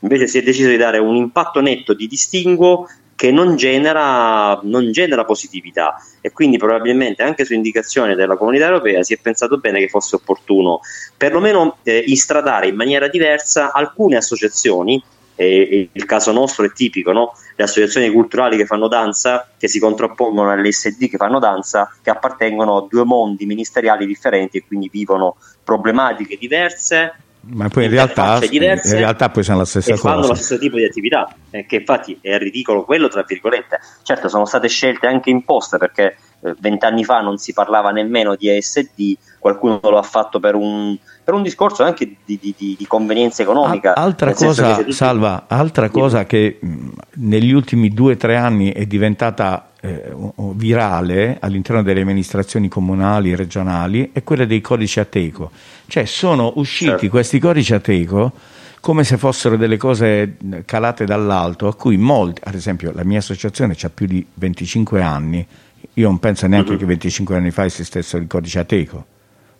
Invece 0.00 0.28
si 0.28 0.38
è 0.38 0.42
deciso 0.42 0.68
di 0.68 0.76
dare 0.76 0.98
un 0.98 1.16
impatto 1.16 1.60
netto 1.60 1.94
di 1.94 2.06
distinguo 2.06 2.86
che 3.20 3.30
non 3.30 3.54
genera, 3.54 4.58
non 4.62 4.92
genera, 4.92 5.26
positività 5.26 6.02
e 6.22 6.32
quindi 6.32 6.56
probabilmente 6.56 7.22
anche 7.22 7.44
su 7.44 7.52
indicazione 7.52 8.14
della 8.14 8.34
comunità 8.34 8.64
europea 8.64 9.02
si 9.02 9.12
è 9.12 9.18
pensato 9.18 9.58
bene 9.58 9.78
che 9.78 9.90
fosse 9.90 10.16
opportuno 10.16 10.80
perlomeno 11.18 11.76
eh, 11.82 12.02
istradare 12.06 12.68
in 12.68 12.76
maniera 12.76 13.08
diversa 13.08 13.72
alcune 13.72 14.16
associazioni 14.16 15.02
e, 15.34 15.90
il 15.92 16.04
caso 16.06 16.32
nostro 16.32 16.64
è 16.64 16.72
tipico, 16.72 17.12
no? 17.12 17.34
le 17.56 17.64
associazioni 17.64 18.10
culturali 18.10 18.56
che 18.56 18.64
fanno 18.64 18.88
danza, 18.88 19.50
che 19.58 19.68
si 19.68 19.78
contrappongono 19.78 20.50
alle 20.50 20.72
SD 20.72 21.10
che 21.10 21.18
fanno 21.18 21.38
danza, 21.38 21.94
che 22.02 22.08
appartengono 22.08 22.78
a 22.78 22.86
due 22.88 23.04
mondi 23.04 23.44
ministeriali 23.44 24.06
differenti 24.06 24.56
e 24.56 24.64
quindi 24.66 24.88
vivono 24.90 25.36
problematiche 25.62 26.38
diverse, 26.38 27.12
ma 27.42 27.68
poi 27.68 27.84
in 27.84 27.90
realtà, 27.90 28.38
in 28.50 28.80
realtà 28.82 29.30
poi 29.30 29.42
sono 29.42 29.58
la 29.58 29.64
stessa 29.64 29.92
cosa. 29.92 30.02
fanno 30.02 30.26
lo 30.26 30.34
stesso 30.34 30.58
tipo 30.58 30.76
di 30.76 30.84
attività, 30.84 31.34
eh, 31.50 31.64
che 31.64 31.76
infatti 31.76 32.18
è 32.20 32.36
ridicolo 32.38 32.84
quello, 32.84 33.08
tra 33.08 33.24
virgolette. 33.26 33.80
Certo, 34.02 34.28
sono 34.28 34.44
state 34.44 34.68
scelte 34.68 35.06
anche 35.06 35.30
imposte 35.30 35.78
perché 35.78 36.16
vent'anni 36.58 37.04
fa 37.04 37.20
non 37.20 37.38
si 37.38 37.52
parlava 37.52 37.90
nemmeno 37.90 38.34
di 38.34 38.48
ASD, 38.50 39.16
qualcuno 39.38 39.80
lo 39.82 39.98
ha 39.98 40.02
fatto 40.02 40.40
per 40.40 40.54
un, 40.54 40.96
per 41.22 41.34
un 41.34 41.42
discorso 41.42 41.82
anche 41.82 42.16
di, 42.24 42.38
di, 42.40 42.54
di, 42.56 42.86
convenienza 42.86 43.42
economica. 43.42 43.94
Altra 43.94 44.32
cosa, 44.32 44.76
tutti... 44.76 44.92
Salva, 44.92 45.44
altra 45.48 45.90
cosa 45.90 46.24
che 46.24 46.58
mh, 46.60 46.88
negli 47.16 47.52
ultimi 47.52 47.90
due 47.90 48.14
o 48.14 48.16
tre 48.16 48.36
anni 48.36 48.72
è 48.72 48.86
diventata 48.86 49.70
eh, 49.80 50.14
virale 50.54 51.38
all'interno 51.40 51.82
delle 51.82 52.02
amministrazioni 52.02 52.68
comunali 52.68 53.32
e 53.32 53.36
regionali 53.36 54.10
è 54.12 54.22
quella 54.22 54.44
dei 54.44 54.60
codici 54.60 55.00
Ateco. 55.00 55.50
Cioè 55.86 56.04
sono 56.04 56.52
usciti 56.56 56.90
certo. 56.90 57.08
questi 57.08 57.38
codici 57.38 57.74
Ateco 57.74 58.32
come 58.80 59.04
se 59.04 59.18
fossero 59.18 59.56
delle 59.56 59.76
cose 59.76 60.36
calate 60.64 61.04
dall'alto, 61.04 61.68
a 61.68 61.74
cui 61.74 61.98
molti, 61.98 62.40
ad 62.44 62.54
esempio 62.54 62.92
la 62.94 63.04
mia 63.04 63.18
associazione 63.18 63.76
ha 63.78 63.90
più 63.90 64.06
di 64.06 64.24
25 64.32 65.02
anni, 65.02 65.46
io 65.94 66.08
non 66.08 66.18
penso 66.18 66.46
neanche 66.46 66.72
uh-huh. 66.72 66.78
che 66.78 66.84
25 66.84 67.36
anni 67.36 67.50
fa 67.50 67.64
esistesse 67.64 68.16
il 68.16 68.26
codice 68.26 68.60
ateco. 68.60 69.04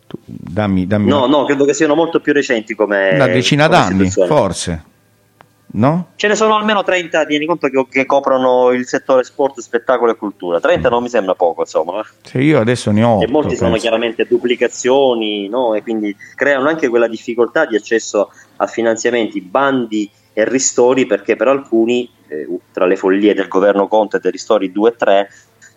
Tu, 0.06 0.18
dammi, 0.24 0.86
dammi 0.86 1.08
no, 1.08 1.24
una... 1.24 1.38
no, 1.38 1.44
credo 1.44 1.64
che 1.64 1.74
siano 1.74 1.94
molto 1.94 2.20
più 2.20 2.32
recenti 2.32 2.74
come... 2.74 3.10
Una 3.14 3.26
decina 3.26 3.66
come 3.66 3.78
d'anni, 3.78 4.10
forse. 4.10 4.84
No? 5.72 6.08
Ce 6.16 6.26
ne 6.26 6.34
sono 6.34 6.56
almeno 6.56 6.82
30, 6.82 7.26
tieni 7.26 7.46
conto 7.46 7.68
che, 7.68 7.86
che, 7.88 8.06
coprono 8.06 8.70
il 8.70 8.86
settore 8.86 9.22
sport, 9.22 9.60
spettacolo 9.60 10.10
e 10.10 10.16
cultura. 10.16 10.58
30 10.58 10.88
non 10.88 11.02
mi 11.02 11.08
sembra 11.08 11.34
poco, 11.34 11.60
insomma. 11.60 12.04
Sì, 12.22 12.38
io 12.38 12.58
adesso 12.58 12.90
ne 12.90 13.04
ho. 13.04 13.22
E 13.22 13.28
molti 13.28 13.54
sono 13.54 13.70
penso. 13.70 13.82
chiaramente 13.82 14.26
duplicazioni, 14.26 15.48
no? 15.48 15.74
E 15.74 15.82
quindi 15.82 16.14
creano 16.34 16.68
anche 16.68 16.88
quella 16.88 17.06
difficoltà 17.06 17.66
di 17.66 17.76
accesso 17.76 18.32
a 18.56 18.66
finanziamenti, 18.66 19.40
bandi 19.40 20.10
e 20.32 20.44
ristori, 20.44 21.06
perché 21.06 21.36
per 21.36 21.46
alcuni, 21.46 22.10
eh, 22.26 22.48
tra 22.72 22.86
le 22.86 22.96
follie 22.96 23.34
del 23.34 23.46
governo 23.46 23.86
Conte 23.86 24.16
e 24.16 24.20
dei 24.20 24.32
ristori 24.32 24.72
2 24.72 24.88
e 24.88 24.96
3, 24.96 25.30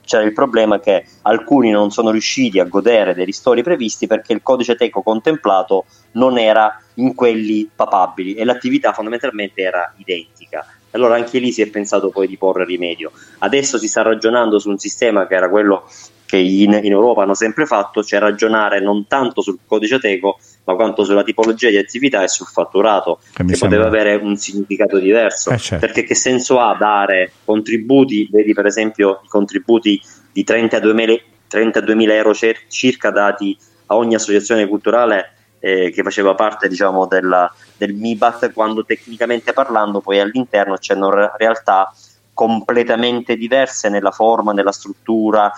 c'era 0.06 0.24
il 0.24 0.34
problema 0.34 0.80
che 0.80 1.06
alcuni 1.24 1.72
non 1.72 1.92
sono 1.92 2.12
riusciti 2.12 2.60
a 2.60 2.66
godere 2.66 3.14
dei 3.14 3.26
ristori 3.26 3.64
previsti 3.64 4.08
perché 4.08 4.34
il 4.34 4.42
codice 4.42 4.76
teco 4.76 5.02
contemplato 5.02 5.86
non 6.14 6.38
era 6.38 6.82
in 6.96 7.16
quelli 7.16 7.70
papabili 7.74 8.36
e 8.36 8.44
l'attività 8.46 8.94
fondamentalmente 8.94 9.62
era 9.62 9.94
identica. 9.98 10.66
Allora 10.92 11.16
anche 11.16 11.40
lì 11.40 11.52
si 11.52 11.62
è 11.62 11.68
pensato 11.68 12.10
poi 12.10 12.28
di 12.28 12.38
porre 12.38 12.66
rimedio. 12.66 13.12
Adesso 13.40 13.78
si 13.80 13.88
sta 13.88 14.04
ragionando 14.04 14.60
su 14.60 14.70
un 14.70 14.78
sistema 14.78 15.26
che 15.26 15.34
era 15.34 15.50
quello 15.50 15.90
che 16.26 16.38
in, 16.38 16.80
in, 16.82 16.92
Europa 16.92 17.24
hanno 17.24 17.34
sempre 17.34 17.66
fatto, 17.66 18.04
cioè 18.04 18.20
ragionare 18.20 18.80
non 18.80 19.08
tanto 19.08 19.42
sul 19.42 19.60
codice 19.66 20.00
teco, 20.00 20.40
ma 20.66 20.76
quanto 20.76 21.04
sulla 21.04 21.24
tipologia 21.24 21.70
di 21.70 21.78
attività 21.78 22.24
e 22.24 22.28
sul 22.28 22.48
fatturato, 22.48 23.20
che, 23.34 23.44
che 23.44 23.58
poteva 23.58 23.86
avere 23.86 24.16
un 24.16 24.36
significato 24.38 24.98
diverso. 24.98 25.52
Eh, 25.52 25.58
certo. 25.58 25.86
Perché 25.86 26.04
che 26.04 26.16
senso 26.16 26.60
ha 26.60 26.76
dare 26.76 27.32
contributi, 27.44 28.28
vedi 28.32 28.54
per 28.54 28.66
esempio 28.66 29.22
i 29.24 29.28
contributi 29.28 30.02
di 30.32 30.46
32.000, 30.48 31.22
32.000 31.52 32.12
euro 32.12 32.34
circa 32.68 33.12
dati 33.12 33.58
a 33.88 33.96
ogni 33.96 34.16
associazione 34.16 34.68
culturale 34.68 35.34
eh, 35.60 35.92
che 35.92 36.04
faceva 36.04 36.36
parte 36.36 36.68
diciamo, 36.68 37.08
della, 37.08 37.54
del 37.78 37.94
MIBAT, 37.94 38.52
quando 38.52 38.84
tecnicamente 38.86 39.54
parlando 39.54 40.02
poi 40.02 40.20
all'interno 40.20 40.76
c'erano 40.76 41.32
realtà 41.38 41.94
completamente 42.34 43.36
diverse 43.36 43.90
nella 43.90 44.12
forma, 44.12 44.54
nella 44.54 44.72
struttura, 44.72 45.52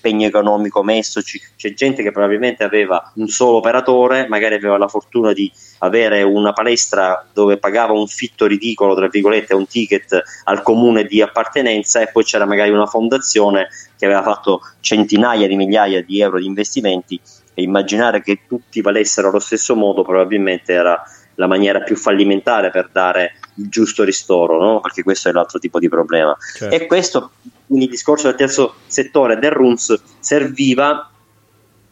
nell'impegno 0.00 0.26
economico 0.26 0.82
messo. 0.82 1.20
c'è 1.20 1.74
gente 1.74 2.02
che 2.02 2.12
probabilmente 2.12 2.64
aveva 2.64 3.12
un 3.16 3.28
solo 3.28 3.58
operatore, 3.58 4.26
magari 4.28 4.54
aveva 4.54 4.78
la 4.78 4.88
fortuna 4.88 5.32
di 5.32 5.50
avere 5.78 6.22
una 6.22 6.52
palestra 6.52 7.26
dove 7.32 7.58
pagava 7.58 7.92
un 7.92 8.06
fitto 8.06 8.46
ridicolo, 8.46 8.94
tra 8.94 9.08
virgolette, 9.08 9.54
un 9.54 9.66
ticket 9.66 10.22
al 10.44 10.62
comune 10.62 11.04
di 11.04 11.20
appartenenza 11.20 12.00
e 12.00 12.10
poi 12.10 12.24
c'era 12.24 12.46
magari 12.46 12.70
una 12.70 12.86
fondazione 12.86 13.68
che 13.96 14.04
aveva 14.04 14.22
fatto 14.22 14.60
centinaia 14.80 15.46
di 15.46 15.56
migliaia 15.56 16.02
di 16.02 16.20
euro 16.20 16.38
di 16.38 16.46
investimenti 16.46 17.20
e 17.54 17.62
immaginare 17.62 18.22
che 18.22 18.40
tutti 18.46 18.80
valessero 18.80 19.28
allo 19.28 19.40
stesso 19.40 19.74
modo 19.74 20.02
probabilmente 20.02 20.72
era 20.72 21.02
la 21.38 21.46
maniera 21.46 21.80
più 21.80 21.96
fallimentare 21.96 22.70
per 22.70 22.90
dare 22.92 23.38
il 23.56 23.68
giusto 23.68 24.04
ristoro, 24.04 24.60
no? 24.60 24.80
perché 24.80 25.02
questo 25.02 25.28
è 25.28 25.32
l'altro 25.32 25.58
tipo 25.58 25.78
di 25.78 25.88
problema. 25.88 26.36
Certo. 26.56 26.74
E 26.74 26.86
questo, 26.86 27.30
quindi 27.66 27.86
il 27.86 27.90
discorso 27.90 28.26
del 28.26 28.36
terzo 28.36 28.74
settore 28.86 29.38
del 29.38 29.52
RUNS 29.52 30.02
serviva 30.18 31.10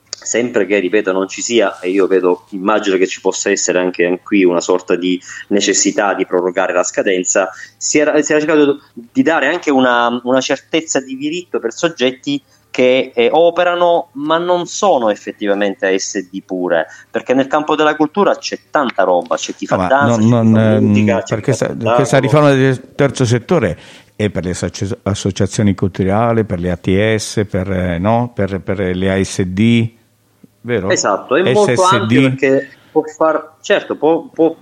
sempre 0.08 0.66
che, 0.66 0.80
ripeto, 0.80 1.12
non 1.12 1.28
ci 1.28 1.40
sia, 1.40 1.78
e 1.78 1.90
io 1.90 2.08
vedo, 2.08 2.46
immagino 2.50 2.96
che 2.96 3.06
ci 3.06 3.20
possa 3.20 3.50
essere 3.50 3.78
anche 3.78 4.20
qui 4.24 4.44
una 4.44 4.60
sorta 4.60 4.96
di 4.96 5.20
necessità 5.48 6.14
di 6.14 6.26
prorogare 6.26 6.72
la 6.72 6.82
scadenza, 6.82 7.50
si 7.76 7.98
era, 7.98 8.20
si 8.22 8.32
era 8.32 8.40
cercato 8.40 8.80
di 8.92 9.22
dare 9.22 9.46
anche 9.46 9.70
una, 9.70 10.20
una 10.24 10.40
certezza 10.40 11.00
di 11.00 11.16
diritto 11.16 11.60
per 11.60 11.72
soggetti 11.72 12.42
che 12.76 13.10
eh, 13.14 13.30
operano 13.32 14.08
ma 14.12 14.36
non 14.36 14.66
sono 14.66 15.08
effettivamente 15.08 15.86
ASD 15.86 16.42
pure 16.44 16.86
perché 17.10 17.32
nel 17.32 17.46
campo 17.46 17.74
della 17.74 17.96
cultura 17.96 18.36
c'è 18.36 18.58
tanta 18.70 19.02
roba 19.02 19.36
c'è 19.36 19.54
chi 19.54 19.64
fa 19.64 19.76
no, 19.76 19.86
danza 19.88 20.16
non, 20.18 20.50
non, 20.50 20.84
musica, 20.84 21.22
perché 21.26 21.54
questa, 21.54 21.74
questa 21.94 22.18
riforma 22.18 22.50
del 22.50 22.92
terzo 22.94 23.24
settore 23.24 23.78
è 24.14 24.28
per 24.28 24.44
le 24.44 24.54
associazioni 25.04 25.74
culturali 25.74 26.44
per 26.44 26.58
le 26.58 26.70
ATS 26.70 27.46
per, 27.48 27.72
eh, 27.72 27.98
no? 27.98 28.30
per, 28.34 28.60
per 28.60 28.78
le 28.94 29.10
ASD 29.10 29.90
vero? 30.60 30.90
esatto 30.90 31.34
è 31.34 31.40
SSD. 31.40 31.54
molto 31.54 31.82
ampio 31.82 32.20
perché 32.20 32.68
può 32.96 33.02
far, 33.04 33.56
certo, 33.60 33.96
può, 33.96 34.30
può, 34.32 34.56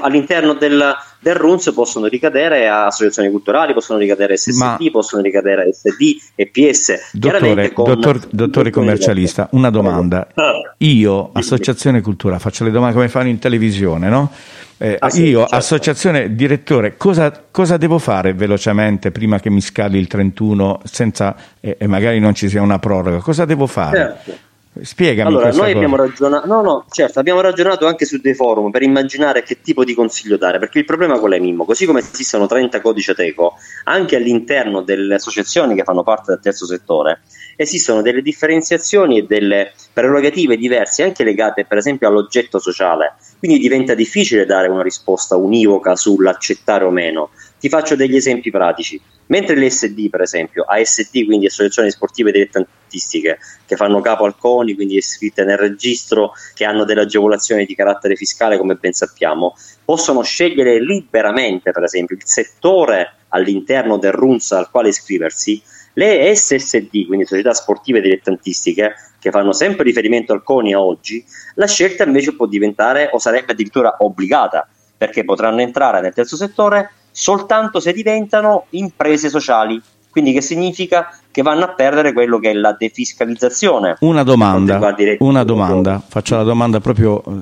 all'interno 0.00 0.54
del, 0.54 0.92
del 1.20 1.34
RUNS 1.36 1.72
possono 1.72 2.06
ricadere 2.06 2.68
associazioni 2.68 3.30
culturali, 3.30 3.72
possono 3.74 4.00
ricadere 4.00 4.36
SSD, 4.36 4.58
Ma, 4.58 4.78
possono 4.90 5.22
ricadere 5.22 5.72
SD 5.72 6.16
e 6.34 6.48
PS. 6.48 7.12
Dottore, 7.12 7.72
dottor, 7.72 8.26
dottore 8.28 8.70
commercialista, 8.70 9.48
una 9.52 9.70
domanda. 9.70 10.26
Ah. 10.34 10.74
Io, 10.78 11.30
associazione 11.32 12.00
cultura, 12.00 12.40
faccio 12.40 12.64
le 12.64 12.72
domande 12.72 12.94
come 12.96 13.08
fanno 13.08 13.28
in 13.28 13.38
televisione, 13.38 14.08
no? 14.08 14.32
Eh, 14.78 14.96
ah, 14.98 15.08
sì, 15.08 15.28
io, 15.28 15.40
certo. 15.40 15.54
associazione 15.54 16.34
direttore, 16.34 16.96
cosa, 16.96 17.44
cosa, 17.52 17.76
devo 17.76 17.98
fare 17.98 18.34
velocemente 18.34 19.12
prima 19.12 19.38
che 19.38 19.48
mi 19.48 19.60
scali 19.60 19.96
il 19.96 20.08
31 20.08 20.80
senza, 20.82 21.36
eh, 21.60 21.76
e 21.78 21.86
magari 21.86 22.18
non 22.18 22.34
ci 22.34 22.48
sia 22.48 22.60
una 22.62 22.80
proroga? 22.80 23.18
Cosa 23.18 23.44
devo 23.44 23.68
fare? 23.68 23.96
Certo. 24.24 24.44
Spiegami. 24.82 25.28
Allora, 25.28 25.50
noi 25.50 25.72
abbiamo 25.72 25.96
ragionato, 25.96 26.46
no, 26.46 26.60
no, 26.60 26.84
certo, 26.90 27.18
abbiamo 27.18 27.40
ragionato 27.40 27.86
anche 27.86 28.04
su 28.04 28.18
dei 28.18 28.34
forum 28.34 28.70
per 28.70 28.82
immaginare 28.82 29.42
che 29.42 29.60
tipo 29.62 29.84
di 29.84 29.94
consiglio 29.94 30.36
dare, 30.36 30.58
perché 30.58 30.78
il 30.78 30.84
problema 30.84 31.18
qual 31.18 31.32
è, 31.32 31.38
Mimmo? 31.38 31.64
Così 31.64 31.86
come 31.86 32.00
esistono 32.00 32.46
30 32.46 32.80
codici 32.80 33.10
Ateco, 33.10 33.54
anche 33.84 34.16
all'interno 34.16 34.82
delle 34.82 35.14
associazioni 35.14 35.74
che 35.74 35.84
fanno 35.84 36.02
parte 36.02 36.32
del 36.32 36.40
terzo 36.40 36.66
settore, 36.66 37.20
esistono 37.56 38.02
delle 38.02 38.22
differenziazioni 38.22 39.18
e 39.18 39.22
delle 39.22 39.72
prerogative 39.92 40.56
diverse, 40.56 41.02
anche 41.02 41.24
legate 41.24 41.64
per 41.64 41.78
esempio 41.78 42.08
all'oggetto 42.08 42.58
sociale. 42.58 43.14
Quindi 43.38 43.58
diventa 43.58 43.94
difficile 43.94 44.46
dare 44.46 44.68
una 44.68 44.82
risposta 44.82 45.36
univoca 45.36 45.96
sull'accettare 45.96 46.84
o 46.84 46.90
meno. 46.90 47.30
Ti 47.58 47.68
faccio 47.68 47.96
degli 47.96 48.16
esempi 48.16 48.50
pratici. 48.50 49.00
Mentre 49.28 49.56
le 49.56 49.70
SD, 49.70 50.08
per 50.08 50.20
esempio, 50.20 50.64
ASD, 50.64 51.24
quindi 51.24 51.46
associazioni 51.46 51.90
sportive 51.90 52.30
dilettantistiche, 52.30 53.38
che 53.66 53.76
fanno 53.76 54.00
capo 54.00 54.24
al 54.24 54.36
CONI, 54.36 54.74
quindi 54.74 54.96
iscritte 54.96 55.42
nel 55.42 55.56
registro, 55.56 56.32
che 56.54 56.64
hanno 56.64 56.84
delle 56.84 57.00
agevolazioni 57.00 57.64
di 57.64 57.74
carattere 57.74 58.14
fiscale, 58.14 58.58
come 58.58 58.74
ben 58.74 58.92
sappiamo, 58.92 59.56
possono 59.84 60.22
scegliere 60.22 60.80
liberamente, 60.80 61.72
per 61.72 61.82
esempio, 61.82 62.14
il 62.14 62.22
settore 62.24 63.14
all'interno 63.30 63.96
del 63.98 64.12
RUNS 64.12 64.52
al 64.52 64.70
quale 64.70 64.88
iscriversi. 64.88 65.60
Le 65.94 66.34
SSD, 66.36 67.06
quindi 67.06 67.24
società 67.24 67.54
sportive 67.54 68.00
dilettantistiche, 68.00 68.94
che 69.18 69.30
fanno 69.30 69.52
sempre 69.52 69.84
riferimento 69.84 70.34
al 70.34 70.42
CONI 70.42 70.74
a 70.74 70.80
oggi, 70.80 71.24
la 71.54 71.66
scelta 71.66 72.04
invece 72.04 72.36
può 72.36 72.46
diventare 72.46 73.08
o 73.12 73.18
sarebbe 73.18 73.52
addirittura 73.52 73.96
obbligata, 73.98 74.68
perché 74.96 75.24
potranno 75.24 75.62
entrare 75.62 76.00
nel 76.00 76.12
terzo 76.12 76.36
settore 76.36 76.90
soltanto 77.16 77.80
se 77.80 77.94
diventano 77.94 78.66
imprese 78.70 79.30
sociali. 79.30 79.80
Quindi 80.10 80.32
che 80.32 80.42
significa 80.42 81.18
che 81.30 81.42
vanno 81.42 81.64
a 81.64 81.68
perdere 81.68 82.12
quello 82.12 82.38
che 82.38 82.50
è 82.50 82.52
la 82.54 82.74
defiscalizzazione. 82.78 83.96
Una 84.00 84.22
domanda, 84.22 84.78
una 85.18 85.42
domanda. 85.44 86.02
faccio 86.06 86.36
la 86.36 86.42
domanda 86.42 86.80
proprio 86.80 87.22
eh, 87.22 87.32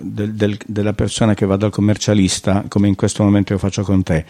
del, 0.00 0.34
del, 0.34 0.58
della 0.66 0.92
persona 0.92 1.34
che 1.34 1.46
va 1.46 1.56
dal 1.56 1.70
commercialista, 1.70 2.64
come 2.68 2.88
in 2.88 2.96
questo 2.96 3.22
momento 3.22 3.52
io 3.52 3.58
faccio 3.58 3.82
con 3.82 4.02
te. 4.02 4.24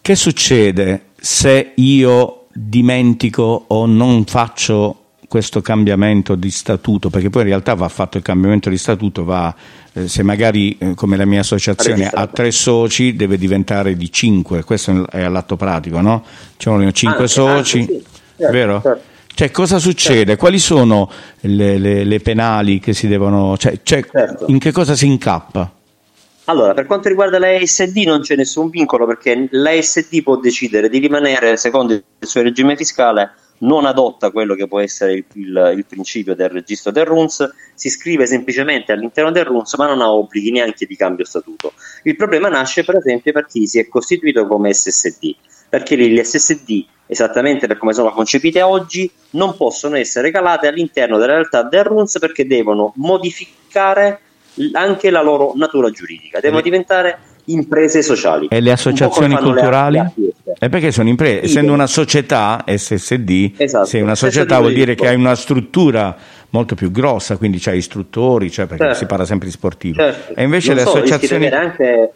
Che 0.00 0.14
succede 0.14 1.06
se 1.18 1.72
io 1.76 2.46
dimentico 2.52 3.64
o 3.66 3.86
non 3.86 4.24
faccio 4.24 5.04
questo 5.28 5.60
cambiamento 5.60 6.34
di 6.34 6.50
statuto, 6.50 7.10
perché 7.10 7.28
poi 7.28 7.42
in 7.42 7.48
realtà 7.48 7.74
va 7.74 7.88
fatto 7.88 8.16
il 8.16 8.22
cambiamento 8.22 8.70
di 8.70 8.78
statuto, 8.78 9.24
va, 9.24 9.54
se 10.06 10.22
magari 10.22 10.76
eh, 10.78 10.94
come 10.94 11.16
la 11.16 11.24
mia 11.24 11.40
associazione 11.40 12.08
ha 12.08 12.26
tre 12.26 12.50
soci 12.50 13.16
deve 13.16 13.38
diventare 13.38 13.96
di 13.96 14.12
cinque, 14.12 14.64
questo 14.64 15.08
è 15.10 15.22
all'atto 15.22 15.56
pratico, 15.56 16.00
no? 16.00 16.24
Ci 16.56 16.68
vogliono 16.68 16.92
cinque 16.92 17.24
ah, 17.24 17.28
soci, 17.28 17.84
sì. 17.84 18.04
certo, 18.36 18.52
vero? 18.52 18.80
Certo. 18.82 19.02
Cioè, 19.34 19.50
cosa 19.50 19.78
succede? 19.78 20.24
Certo. 20.24 20.36
Quali 20.36 20.58
sono 20.58 21.10
le, 21.40 21.78
le, 21.78 22.04
le, 22.04 22.20
penali 22.20 22.80
che 22.80 22.92
si 22.92 23.06
devono... 23.06 23.56
Cioè, 23.56 23.80
cioè, 23.84 24.04
certo. 24.10 24.46
in 24.48 24.58
che 24.58 24.72
cosa 24.72 24.96
si 24.96 25.06
incappa? 25.06 25.72
Allora, 26.46 26.74
per 26.74 26.86
quanto 26.86 27.08
riguarda 27.08 27.38
l'ASD 27.38 27.96
non 28.06 28.20
c'è 28.20 28.34
nessun 28.34 28.70
vincolo 28.70 29.06
perché 29.06 29.48
l'ASD 29.50 30.22
può 30.22 30.36
decidere 30.38 30.88
di 30.88 30.98
rimanere, 30.98 31.56
secondo 31.56 31.92
il 31.92 32.02
suo 32.20 32.42
regime 32.42 32.74
fiscale, 32.74 33.32
non 33.58 33.86
adotta 33.86 34.30
quello 34.30 34.54
che 34.54 34.68
può 34.68 34.80
essere 34.80 35.14
il, 35.14 35.24
il, 35.34 35.72
il, 35.76 35.86
principio 35.86 36.34
del 36.34 36.50
registro 36.50 36.90
del 36.90 37.06
RUNS, 37.06 37.54
si 37.74 37.88
iscrive 37.88 38.26
semplicemente 38.26 38.92
all'interno 38.92 39.30
del 39.30 39.44
RUNS 39.44 39.74
ma 39.76 39.86
non 39.86 40.00
ha 40.00 40.12
obblighi 40.12 40.50
neanche 40.50 40.86
di 40.86 40.96
cambio 40.96 41.24
statuto. 41.24 41.72
Il 42.04 42.16
problema 42.16 42.48
nasce 42.48 42.84
per 42.84 42.96
esempio 42.96 43.32
per 43.32 43.46
chi 43.46 43.66
si 43.66 43.78
è 43.78 43.88
costituito 43.88 44.46
come 44.46 44.72
SSD, 44.72 45.34
perché 45.68 45.96
le 45.96 46.24
SSD, 46.24 46.84
esattamente 47.06 47.66
per 47.66 47.78
come 47.78 47.92
sono 47.92 48.12
concepite 48.12 48.62
oggi, 48.62 49.10
non 49.30 49.56
possono 49.56 49.96
essere 49.96 50.30
calate 50.30 50.68
all'interno 50.68 51.18
della 51.18 51.34
realtà 51.34 51.62
del 51.62 51.84
RUNS 51.84 52.18
perché 52.18 52.46
devono 52.46 52.92
modificare 52.96 54.20
anche 54.72 55.10
la 55.10 55.22
loro 55.22 55.52
natura 55.54 55.90
giuridica, 55.90 56.40
devono 56.40 56.62
diventare 56.62 57.18
imprese 57.52 58.02
sociali. 58.02 58.48
E 58.50 58.60
le 58.60 58.72
associazioni 58.72 59.36
culturali? 59.36 60.00
è 60.58 60.68
perché 60.68 60.90
sono 60.90 61.08
imprese, 61.08 61.44
essendo 61.44 61.72
una 61.72 61.86
società 61.86 62.64
SSD, 62.66 63.52
esatto. 63.56 63.86
se 63.86 64.00
una 64.00 64.14
società 64.14 64.58
vuol 64.58 64.72
dire 64.72 64.94
che 64.94 65.06
hai 65.06 65.14
una 65.14 65.34
struttura 65.34 66.16
molto 66.50 66.74
più 66.74 66.90
grossa, 66.90 67.36
quindi 67.36 67.58
c'hai 67.58 67.78
istruttori, 67.78 68.50
cioè 68.50 68.66
perché 68.66 68.84
certo. 68.84 68.98
si 68.98 69.06
parla 69.06 69.24
sempre 69.24 69.46
di 69.46 69.52
sportivo. 69.52 70.00
Certo. 70.00 70.34
E 70.34 70.42
invece 70.42 70.68
non 70.68 70.76
le 70.76 70.82
so, 70.82 70.96
associazioni... 70.96 71.46
Anche, 71.48 72.12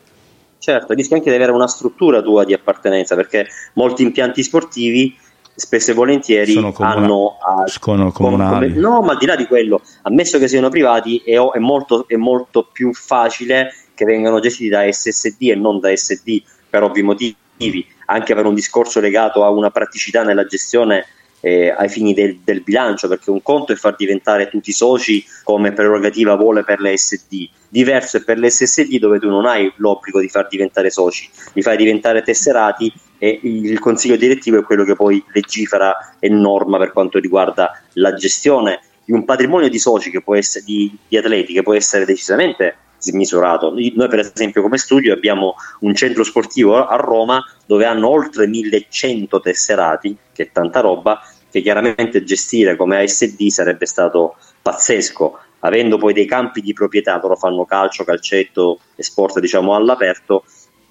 certo, 0.59 0.93
rischi 0.95 1.15
anche 1.15 1.31
di 1.31 1.37
avere 1.37 1.53
una 1.53 1.69
struttura 1.69 2.23
tua 2.23 2.45
di 2.45 2.53
appartenenza, 2.53 3.15
perché 3.15 3.47
molti 3.75 4.03
impianti 4.03 4.43
sportivi 4.43 5.17
spesso 5.55 5.91
e 5.91 5.95
volentieri 5.95 6.53
sono 6.53 6.73
comuna- 6.73 6.95
hanno 6.95 7.37
sono 7.67 8.13
comunali. 8.13 8.75
No, 8.75 9.03
ma 9.03 9.13
al 9.13 9.19
di 9.19 9.27
là 9.27 9.37
di 9.37 9.47
quello, 9.47 9.83
ammesso 10.03 10.39
che 10.39 10.49
siano 10.49 10.69
privati, 10.69 11.19
è, 11.25 11.37
è, 11.37 11.59
molto, 11.59 12.07
è 12.09 12.17
molto 12.17 12.69
più 12.73 12.93
facile 12.93 13.73
che 13.95 14.05
vengano 14.05 14.41
gestiti 14.41 14.69
da 14.69 14.91
SSD 14.91 15.51
e 15.51 15.55
non 15.55 15.79
da 15.79 15.95
SD 15.95 16.43
per 16.69 16.83
ovvi 16.83 17.03
motivi, 17.03 17.87
anche 18.07 18.35
per 18.35 18.47
un 18.47 18.55
discorso 18.55 19.01
legato 19.01 19.45
a 19.45 19.51
una 19.51 19.71
praticità 19.71 20.23
nella 20.23 20.47
gestione 20.47 21.07
eh, 21.41 21.75
ai 21.77 21.89
fini 21.89 22.15
del, 22.15 22.39
del, 22.43 22.63
bilancio, 22.63 23.09
perché 23.09 23.31
un 23.31 23.43
conto 23.43 23.73
è 23.73 23.77
far 23.77 23.97
diventare 23.97 24.49
tutti 24.49 24.71
i 24.71 24.73
soci 24.73 25.25
come 25.43 25.73
prerogativa 25.73 26.37
vuole 26.37 26.63
per 26.63 26.81
le 26.81 26.97
SD, 26.97 27.49
diverso 27.69 28.19
è 28.19 28.23
per 28.23 28.39
le 28.39 28.49
SSD 28.49 28.99
dove 28.99 29.19
tu 29.19 29.29
non 29.29 29.45
hai 29.45 29.71
l'obbligo 29.77 30.21
di 30.21 30.29
far 30.29 30.47
diventare 30.49 30.91
soci, 30.91 31.29
li 31.55 31.63
fai 31.63 31.77
diventare 31.77 32.23
tesserati 32.23 32.93
e 33.23 33.39
il 33.45 33.79
consiglio 33.79 34.17
direttivo 34.17 34.59
è 34.59 34.65
quello 34.65 34.83
che 34.83 34.97
poi 34.97 35.25
legifera 35.29 36.17
e 36.19 36.29
norma 36.29 36.77
per 36.77 36.91
quanto 36.91 37.21
riguarda 37.21 37.81
la 37.93 38.15
gestione 38.15 38.81
di 39.05 39.13
un 39.13 39.25
patrimonio 39.25 39.69
di 39.69 39.79
soci 39.79 40.11
che 40.11 40.21
può 40.21 40.35
essere 40.35 40.65
di, 40.65 40.93
di 41.07 41.17
atleti 41.17 41.53
che 41.53 41.63
può 41.63 41.73
essere 41.73 42.05
decisamente 42.05 42.77
smisurato. 42.99 43.71
Noi 43.71 44.09
per 44.09 44.19
esempio 44.19 44.61
come 44.61 44.77
studio 44.77 45.13
abbiamo 45.13 45.55
un 45.83 45.95
centro 45.95 46.25
sportivo 46.25 46.85
a 46.85 46.97
Roma 46.97 47.41
dove 47.65 47.85
hanno 47.85 48.09
oltre 48.09 48.49
1100 48.49 49.39
tesserati, 49.39 50.17
che 50.33 50.43
è 50.43 50.51
tanta 50.51 50.81
roba, 50.81 51.23
che 51.49 51.63
chiaramente 51.63 52.25
gestire 52.25 52.75
come 52.75 53.03
ASD 53.03 53.47
sarebbe 53.51 53.87
stato 53.87 54.35
pazzesco. 54.61 55.39
Avendo 55.61 55.97
poi 55.97 56.13
dei 56.13 56.27
campi 56.27 56.61
di 56.61 56.73
proprietà, 56.73 57.21
loro 57.23 57.37
fanno 57.37 57.65
calcio, 57.67 58.03
calcetto 58.03 58.81
e 58.97 59.05
sport 59.05 59.39
diciamo 59.39 59.77
all'aperto, 59.77 60.43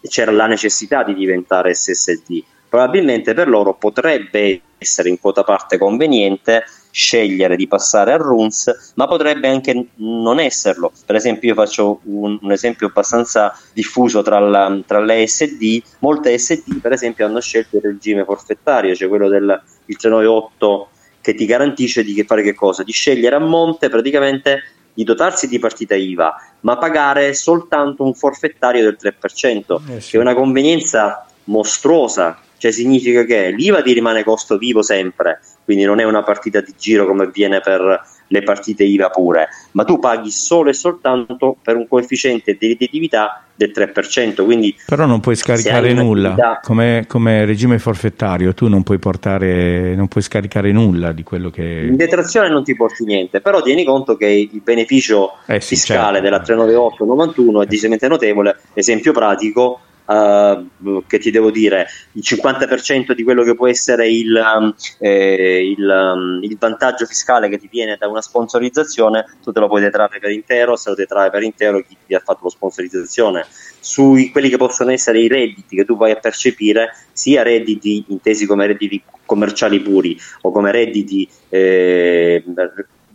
c'era 0.08 0.32
la 0.32 0.48
necessità 0.48 1.04
di 1.04 1.14
diventare 1.14 1.74
SSD. 1.74 2.44
Probabilmente 2.70 3.34
per 3.34 3.50
loro 3.50 3.74
potrebbe 3.74 4.62
essere 4.78 5.10
in 5.10 5.20
quota 5.20 5.44
parte 5.44 5.78
conveniente 5.78 6.64
scegliere 6.92 7.56
di 7.56 7.68
passare 7.68 8.14
a 8.14 8.18
runes, 8.18 8.94
ma 8.96 9.08
potrebbe 9.08 9.48
anche 9.48 9.88
non 9.96 10.40
esserlo. 10.40 10.92
Per 11.06 11.16
esempio, 11.16 11.50
io 11.50 11.56
faccio 11.56 12.00
un, 12.04 12.38
un 12.42 12.52
esempio 12.52 12.88
abbastanza 12.88 13.58
diffuso 13.74 14.22
tra, 14.22 14.40
la, 14.40 14.80
tra, 14.86 15.00
le 15.00 15.26
SD. 15.26 15.82
Molte 16.00 16.38
SD, 16.38 16.80
per 16.82 16.92
esempio, 16.92 17.26
hanno 17.26 17.40
scelto 17.40 17.78
il 17.78 17.84
regime 17.84 18.24
forfettario, 18.24 18.96
cioè 18.96 19.08
quello 19.08 19.30
del 19.30 19.62
398 19.86 20.90
che 21.22 21.36
ti 21.36 21.46
garantisce 21.46 22.04
di 22.04 22.24
fare 22.24 22.42
che 22.42 22.54
cosa? 22.54 22.84
Di 22.84 22.92
scegliere 22.92 23.36
a 23.36 23.40
monte 23.40 23.90
praticamente 23.90 24.64
di 24.94 25.04
dotarsi 25.04 25.48
di 25.48 25.60
partita 25.60 25.96
IVA, 25.96 26.36
ma 26.62 26.78
pagare 26.78 27.34
soltanto 27.34 28.04
un 28.04 28.14
forfettario 28.14 28.84
del 28.84 28.98
3%, 29.02 29.96
eh 29.96 30.02
sì. 30.02 30.12
che 30.12 30.18
è 30.18 30.20
una 30.20 30.34
convenienza 30.34 31.26
mostruosa 31.46 32.38
cioè 32.62 32.70
significa 32.70 33.24
che 33.24 33.50
l'IVA 33.50 33.82
ti 33.82 33.92
rimane 33.92 34.24
costo 34.24 34.60
vivo 34.60 34.84
sempre, 34.84 35.42
quindi 35.64 35.84
non 35.84 36.00
è 36.00 36.04
una 36.04 36.22
partita 36.22 36.62
di 36.62 36.76
giro 36.78 37.08
come 37.08 37.24
avviene 37.24 37.60
per 37.60 38.08
le 38.32 38.44
partite 38.44 38.84
IVA 38.84 39.10
pure, 39.10 39.50
ma 39.72 39.84
tu 39.84 40.00
paghi 40.00 40.32
solo 40.32 40.70
e 40.70 40.74
soltanto 40.74 41.58
per 41.62 41.76
un 41.76 41.88
coefficiente 41.88 42.56
di 42.58 42.68
redditività 42.68 43.44
del 43.54 43.72
3%. 43.76 44.44
Quindi 44.44 44.76
Però 44.86 45.06
non 45.06 45.20
puoi 45.20 45.36
scaricare 45.36 45.94
nulla, 45.94 46.60
come, 46.64 47.06
come, 47.08 47.46
regime 47.46 47.78
forfettario, 47.78 48.54
tu 48.54 48.68
non 48.68 48.84
puoi 48.84 49.00
portare, 49.00 49.94
non 49.96 50.08
puoi 50.08 50.24
scaricare 50.24 50.72
nulla 50.72 51.12
di 51.12 51.24
quello 51.24 51.50
che... 51.50 51.86
In 51.88 51.98
detrazione 51.98 52.50
non 52.50 52.64
ti 52.64 52.76
porti 52.76 53.04
niente, 53.04 53.42
però 53.42 53.62
tieni 53.62 53.84
conto 53.84 54.16
che 54.16 54.28
il 54.28 54.62
beneficio 54.64 55.38
eh 55.46 55.60
sì, 55.60 55.76
fiscale 55.76 56.22
certo. 56.22 56.54
della 56.54 56.66
398-91 56.66 57.62
è 57.62 57.66
decisamente 57.66 58.08
notevole, 58.08 58.58
esempio 58.74 59.12
pratico, 59.12 59.80
Uh, 60.12 61.04
che 61.08 61.20
ti 61.20 61.32
devo 61.32 61.52
dire, 61.52 61.88
il 62.14 62.22
50% 62.22 63.14
di 63.14 63.24
quello 63.24 63.44
che 63.44 63.56
può 63.56 63.70
essere 63.70 64.10
il, 64.10 64.34
um, 64.34 64.74
eh, 65.00 65.66
il, 65.66 65.88
um, 65.88 66.44
il, 66.44 66.58
vantaggio 66.60 67.06
fiscale 67.06 67.48
che 67.48 67.58
ti 67.58 67.70
viene 67.72 67.96
da 67.98 68.10
una 68.10 68.22
sponsorizzazione, 68.22 69.38
tu 69.42 69.54
te 69.54 69.62
lo 69.62 69.70
puoi 69.70 69.80
detrarre 69.80 70.20
per 70.20 70.32
intero, 70.32 70.76
se 70.76 70.90
lo 70.90 70.96
detrae 70.96 71.30
per 71.30 71.44
intero 71.44 71.80
chi 71.80 71.96
ti 72.06 72.14
ha 72.14 72.20
fatto 72.20 72.42
la 72.44 72.50
sponsorizzazione. 72.50 73.46
Su 73.80 74.18
quelli 74.34 74.50
che 74.50 74.58
possono 74.58 74.92
essere 74.92 75.20
i 75.20 75.30
redditi 75.30 75.78
che 75.78 75.86
tu 75.86 75.96
vai 75.96 76.12
a 76.12 76.18
percepire, 76.18 76.90
sia 77.14 77.42
redditi 77.44 78.04
intesi 78.10 78.46
come 78.46 78.68
redditi 78.68 79.02
commerciali 79.26 79.80
puri 79.80 80.20
o 80.42 80.52
come 80.52 80.72
redditi 80.72 81.30
eh, 81.48 82.44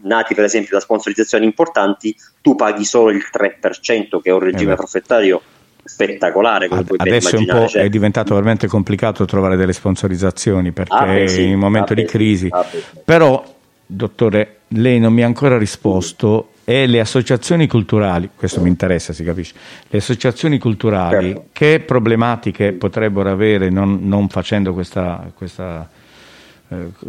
nati 0.00 0.34
per 0.34 0.44
esempio 0.44 0.78
da 0.78 0.82
sponsorizzazioni 0.82 1.44
importanti, 1.44 2.16
tu 2.40 2.54
paghi 2.54 2.86
solo 2.86 3.10
il 3.10 3.22
3%, 3.30 4.22
che 4.22 4.30
è 4.30 4.32
un 4.32 4.38
regime 4.38 4.72
eh 4.72 4.76
profittario 4.76 5.42
spettacolare. 5.86 6.68
Come 6.68 6.84
Adesso 6.96 7.36
è, 7.36 7.68
cioè... 7.68 7.82
è, 7.82 7.88
diventato 7.88 8.34
veramente 8.34 8.66
complicato 8.66 9.24
trovare 9.24 9.56
delle 9.56 9.72
sponsorizzazioni 9.72 10.72
perché 10.72 10.94
ah, 10.94 11.06
beh, 11.06 11.28
sì, 11.28 11.44
in 11.44 11.54
un 11.54 11.60
momento 11.60 11.92
ah, 11.92 11.96
di 11.96 12.04
crisi. 12.04 12.48
Ah, 12.50 12.64
Però, 13.04 13.42
dottore, 13.86 14.58
lei 14.68 14.98
non 14.98 15.12
mi 15.12 15.22
ha 15.22 15.26
ancora 15.26 15.56
risposto 15.56 16.50
e 16.64 16.86
le 16.86 16.98
associazioni 16.98 17.68
culturali, 17.68 18.28
questo 18.34 18.60
mi 18.60 18.68
interessa, 18.68 19.12
si 19.12 19.22
capisce, 19.22 19.54
le 19.88 19.98
associazioni 19.98 20.58
culturali 20.58 21.28
certo. 21.28 21.44
che 21.52 21.78
problematiche 21.78 22.72
potrebbero 22.72 23.30
avere 23.30 23.70
non, 23.70 24.00
non 24.02 24.28
facendo 24.28 24.72
questa, 24.74 25.30
questa 25.32 25.88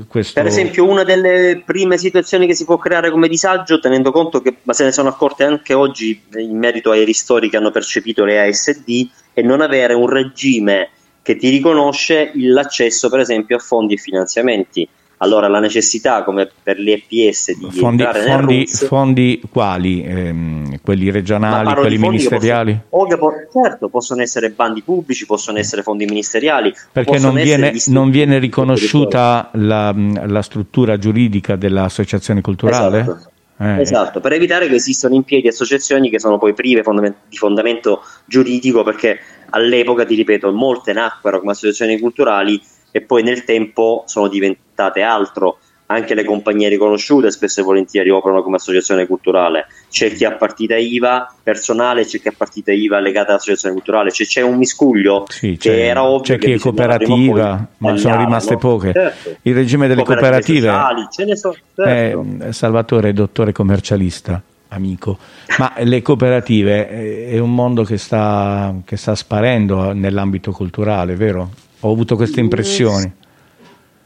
questo... 0.07 0.39
Per 0.39 0.45
esempio, 0.45 0.87
una 0.87 1.03
delle 1.03 1.63
prime 1.65 1.97
situazioni 1.97 2.45
che 2.45 2.53
si 2.53 2.65
può 2.65 2.77
creare 2.77 3.09
come 3.09 3.27
disagio, 3.27 3.79
tenendo 3.79 4.11
conto 4.11 4.41
che 4.41 4.57
ma 4.63 4.73
se 4.73 4.83
ne 4.83 4.91
sono 4.91 5.09
accorte 5.09 5.43
anche 5.43 5.73
oggi 5.73 6.21
in 6.35 6.57
merito 6.57 6.91
ai 6.91 7.03
ristori 7.03 7.49
che 7.49 7.57
hanno 7.57 7.71
percepito 7.71 8.23
le 8.23 8.41
ASD, 8.41 9.07
è 9.33 9.41
non 9.41 9.61
avere 9.61 9.93
un 9.93 10.09
regime 10.09 10.89
che 11.21 11.35
ti 11.35 11.49
riconosce 11.49 12.31
l'accesso, 12.35 13.09
per 13.09 13.19
esempio, 13.19 13.57
a 13.57 13.59
fondi 13.59 13.95
e 13.95 13.97
finanziamenti. 13.97 14.87
Allora 15.19 15.47
la 15.47 15.59
necessità, 15.59 16.23
come 16.23 16.47
per 16.61 16.77
le 16.77 17.03
EPS, 17.07 17.57
di 17.57 17.71
fondi, 17.71 18.03
fondi, 18.03 18.67
fondi 18.67 19.41
quali? 19.49 20.03
Ehm, 20.03 20.79
quelli 20.83 21.09
regionali, 21.09 21.73
quelli 21.73 21.97
ministeriali? 21.97 22.79
Possono, 22.87 23.17
po- 23.17 23.33
certo, 23.51 23.89
possono 23.89 24.21
essere 24.21 24.51
bandi 24.51 24.83
pubblici, 24.83 25.25
possono 25.25 25.57
essere 25.57 25.81
fondi 25.81 26.05
ministeriali. 26.05 26.71
Perché 26.91 27.17
non 27.17 27.33
viene, 27.33 27.73
non 27.87 28.11
viene, 28.11 28.37
riconosciuta 28.37 29.49
la, 29.53 29.91
la, 29.95 30.41
struttura 30.43 30.99
giuridica 30.99 31.55
dell'associazione 31.55 32.41
culturale? 32.41 32.99
Esatto. 32.99 33.31
Eh. 33.59 33.81
esatto. 33.81 34.19
per 34.19 34.33
evitare 34.33 34.67
che 34.67 34.75
esistano 34.75 35.15
in 35.15 35.23
piedi 35.23 35.47
associazioni 35.47 36.11
che 36.11 36.19
sono 36.19 36.37
poi 36.37 36.53
prive 36.53 36.83
di 37.27 37.37
fondamento 37.37 38.03
giuridico 38.27 38.83
perché 38.83 39.17
all'epoca, 39.49 40.05
ti 40.05 40.13
ripeto, 40.13 40.51
molte 40.51 40.93
nacquero 40.93 41.39
come 41.39 41.53
associazioni 41.53 41.99
culturali 41.99 42.61
e 42.97 43.01
poi 43.01 43.21
nel 43.21 43.43
tempo 43.43 44.03
sono 44.07 44.27
diventate 44.27 45.01
altro. 45.01 45.59
Anche 45.89 46.15
le 46.15 46.25
compagnie 46.25 46.67
riconosciute 46.67 47.31
spesso 47.31 47.61
e 47.61 47.63
volentieri 47.63 48.09
operano 48.09 48.43
come 48.43 48.57
associazione 48.57 49.07
culturale. 49.07 49.67
C'è 49.89 50.11
chi 50.11 50.25
ha 50.25 50.33
partita 50.33 50.75
IVA 50.75 51.33
personale, 51.41 52.03
c'è 52.03 52.19
chi 52.19 52.27
ha 52.27 52.33
partita 52.35 52.73
IVA 52.73 52.99
legata 52.99 53.29
all'associazione 53.29 53.73
culturale, 53.73 54.11
cioè, 54.11 54.27
c'è 54.27 54.41
un 54.41 54.57
miscuglio 54.57 55.23
sì, 55.29 55.55
che 55.55 55.85
era 55.85 56.03
ovvio. 56.03 56.35
C'è 56.35 56.37
chi 56.39 56.51
è 56.51 56.57
cooperativa, 56.57 57.67
ma 57.77 57.95
sono 57.95 58.17
rimaste 58.17 58.57
poche. 58.57 58.91
Certo. 58.91 59.37
Il 59.43 59.53
regime 59.53 59.87
delle 59.87 60.03
cooperative. 60.03 60.67
Sociali, 60.67 61.07
ce 61.09 61.23
ne 61.23 61.35
sono, 61.37 61.55
certo. 61.73 62.43
eh, 62.43 62.51
Salvatore, 62.51 63.13
dottore 63.13 63.53
commercialista 63.53 64.41
amico, 64.69 65.17
ma 65.57 65.71
le 65.77 66.01
cooperative 66.01 66.89
eh, 66.89 67.29
è 67.29 67.39
un 67.39 67.55
mondo 67.55 67.83
che 67.83 67.97
sta, 67.97 68.75
che 68.83 68.97
sta 68.97 69.15
sparendo 69.15 69.93
nell'ambito 69.93 70.51
culturale, 70.51 71.15
vero? 71.15 71.49
Ho 71.81 71.91
avuto 71.91 72.15
queste 72.15 72.39
impressioni. 72.39 73.13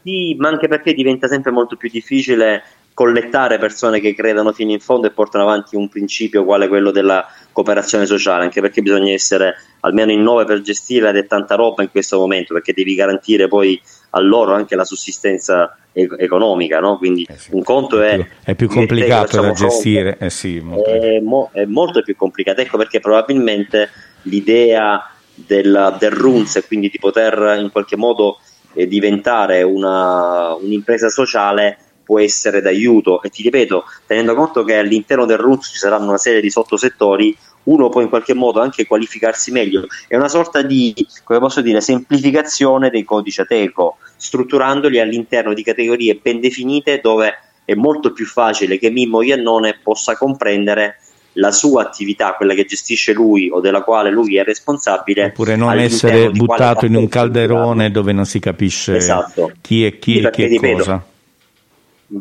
Sì, 0.02 0.34
ma 0.34 0.48
anche 0.48 0.68
perché 0.68 0.94
diventa 0.94 1.28
sempre 1.28 1.52
molto 1.52 1.76
più 1.76 1.88
difficile 1.88 2.62
collettare 2.94 3.58
persone 3.58 4.00
che 4.00 4.14
credano 4.14 4.52
fino 4.52 4.70
in 4.70 4.80
fondo 4.80 5.06
e 5.06 5.10
portano 5.10 5.44
avanti 5.44 5.76
un 5.76 5.88
principio 5.88 6.44
quale 6.44 6.68
quello 6.68 6.90
della 6.90 7.26
cooperazione 7.50 8.04
sociale, 8.06 8.44
anche 8.44 8.60
perché 8.60 8.82
bisogna 8.82 9.12
essere 9.12 9.54
almeno 9.80 10.12
in 10.12 10.22
nove 10.22 10.44
per 10.44 10.60
gestire 10.60 11.08
ed 11.08 11.16
è 11.16 11.26
tanta 11.26 11.54
roba 11.54 11.82
in 11.82 11.90
questo 11.90 12.18
momento, 12.18 12.52
perché 12.52 12.72
devi 12.72 12.94
garantire 12.94 13.48
poi 13.48 13.80
a 14.10 14.20
loro 14.20 14.52
anche 14.52 14.76
la 14.76 14.84
sussistenza 14.84 15.76
e- 15.92 16.08
economica, 16.18 16.80
no? 16.80 16.98
quindi 16.98 17.26
eh 17.28 17.36
sì, 17.36 17.50
un 17.52 17.62
conto 17.62 18.00
è, 18.02 18.14
più, 18.16 18.26
è 18.44 18.54
più 18.54 18.68
complicato 18.68 19.40
da 19.40 19.52
gestire, 19.52 20.18
eh 20.18 20.30
sì, 20.30 20.60
molto 20.60 20.90
è, 20.90 21.20
mo- 21.20 21.50
è 21.52 21.64
molto 21.64 22.02
più 22.02 22.14
complicato, 22.14 22.60
ecco 22.60 22.76
perché 22.76 23.00
probabilmente 23.00 23.90
l'idea 24.22 25.11
del, 25.34 25.96
del 25.98 26.10
RUNS 26.10 26.56
e 26.56 26.66
quindi 26.66 26.88
di 26.88 26.98
poter 26.98 27.58
in 27.60 27.70
qualche 27.70 27.96
modo 27.96 28.38
eh, 28.74 28.86
diventare 28.86 29.62
una, 29.62 30.54
un'impresa 30.54 31.08
sociale 31.08 31.78
può 32.04 32.18
essere 32.18 32.60
d'aiuto 32.60 33.22
e 33.22 33.30
ti 33.30 33.42
ripeto, 33.42 33.84
tenendo 34.06 34.34
conto 34.34 34.64
che 34.64 34.76
all'interno 34.78 35.24
del 35.24 35.38
RUNS 35.38 35.70
ci 35.70 35.78
saranno 35.78 36.08
una 36.08 36.18
serie 36.18 36.40
di 36.40 36.50
sottosettori, 36.50 37.36
uno 37.64 37.88
può 37.88 38.00
in 38.00 38.08
qualche 38.08 38.34
modo 38.34 38.60
anche 38.60 38.86
qualificarsi 38.86 39.52
meglio. 39.52 39.86
È 40.08 40.16
una 40.16 40.28
sorta 40.28 40.62
di, 40.62 40.94
come 41.22 41.38
posso 41.38 41.60
dire, 41.60 41.80
semplificazione 41.80 42.90
dei 42.90 43.04
codici 43.04 43.40
Ateco, 43.40 43.98
strutturandoli 44.16 44.98
all'interno 44.98 45.54
di 45.54 45.62
categorie 45.62 46.18
ben 46.20 46.40
definite 46.40 47.00
dove 47.00 47.34
è 47.64 47.74
molto 47.74 48.12
più 48.12 48.26
facile 48.26 48.78
che 48.78 48.90
Mimmo 48.90 49.22
Iannone 49.22 49.78
possa 49.82 50.16
comprendere 50.16 50.98
la 51.34 51.50
sua 51.50 51.82
attività, 51.82 52.34
quella 52.34 52.54
che 52.54 52.64
gestisce 52.64 53.12
lui 53.12 53.48
o 53.50 53.60
della 53.60 53.82
quale 53.82 54.10
lui 54.10 54.36
è 54.36 54.44
responsabile. 54.44 55.26
Oppure 55.26 55.56
non 55.56 55.78
essere 55.78 56.30
buttato 56.30 56.86
in 56.86 56.94
un 56.94 57.08
calderone 57.08 57.90
dove 57.90 58.12
non 58.12 58.26
si 58.26 58.38
capisce 58.38 58.96
esatto. 58.96 59.52
chi 59.60 59.84
è 59.84 59.98
chi 59.98 60.20
e 60.20 60.30
chi 60.30 60.42
è 60.44 60.74
cosa. 60.74 61.04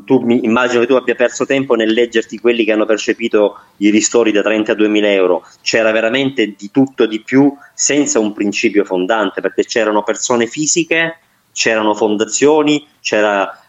Tu 0.06 0.20
mi, 0.20 0.46
immagino 0.46 0.80
che 0.80 0.88
tu 0.88 0.94
abbia 0.94 1.16
perso 1.16 1.46
tempo 1.46 1.76
nel 1.76 1.92
leggerti 1.92 2.40
quelli 2.40 2.64
che 2.64 2.72
hanno 2.72 2.86
percepito 2.86 3.58
i 3.78 3.90
ristori 3.90 4.32
da 4.32 4.42
32 4.42 4.88
mila 4.88 5.12
euro. 5.12 5.46
C'era 5.62 5.92
veramente 5.92 6.54
di 6.58 6.72
tutto 6.72 7.06
di 7.06 7.20
più 7.20 7.54
senza 7.74 8.18
un 8.20 8.32
principio 8.32 8.86
fondante, 8.86 9.42
perché 9.42 9.66
c'erano 9.66 10.02
persone 10.04 10.48
fisiche, 10.48 11.18
c'erano 11.52 11.94
fondazioni, 11.94 12.88
c'era 13.02 13.61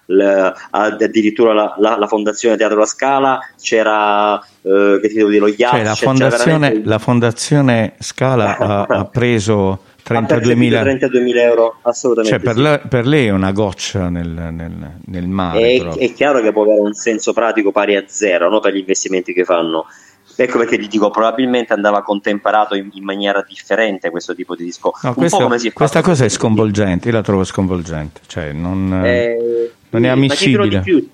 addirittura 0.70 1.52
la, 1.52 1.74
la, 1.78 1.96
la, 1.96 2.06
Fondazione 2.06 2.56
Teatro 2.56 2.78
La 2.78 2.86
Scala, 2.86 3.40
c'era 3.60 4.38
eh, 4.62 4.98
che 5.00 5.08
ti 5.08 5.14
devo 5.14 5.28
dire, 5.28 5.40
lo 5.40 5.48
IAS. 5.48 5.70
Cioè, 5.70 5.82
la, 5.82 5.94
fondazione, 5.94 6.58
veramente... 6.58 6.88
la 6.88 6.98
fondazione 6.98 7.94
Scala 7.98 8.56
ha, 8.56 8.82
ha 8.82 9.04
preso 9.06 9.80
32.000 10.04 10.80
32 10.80 11.42
euro 11.42 11.76
assolutamente 11.82 12.38
cioè, 12.38 12.44
per, 12.44 12.56
sì. 12.56 12.62
lei, 12.62 12.80
per, 12.88 13.06
lei, 13.06 13.26
è 13.26 13.30
una 13.30 13.52
goccia 13.52 14.08
nel, 14.08 14.28
nel, 14.28 14.96
nel 15.06 15.28
mare 15.28 15.76
è, 15.76 15.82
è, 15.96 16.12
chiaro 16.12 16.40
che 16.40 16.52
può 16.52 16.62
avere 16.62 16.80
un 16.80 16.92
senso 16.92 17.32
pratico 17.32 17.70
pari 17.70 17.94
a 17.94 18.02
zero 18.06 18.50
no? 18.50 18.58
per 18.58 18.74
gli 18.74 18.78
investimenti 18.78 19.32
che 19.32 19.44
fanno 19.44 19.86
ecco 20.34 20.58
perché 20.58 20.76
ti 20.78 20.88
dico 20.88 21.10
probabilmente 21.10 21.72
andava 21.72 22.02
contemperato 22.02 22.74
in, 22.74 22.88
in 22.92 23.04
maniera 23.04 23.44
differente 23.46 24.10
questo 24.10 24.34
tipo 24.34 24.56
di 24.56 24.64
discorso 24.64 25.06
no, 25.06 25.14
questo, 25.14 25.48
questa 25.72 26.02
cosa 26.02 26.24
è 26.24 26.28
sconvolgente 26.28 27.08
io 27.08 27.14
la 27.14 27.22
trovo 27.22 27.44
sconvolgente 27.44 28.22
cioè 28.26 28.52
non, 28.52 29.02
eh, 29.04 29.70
non 29.92 30.04
è 30.04 30.08
ammissibile 30.08 30.62
ti 30.64 30.68
dirò, 30.68 30.82
più, 30.82 31.08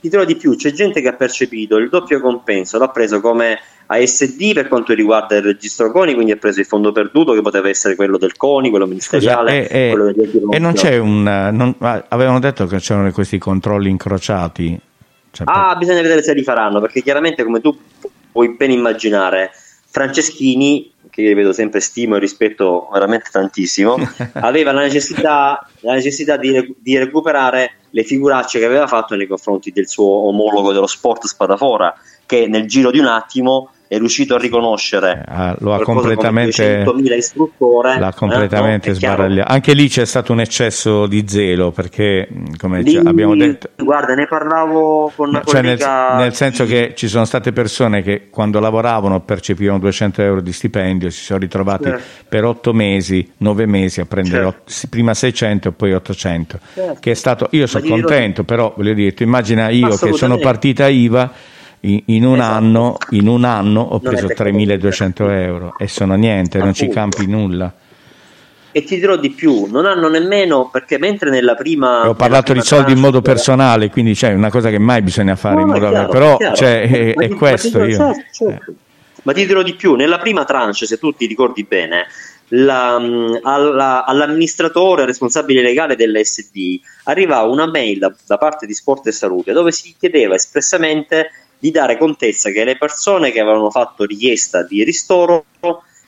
ti 0.00 0.08
dirò 0.08 0.24
di 0.24 0.36
più 0.36 0.56
c'è 0.56 0.72
gente 0.72 1.00
che 1.00 1.08
ha 1.08 1.14
percepito 1.14 1.76
il 1.76 1.88
doppio 1.88 2.20
compenso 2.20 2.78
l'ha 2.78 2.88
preso 2.88 3.20
come 3.20 3.58
ASD 3.92 4.52
per 4.54 4.68
quanto 4.68 4.94
riguarda 4.94 5.34
il 5.36 5.42
registro 5.42 5.90
CONI, 5.90 6.14
quindi 6.14 6.30
ha 6.30 6.36
preso 6.36 6.60
il 6.60 6.66
fondo 6.66 6.92
perduto 6.92 7.32
che 7.32 7.40
poteva 7.40 7.68
essere 7.68 7.96
quello 7.96 8.18
del 8.18 8.36
CONI, 8.36 8.70
quello 8.70 8.86
ministeriale. 8.86 9.64
Scusa, 9.64 9.74
e, 9.74 9.90
quello 9.90 10.52
e 10.52 10.58
non 10.60 10.74
c'è 10.74 10.96
un... 10.98 11.22
Non, 11.22 11.74
avevano 11.80 12.38
detto 12.38 12.66
che 12.66 12.78
c'erano 12.78 13.10
questi 13.10 13.38
controlli 13.38 13.90
incrociati. 13.90 14.78
Cioè, 15.32 15.46
ah, 15.50 15.70
per... 15.70 15.78
bisogna 15.78 16.02
vedere 16.02 16.22
se 16.22 16.34
li 16.34 16.44
faranno, 16.44 16.80
perché 16.80 17.02
chiaramente 17.02 17.42
come 17.42 17.60
tu 17.60 17.76
puoi 18.30 18.54
ben 18.56 18.70
immaginare, 18.70 19.50
Franceschini, 19.90 20.92
che 21.10 21.22
io 21.22 21.34
vedo 21.34 21.52
sempre 21.52 21.80
stimo 21.80 22.16
e 22.16 22.20
rispetto 22.20 22.88
veramente 22.92 23.28
tantissimo, 23.30 23.96
aveva 24.34 24.70
la 24.72 24.82
necessità, 24.82 25.68
la 25.80 25.94
necessità 25.94 26.36
di, 26.36 26.76
di, 26.78 26.96
recuperare 26.96 27.72
le 27.90 28.04
figuracce 28.04 28.60
che 28.60 28.66
aveva 28.66 28.86
fatto 28.86 29.16
nei 29.16 29.26
confronti 29.26 29.72
del 29.72 29.88
suo 29.88 30.28
omologo 30.28 30.72
dello 30.72 30.86
sport 30.86 31.26
Spadafora, 31.26 31.92
che 32.24 32.46
nel 32.46 32.66
giro 32.66 32.92
di 32.92 33.00
un 33.00 33.06
attimo 33.06 33.72
è 33.90 33.98
riuscito 33.98 34.36
a 34.36 34.38
riconoscere 34.38 35.24
eh, 35.28 35.54
lo 35.58 35.74
ha 35.74 35.80
completamente, 35.82 36.84
l'ha 36.84 38.12
completamente 38.14 38.86
eh, 38.86 38.92
no? 38.92 38.96
sbaragliato. 38.96 39.52
Anche 39.52 39.72
lì 39.72 39.88
c'è 39.88 40.04
stato 40.04 40.30
un 40.30 40.38
eccesso 40.38 41.08
di 41.08 41.24
zelo 41.26 41.72
perché, 41.72 42.28
come 42.56 42.82
lì, 42.82 42.94
abbiamo 42.94 43.34
detto, 43.34 43.70
guarda, 43.74 44.14
ne 44.14 44.28
parlavo 44.28 45.10
con 45.16 45.30
una 45.30 45.42
cioè 45.44 45.62
nel, 45.62 45.78
nel, 46.18 46.34
senso 46.34 46.66
che 46.66 46.92
ci 46.94 47.08
sono 47.08 47.24
state 47.24 47.50
persone 47.50 48.02
che 48.02 48.28
quando 48.30 48.60
lavoravano 48.60 49.22
percepivano 49.22 49.80
200 49.80 50.22
euro 50.22 50.40
di 50.40 50.52
stipendio, 50.52 51.08
e 51.08 51.10
si 51.10 51.24
sono 51.24 51.40
ritrovati 51.40 51.82
certo. 51.82 52.02
per 52.28 52.44
8 52.44 52.72
mesi, 52.72 53.28
9 53.38 53.66
mesi 53.66 54.00
a 54.00 54.04
prendere 54.04 54.44
certo. 54.44 54.86
prima 54.88 55.14
600 55.14 55.66
e 55.66 55.72
poi 55.72 55.94
800. 55.94 56.58
Certo. 56.74 56.96
Che 57.00 57.10
è 57.10 57.14
stato, 57.14 57.48
io 57.50 57.66
sono 57.66 57.84
contento, 57.88 58.44
però 58.44 58.72
voglio 58.76 58.94
dire, 58.94 59.12
immagina 59.18 59.68
io 59.68 59.96
che 59.96 60.12
sono 60.12 60.38
partita 60.38 60.86
IVA 60.86 61.58
in, 61.80 62.02
in, 62.06 62.24
un, 62.24 62.34
esatto. 62.34 62.54
anno, 62.54 62.96
in 63.10 63.28
un 63.28 63.44
anno 63.44 63.80
ho 63.80 64.00
preso 64.00 64.26
3.200 64.26 65.30
euro 65.30 65.74
e 65.78 65.88
sono 65.88 66.14
niente, 66.14 66.58
non 66.58 66.74
ci 66.74 66.88
campi 66.88 67.26
nulla. 67.26 67.72
E 68.72 68.84
ti 68.84 69.00
dirò 69.00 69.16
di 69.16 69.30
più, 69.30 69.66
non 69.68 69.84
hanno 69.84 70.08
nemmeno 70.08 70.68
perché 70.70 70.96
mentre 70.98 71.30
nella 71.30 71.56
prima. 71.56 72.08
Ho 72.08 72.14
parlato 72.14 72.52
di 72.52 72.62
soldi 72.62 72.92
in 72.92 73.00
modo 73.00 73.20
personale, 73.20 73.90
quindi 73.90 74.14
c'è 74.14 74.32
una 74.32 74.50
cosa 74.50 74.70
che 74.70 74.78
mai 74.78 75.02
bisogna 75.02 75.34
fare 75.34 75.56
no, 75.56 75.62
in 75.62 75.66
modo 75.66 75.88
chiaro, 75.88 76.08
però 76.08 76.38
cioè, 76.54 76.82
è, 76.82 77.14
è, 77.14 77.28
questo. 77.30 77.82
Io, 77.82 77.96
certo, 77.96 78.22
certo. 78.30 78.70
Eh. 78.70 78.74
Ma 79.22 79.32
ti 79.32 79.44
dirò 79.44 79.62
di 79.62 79.74
più, 79.74 79.96
nella 79.96 80.18
prima 80.18 80.44
tranche, 80.44 80.86
se 80.86 80.98
tu 80.98 81.12
ti 81.12 81.26
ricordi 81.26 81.64
bene, 81.64 82.06
la, 82.50 82.94
alla, 83.42 84.04
all'amministratore 84.04 85.04
responsabile 85.04 85.62
legale 85.62 85.96
dell'SD 85.96 86.80
arrivava 87.04 87.48
una 87.48 87.66
mail 87.66 87.98
da, 87.98 88.14
da, 88.26 88.38
parte 88.38 88.66
di 88.66 88.74
Sport 88.74 89.06
e 89.08 89.12
Salute 89.12 89.52
dove 89.52 89.72
si 89.72 89.94
chiedeva 89.98 90.34
espressamente 90.34 91.30
di 91.60 91.70
dare 91.70 91.96
contezza 91.98 92.50
che 92.50 92.64
le 92.64 92.76
persone 92.76 93.30
che 93.30 93.38
avevano 93.40 93.70
fatto 93.70 94.04
richiesta 94.04 94.64
di 94.64 94.82
ristoro 94.82 95.44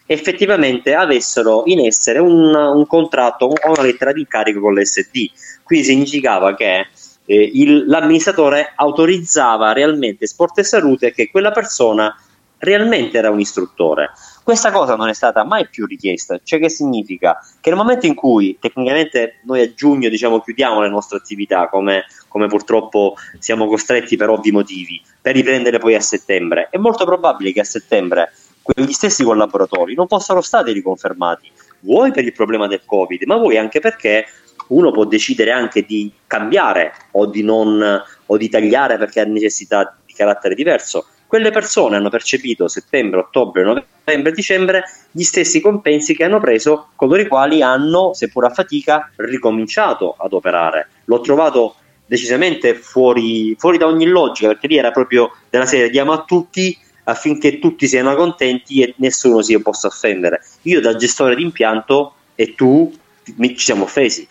effettivamente 0.07 0.95
avessero 0.95 1.63
in 1.67 1.81
essere 1.81 2.19
un, 2.19 2.55
un 2.55 2.87
contratto 2.87 3.47
o 3.47 3.71
una 3.71 3.83
lettera 3.83 4.13
di 4.13 4.21
incarico 4.21 4.61
con 4.61 4.75
l'SD. 4.75 5.31
Quindi 5.63 5.87
significava 5.87 6.55
che 6.55 6.87
eh, 7.25 7.51
il, 7.55 7.85
l'amministratore 7.87 8.73
autorizzava 8.75 9.73
realmente 9.73 10.27
Sport 10.27 10.59
e 10.59 10.65
Salute 10.65 11.13
che 11.13 11.31
quella 11.31 11.53
persona 11.53 12.15
realmente 12.59 13.19
era 13.19 13.31
un 13.31 13.41
istruttore. 13.41 14.11
Questa 14.45 14.73
cosa 14.73 14.97
non 14.97 15.09
è 15.09 15.15
stata 15.15 15.45
mai 15.45 15.69
più 15.69 15.87
richiesta, 15.87 16.41
cioè 16.43 16.59
che 16.59 16.69
significa? 16.69 17.39
Che 17.61 17.71
nel 17.71 17.79
momento 17.79 18.07
in 18.07 18.17
cui 18.17 18.59
tecnicamente 18.61 19.41
noi 19.45 19.61
a 19.61 19.73
giugno 19.73 20.09
diciamo 20.09 20.41
chiudiamo 20.41 20.81
le 20.81 20.89
nostre 20.89 21.19
attività 21.19 21.69
come, 21.69 22.07
come 22.27 22.49
purtroppo 22.49 23.15
siamo 23.39 23.69
costretti 23.69 24.17
per 24.17 24.31
ovvi 24.31 24.51
motivi, 24.51 25.01
per 25.21 25.37
riprendere 25.37 25.79
poi 25.79 25.95
a 25.95 26.01
settembre, 26.01 26.69
è 26.71 26.77
molto 26.77 27.05
probabile 27.05 27.53
che 27.53 27.61
a 27.61 27.65
settembre 27.65 28.33
quegli 28.63 28.91
stessi 28.91 29.23
collaboratori 29.23 29.95
non 29.95 30.09
possano 30.09 30.41
stare 30.41 30.73
riconfermati, 30.73 31.49
vuoi 31.81 32.11
per 32.11 32.25
il 32.25 32.33
problema 32.33 32.67
del 32.67 32.83
Covid, 32.85 33.23
ma 33.27 33.37
vuoi 33.37 33.59
anche 33.59 33.79
perché 33.79 34.27
uno 34.69 34.91
può 34.91 35.05
decidere 35.05 35.53
anche 35.53 35.83
di 35.83 36.13
cambiare 36.27 36.93
o 37.13 37.27
di, 37.27 37.45
non, 37.45 38.03
o 38.27 38.37
di 38.37 38.49
tagliare 38.49 38.99
perché 38.99 39.21
ha 39.21 39.25
necessità 39.25 39.97
di 40.05 40.13
carattere 40.15 40.57
diverso 40.57 41.07
quelle 41.33 41.51
persone 41.51 41.97
hanno 41.97 42.11
percepito 42.11 42.69
settembre, 42.69 43.21
ottobre, 43.21 43.63
novembre, 43.63 44.33
dicembre 44.33 44.85
gli 45.11 45.23
stessi 45.23 45.63
compensi 45.63 46.15
che 46.15 46.25
hanno 46.25 46.39
preso 46.39 46.89
coloro 46.95 47.23
i 47.23 47.27
quali 47.27 47.63
hanno, 47.63 48.13
seppur 48.13 48.45
a 48.45 48.51
fatica, 48.51 49.11
ricominciato 49.17 50.15
ad 50.19 50.35
operare. 50.35 50.89
L'ho 51.07 51.23
trovato 51.23 51.77
decisamente 52.05 52.75
fuori, 52.75 53.57
fuori 53.59 53.79
da 53.79 53.87
ogni 53.87 54.05
logica, 54.05 54.49
perché 54.49 54.67
lì 54.67 54.77
era 54.77 54.91
proprio 54.91 55.35
della 55.49 55.65
serie 55.65 55.89
diamo 55.89 56.13
a 56.13 56.23
tutti 56.23 56.79
affinché 57.05 57.59
tutti 57.59 57.87
siano 57.87 58.15
contenti 58.15 58.83
e 58.83 58.93
nessuno 58.99 59.41
si 59.41 59.59
possa 59.63 59.87
offendere. 59.87 60.45
Io 60.65 60.83
da 60.83 60.97
gestore 60.97 61.35
d'impianto 61.35 62.13
e 62.35 62.55
tu 62.55 62.95
ci 63.25 63.57
siamo 63.57 63.85
offesi, 63.85 64.29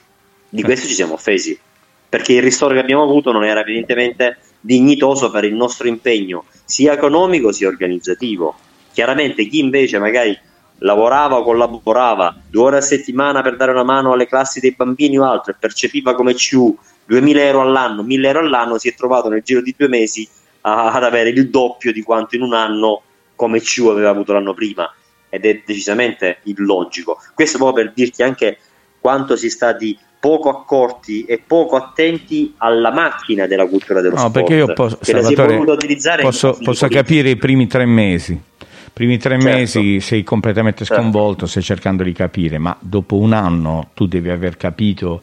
di 0.48 0.62
questo 0.62 0.86
ci 0.86 0.94
siamo 0.94 1.14
offesi, 1.14 1.60
perché 2.08 2.34
il 2.34 2.44
ristoro 2.44 2.76
che 2.76 2.80
abbiamo 2.80 3.02
avuto 3.02 3.32
non 3.32 3.44
era 3.44 3.62
evidentemente 3.62 4.38
dignitoso 4.62 5.30
per 5.32 5.44
il 5.44 5.56
nostro 5.56 5.88
impegno 5.88 6.46
sia 6.64 6.94
economico 6.94 7.52
sia 7.52 7.68
organizzativo. 7.68 8.56
Chiaramente 8.94 9.46
chi 9.48 9.60
invece 9.60 10.00
magari 10.00 10.38
lavorava 10.80 11.38
o 11.38 11.44
collaborava 11.44 12.36
due 12.50 12.64
ore 12.64 12.78
a 12.78 12.82
settimana 12.82 13.42
per 13.42 13.58
dare 13.58 13.72
una 13.72 13.84
mano 13.84 14.14
alle 14.14 14.28
classi 14.28 14.60
dei 14.60 14.72
bambini 14.72 15.20
o 15.20 15.26
altro 15.26 15.52
e 15.52 15.56
percepiva 15.60 16.16
come 16.16 16.34
CU 16.34 16.78
2000 17.06 17.42
euro 17.42 17.62
all'anno, 17.62 18.04
1000 18.04 18.28
euro 18.28 18.40
all'anno, 18.40 18.78
si 18.78 18.88
è 18.88 18.96
trovato 18.96 19.28
nel 19.28 19.42
giro 19.44 19.62
di 19.62 19.76
due 19.78 19.88
mesi 19.88 20.28
a, 20.62 20.92
ad 20.92 21.04
avere 21.04 21.30
il 21.30 21.50
doppio 21.50 21.92
di 21.92 22.02
quanto 22.02 22.36
in 22.36 22.42
un 22.42 22.54
anno 22.54 23.02
come 23.36 23.62
CU 23.62 23.88
aveva 23.88 24.10
avuto 24.10 24.34
l'anno 24.34 24.54
prima 24.54 24.92
ed 25.30 25.46
è 25.46 25.62
decisamente 25.66 26.40
illogico. 26.44 27.18
Questo 27.34 27.58
proprio 27.58 27.86
per 27.86 27.94
dirti 27.94 28.24
anche 28.24 28.60
quanto 29.00 29.36
si 29.36 29.50
sta 29.50 29.74
di 29.74 29.98
poco 30.22 30.50
accorti 30.50 31.26
e 31.26 31.42
poco 31.46 31.76
attenti 31.76 32.54
alla 32.58 32.92
macchina 32.92 33.48
della 33.48 33.66
cultura 33.66 34.02
dello 34.02 34.14
no, 34.14 34.30
sport. 34.30 34.34
Perché 34.36 34.54
io 34.54 34.72
posso, 34.72 35.00
posso, 36.22 36.58
posso 36.64 36.88
capire 36.88 37.32
i 37.32 37.38
primi 37.38 37.66
tre 37.66 37.86
mesi. 37.86 38.34
I 38.34 38.94
primi 38.94 39.18
tre 39.18 39.40
certo. 39.42 39.58
mesi 39.58 40.00
sei 40.00 40.24
completamente 40.24 40.86
certo. 40.86 41.02
sconvolto, 41.02 41.48
certo. 41.48 41.48
stai 41.48 41.64
cercando 41.64 42.04
di 42.04 42.14
capire, 42.14 42.60
ma 42.60 42.78
dopo 42.80 43.18
un 43.18 43.34
anno 43.34 43.90
tu 43.96 44.06
devi 44.06 44.30
aver 44.30 44.58
capito 44.58 45.22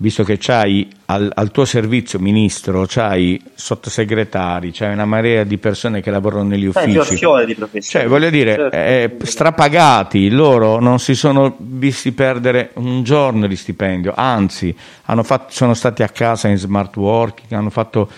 visto 0.00 0.24
che 0.24 0.38
c'hai 0.38 0.88
al, 1.06 1.30
al 1.34 1.50
tuo 1.50 1.66
servizio, 1.66 2.18
ministro, 2.18 2.86
c'hai 2.88 3.40
sottosegretari, 3.54 4.70
c'hai 4.72 4.94
una 4.94 5.04
marea 5.04 5.44
di 5.44 5.58
persone 5.58 6.00
che 6.00 6.10
lavorano 6.10 6.44
negli 6.44 6.64
uffici. 6.64 6.86
di 7.44 7.82
cioè, 7.82 8.06
voglio 8.06 8.30
dire, 8.30 8.54
certo. 8.54 8.76
eh, 8.76 9.16
strapagati, 9.22 10.30
loro 10.30 10.80
non 10.80 10.98
si 11.00 11.14
sono 11.14 11.54
visti 11.58 12.12
perdere 12.12 12.70
un 12.74 13.02
giorno 13.02 13.46
di 13.46 13.56
stipendio, 13.56 14.14
anzi, 14.16 14.74
fatto, 15.22 15.52
sono 15.52 15.74
stati 15.74 16.02
a 16.02 16.08
casa 16.08 16.48
in 16.48 16.56
smart 16.56 16.96
working, 16.96 17.52
hanno 17.52 17.70
fatto 17.70 18.08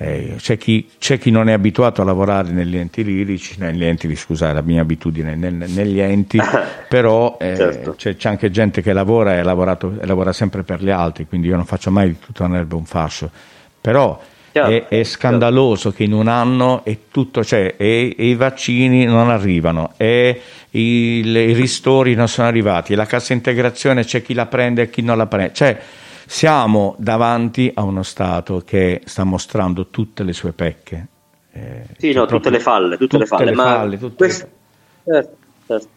eh, 0.00 0.36
c'è, 0.38 0.56
chi, 0.56 0.88
c'è, 0.96 1.18
chi, 1.18 1.32
non 1.32 1.48
è 1.48 1.52
abituato 1.52 2.02
a 2.02 2.04
lavorare 2.04 2.52
negli 2.52 2.76
enti 2.76 3.02
lirici, 3.02 3.56
negli 3.58 3.84
enti, 3.84 4.14
scusate, 4.14 4.52
la 4.52 4.62
mia 4.62 4.80
abitudine, 4.80 5.34
nel, 5.34 5.52
negli 5.54 5.98
enti, 5.98 6.38
però 6.88 7.36
eh, 7.40 7.56
certo. 7.56 7.94
c'è, 7.96 8.14
c'è, 8.14 8.28
anche 8.28 8.48
gente 8.52 8.80
che 8.80 8.92
lavora 8.92 9.36
e, 9.36 9.42
lavorato, 9.42 9.98
e, 10.00 10.06
lavora 10.06 10.32
sempre 10.32 10.62
per 10.62 10.84
gli 10.84 10.90
altri, 10.90 11.26
quindi 11.26 11.48
io 11.48 11.56
non 11.56 11.64
faccio 11.64 11.90
mai 11.90 12.10
di 12.10 12.16
tutta 12.24 12.44
un'erba 12.44 12.76
un 12.76 12.84
fascio. 12.84 13.28
Però 13.80 14.20
chiaro, 14.52 14.70
è, 14.70 14.86
è, 14.86 15.02
scandaloso 15.02 15.90
chiaro. 15.90 15.96
che 15.96 16.04
in 16.04 16.12
un 16.12 16.28
anno 16.28 16.84
è 16.84 16.96
tutto, 17.10 17.42
cioè, 17.42 17.74
e, 17.76 18.14
e 18.16 18.26
i 18.26 18.36
vaccini 18.36 19.04
non 19.04 19.30
arrivano, 19.30 19.94
e 19.96 20.40
i, 20.70 20.80
i 21.26 21.52
ristori 21.54 22.14
non 22.14 22.28
sono 22.28 22.46
arrivati, 22.46 22.94
la 22.94 23.06
cassa 23.06 23.32
integrazione 23.32 24.04
c'è 24.04 24.22
chi 24.22 24.32
la 24.32 24.46
prende 24.46 24.82
e 24.82 24.90
chi 24.90 25.02
non 25.02 25.16
la 25.16 25.26
prende. 25.26 25.54
Cioè, 25.54 25.76
siamo 26.28 26.94
davanti 26.98 27.72
a 27.74 27.82
uno 27.84 28.02
Stato 28.02 28.60
che 28.60 29.00
sta 29.06 29.24
mostrando 29.24 29.86
tutte 29.88 30.22
le 30.24 30.34
sue 30.34 30.52
pecche. 30.52 31.06
Eh, 31.52 31.84
sì, 31.96 32.12
no, 32.12 32.26
tutte 32.26 32.50
le 32.50 32.60
falle, 32.60 32.98
tutte, 32.98 33.16
tutte 33.16 33.18
le 33.18 33.26
falle. 33.26 33.44
Le 33.46 33.52
ma, 33.52 33.64
falle 33.64 33.98
tutte 33.98 34.16
questo, 34.16 34.48
le... 35.04 35.12
Certo, 35.14 35.36
certo. 35.66 35.88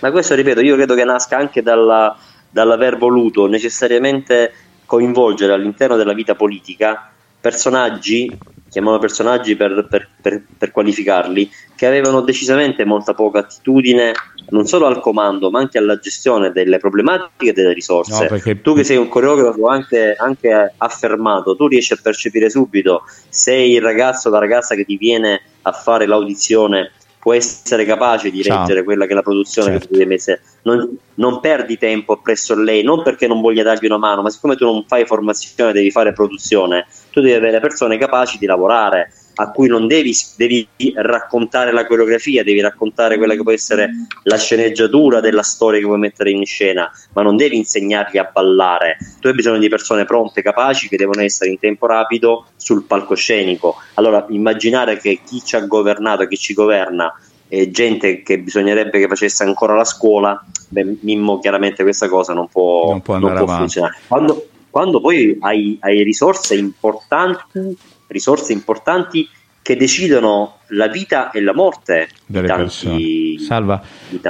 ma 0.00 0.10
questo, 0.10 0.34
ripeto, 0.34 0.62
io 0.62 0.74
credo 0.74 0.94
che 0.94 1.04
nasca 1.04 1.36
anche 1.36 1.60
dalla, 1.60 2.16
dall'aver 2.48 2.96
voluto 2.96 3.46
necessariamente 3.46 4.52
coinvolgere 4.86 5.52
all'interno 5.52 5.96
della 5.96 6.14
vita 6.14 6.34
politica 6.34 7.12
personaggi, 7.38 8.36
chiamiamo 8.70 8.98
personaggi 8.98 9.54
per, 9.54 9.86
per, 9.86 10.08
per, 10.18 10.42
per 10.56 10.70
qualificarli, 10.70 11.50
che 11.76 11.86
avevano 11.86 12.22
decisamente 12.22 12.86
molta 12.86 13.12
poca 13.12 13.40
attitudine 13.40 14.12
non 14.50 14.66
solo 14.66 14.86
al 14.86 15.00
comando 15.00 15.50
ma 15.50 15.58
anche 15.58 15.78
alla 15.78 15.98
gestione 15.98 16.52
delle 16.52 16.78
problematiche 16.78 17.50
e 17.50 17.52
delle 17.52 17.72
risorse. 17.72 18.22
No, 18.22 18.28
perché... 18.28 18.60
Tu 18.60 18.74
che 18.74 18.84
sei 18.84 18.96
un 18.96 19.08
coreografo 19.08 19.66
anche, 19.66 20.14
anche, 20.14 20.74
affermato, 20.76 21.56
tu 21.56 21.66
riesci 21.66 21.92
a 21.92 21.98
percepire 22.00 22.50
subito 22.50 23.02
se 23.28 23.54
il 23.54 23.80
ragazzo 23.80 24.28
o 24.28 24.32
la 24.32 24.38
ragazza 24.38 24.74
che 24.74 24.84
ti 24.84 24.96
viene 24.96 25.40
a 25.62 25.72
fare 25.72 26.06
l'audizione 26.06 26.92
può 27.18 27.34
essere 27.34 27.84
capace 27.84 28.30
di 28.30 28.42
Ciao. 28.42 28.60
leggere 28.60 28.84
quella 28.84 29.04
che 29.04 29.12
è 29.12 29.14
la 29.14 29.22
produzione 29.22 29.72
certo. 29.72 29.86
che 29.86 29.92
tu 29.92 29.98
devi 29.98 30.08
mettere. 30.08 30.40
Non, 30.62 30.96
non, 31.14 31.40
perdi 31.40 31.76
tempo 31.76 32.16
presso 32.18 32.54
lei, 32.54 32.82
non 32.82 33.02
perché 33.02 33.26
non 33.26 33.40
voglia 33.40 33.62
dargli 33.62 33.86
una 33.86 33.98
mano, 33.98 34.22
ma 34.22 34.30
siccome 34.30 34.56
tu 34.56 34.64
non 34.64 34.84
fai 34.86 35.04
formazione, 35.04 35.72
devi 35.72 35.90
fare 35.90 36.12
produzione, 36.12 36.86
tu 37.10 37.20
devi 37.20 37.34
avere 37.34 37.60
persone 37.60 37.98
capaci 37.98 38.38
di 38.38 38.46
lavorare 38.46 39.12
a 39.40 39.50
cui 39.50 39.68
non 39.68 39.86
devi, 39.86 40.12
devi, 40.36 40.66
raccontare 40.94 41.72
la 41.72 41.86
coreografia, 41.86 42.42
devi 42.42 42.60
raccontare 42.60 43.18
quella 43.18 43.34
che 43.34 43.42
può 43.42 43.52
essere 43.52 43.90
la 44.24 44.36
sceneggiatura 44.36 45.20
della 45.20 45.42
storia 45.42 45.78
che 45.78 45.86
vuoi 45.86 45.98
mettere 45.98 46.30
in 46.30 46.44
scena, 46.44 46.90
ma 47.12 47.22
non 47.22 47.36
devi 47.36 47.56
insegnargli 47.56 48.18
a 48.18 48.28
ballare. 48.32 48.98
Tu 49.20 49.28
hai 49.28 49.34
bisogno 49.34 49.58
di 49.58 49.68
persone 49.68 50.04
pronte, 50.04 50.42
capaci, 50.42 50.88
che 50.88 50.96
devono 50.96 51.22
essere 51.22 51.50
in 51.50 51.58
tempo 51.60 51.86
rapido 51.86 52.46
sul 52.56 52.82
palcoscenico. 52.82 53.76
Allora, 53.94 54.26
immaginare 54.30 54.96
che 54.96 55.20
chi 55.24 55.40
ci 55.44 55.54
ha 55.54 55.60
governato, 55.60 56.26
chi 56.26 56.36
ci 56.36 56.52
governa, 56.52 57.14
è 57.46 57.70
gente 57.70 58.22
che 58.22 58.40
bisognerebbe 58.40 58.98
che 58.98 59.06
facesse 59.06 59.44
ancora 59.44 59.74
la 59.74 59.84
scuola, 59.84 60.44
beh, 60.68 60.96
Mimmo 61.02 61.38
chiaramente 61.38 61.84
questa 61.84 62.08
cosa 62.08 62.34
non 62.34 62.48
può, 62.48 62.90
non 62.90 63.02
può, 63.02 63.18
non 63.18 63.34
può 63.36 63.46
funzionare. 63.46 63.98
Quando, 64.08 64.48
quando 64.68 65.00
poi 65.00 65.36
hai, 65.40 65.78
hai 65.80 66.02
risorse 66.02 66.56
importanti 66.56 67.76
risorse 68.08 68.52
importanti 68.52 69.28
che 69.68 69.76
decidono 69.76 70.60
la 70.68 70.88
vita 70.88 71.30
e 71.30 71.42
la 71.42 71.52
morte 71.52 72.08
delle 72.24 72.46
tanti, 72.46 72.62
persone. 72.62 73.38
Salva, 73.38 73.82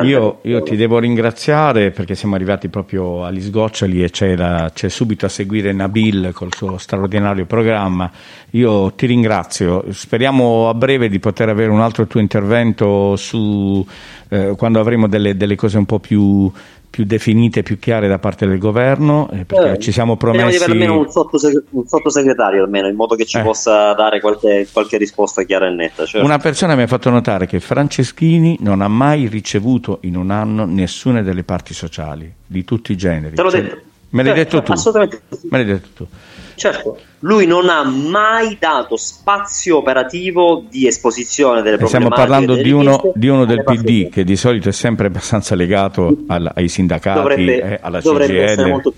io, 0.03 0.41
io, 0.43 0.62
ti 0.64 0.74
devo 0.74 0.99
ringraziare 0.99 1.93
perché 1.93 2.16
siamo 2.16 2.35
arrivati 2.35 2.68
proprio 2.68 3.24
agli 3.24 3.41
sgoccioli 3.41 4.03
e 4.03 4.11
c'è, 4.11 4.35
la, 4.35 4.70
c'è, 4.74 4.89
subito 4.89 5.26
a 5.26 5.29
seguire 5.29 5.72
Nabil 5.72 6.31
col 6.35 6.53
suo 6.53 6.76
straordinario 6.76 7.47
programma. 7.47 8.11
Io 8.51 8.93
ti 8.95 9.07
ringrazio, 9.07 9.85
speriamo 9.93 10.68
a 10.68 10.74
breve 10.74 11.09
di 11.09 11.20
poter 11.20 11.49
avere 11.49 11.70
un 11.70 11.81
altro 11.81 12.09
tuo 12.09 12.18
intervento 12.18 13.14
su 13.14 13.87
eh, 14.31 14.55
quando 14.57 14.81
avremo 14.81 15.07
delle, 15.07 15.37
delle 15.37 15.55
cose 15.55 15.79
un 15.79 15.87
po' 15.87 16.01
più 16.01 16.51
più 16.91 17.05
definite, 17.05 17.62
più 17.62 17.78
chiare 17.78 18.09
da 18.09 18.18
parte 18.18 18.47
del 18.47 18.59
governo, 18.59 19.28
eh, 19.30 19.45
perché 19.45 19.72
eh, 19.72 19.78
ci 19.78 19.93
siamo 19.93 20.16
promessi... 20.16 20.49
di 20.49 20.57
avere 20.57 20.72
almeno 20.72 20.99
un, 20.99 21.11
sottoseg- 21.11 21.64
un, 21.70 21.86
sottosegretario, 21.86 22.64
almeno, 22.64 22.89
in 22.89 22.97
modo 22.97 23.14
che 23.14 23.24
ci 23.24 23.39
eh. 23.39 23.43
possa 23.43 23.93
dare 23.95 24.20
qualche, 24.20 24.66
qualche, 24.72 24.97
risposta 24.97 25.43
chiara 25.43 25.66
e 25.66 25.70
netta. 25.70 26.05
Certo. 26.05 26.24
Una 26.24 26.39
persona 26.39 26.74
mi 26.74 26.82
ha 26.82 26.86
fatto 26.86 27.11
notare 27.11 27.47
che 27.47 27.61
Franceschini 27.61 28.59
non 28.61 28.80
ha 28.80 28.89
mai 28.89 29.26
ricevuto 29.26 29.99
in 30.03 30.16
un 30.16 30.30
anno 30.30 30.64
nessuna 30.64 31.22
delle 31.22 31.45
parti 31.45 31.74
sociali, 31.74 32.32
di 32.47 32.64
tutti 32.64 32.93
i 32.93 32.97
generi. 32.97 33.34
Te 33.34 33.43
l'ho 33.43 33.51
cioè, 33.51 33.62
detto. 33.62 33.80
Me 34.11 34.22
l'hai 34.22 34.34
certo, 34.34 34.57
detto 34.57 34.66
tu. 34.66 34.72
Assolutamente. 34.72 35.20
Me 35.51 35.59
l'hai 35.59 35.66
detto 35.66 35.89
tu. 35.95 36.07
Certo, 36.55 36.99
lui 37.21 37.47
non 37.47 37.69
ha 37.69 37.83
mai 37.83 38.57
dato 38.61 38.97
spazio 38.97 39.79
operativo 39.79 40.64
di 40.69 40.87
esposizione 40.87 41.62
delle 41.62 41.77
problematiche. 41.77 41.89
Stiamo 41.89 42.09
parlando 42.09 42.55
di 42.55 42.71
uno, 42.71 43.12
di 43.14 43.29
uno, 43.29 43.45
del 43.45 43.64
PD 43.64 44.09
che 44.09 44.23
di 44.23 44.37
solito 44.37 44.69
è 44.69 44.73
sempre 44.73 45.09
abbastanza 45.09 45.55
legato 45.57 46.16
al, 46.29 46.51
ai 46.55 46.69
sindacati, 46.69 47.19
dovrebbe, 47.19 47.61
eh, 47.61 47.79
alla 47.81 48.01
CGL. 48.01 48.93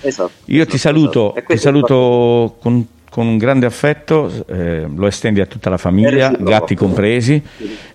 Esatto, 0.00 0.30
Io 0.46 0.64
ti 0.64 0.78
saluto, 0.78 1.34
esatto. 1.34 1.52
ti 1.52 1.58
saluto 1.58 2.56
con, 2.60 2.86
con, 3.10 3.26
un 3.26 3.36
grande 3.36 3.66
affetto, 3.66 4.30
eh, 4.48 4.86
lo 4.94 5.06
estendi 5.06 5.42
a 5.42 5.46
tutta 5.46 5.68
la 5.68 5.76
famiglia, 5.76 6.30
gatti 6.30 6.74
compresi. 6.74 7.42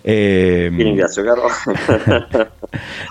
E, 0.00 0.72
Ti 0.72 0.82
ringrazio 0.82 1.24
caro. 1.24 1.42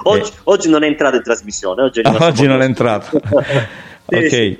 oggi, 0.03 0.31
eh, 0.31 0.33
oggi, 0.45 0.69
non 0.69 0.83
è 0.83 0.87
entrato 0.87 1.17
in 1.17 1.23
trasmissione. 1.23 1.81
Oggi, 1.81 2.01
oggi 2.05 2.47
non 2.47 2.61
è 2.61 2.65
entrato. 2.65 3.19
Ok, 4.11 4.57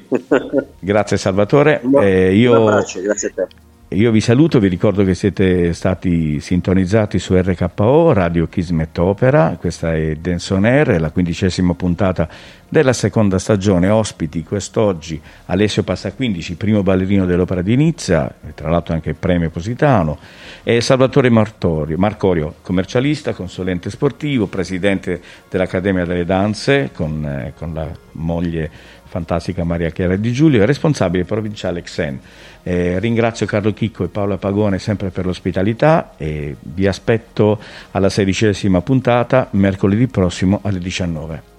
grazie 0.80 1.18
Salvatore. 1.18 1.82
Eh, 2.02 2.36
io, 2.36 2.64
grazie 2.66 3.28
a 3.28 3.32
te. 3.34 3.48
Io 3.94 4.12
vi 4.12 4.22
saluto, 4.22 4.60
vi 4.60 4.68
ricordo 4.68 5.04
che 5.04 5.16
siete 5.16 5.74
stati 5.74 6.40
sintonizzati 6.40 7.18
su 7.18 7.36
RKO, 7.36 8.14
Radio 8.14 8.48
Kismet 8.48 8.96
Opera, 9.00 9.58
questa 9.60 9.96
è 9.96 10.14
Denson 10.14 10.64
Air, 10.64 11.02
la 11.02 11.10
quindicesima 11.10 11.74
puntata 11.74 12.30
della 12.70 12.94
seconda 12.94 13.40
stagione, 13.40 13.90
ospiti 13.90 14.44
quest'oggi 14.44 15.20
Alessio 15.48 15.82
Passaquindici, 15.82 16.54
primo 16.54 16.84
ballerino 16.84 17.26
dell'Opera 17.26 17.64
di 17.64 17.76
Nizza, 17.76 18.32
tra 18.54 18.70
l'altro 18.70 18.94
anche 18.94 19.16
premio 19.16 19.50
Positano, 19.50 20.20
e 20.62 20.82
Salvatore 20.82 21.32
Martorio, 21.32 21.98
Marcorio, 21.98 22.58
commercialista, 22.62 23.34
consulente 23.34 23.90
sportivo, 23.90 24.46
presidente 24.46 25.20
dell'Accademia 25.50 26.06
delle 26.06 26.26
Danze 26.26 26.92
con, 26.94 27.26
eh, 27.26 27.54
con 27.58 27.74
la 27.74 27.90
moglie 28.12 28.70
fantastica 29.10 29.64
Maria 29.64 29.90
Chiara 29.90 30.16
Di 30.16 30.32
Giulio, 30.32 30.64
responsabile 30.66 31.26
provinciale 31.26 31.82
Xen. 31.82 32.20
Eh, 32.64 33.00
ringrazio 33.00 33.46
Carlo 33.46 33.74
Chicco 33.74 34.04
e 34.04 34.08
Paola 34.08 34.38
Pagone 34.38 34.80
sempre 34.80 35.10
per 35.10 35.26
l'ospitalità 35.26 36.14
e 36.16 36.56
vi 36.60 36.88
aspetto 36.88 37.60
alla 37.92 38.10
sedicesima 38.10 38.82
puntata 38.82 39.48
mercoledì 39.52 40.08
prossimo 40.08 40.60
alle 40.64 40.80
19. 40.80 41.59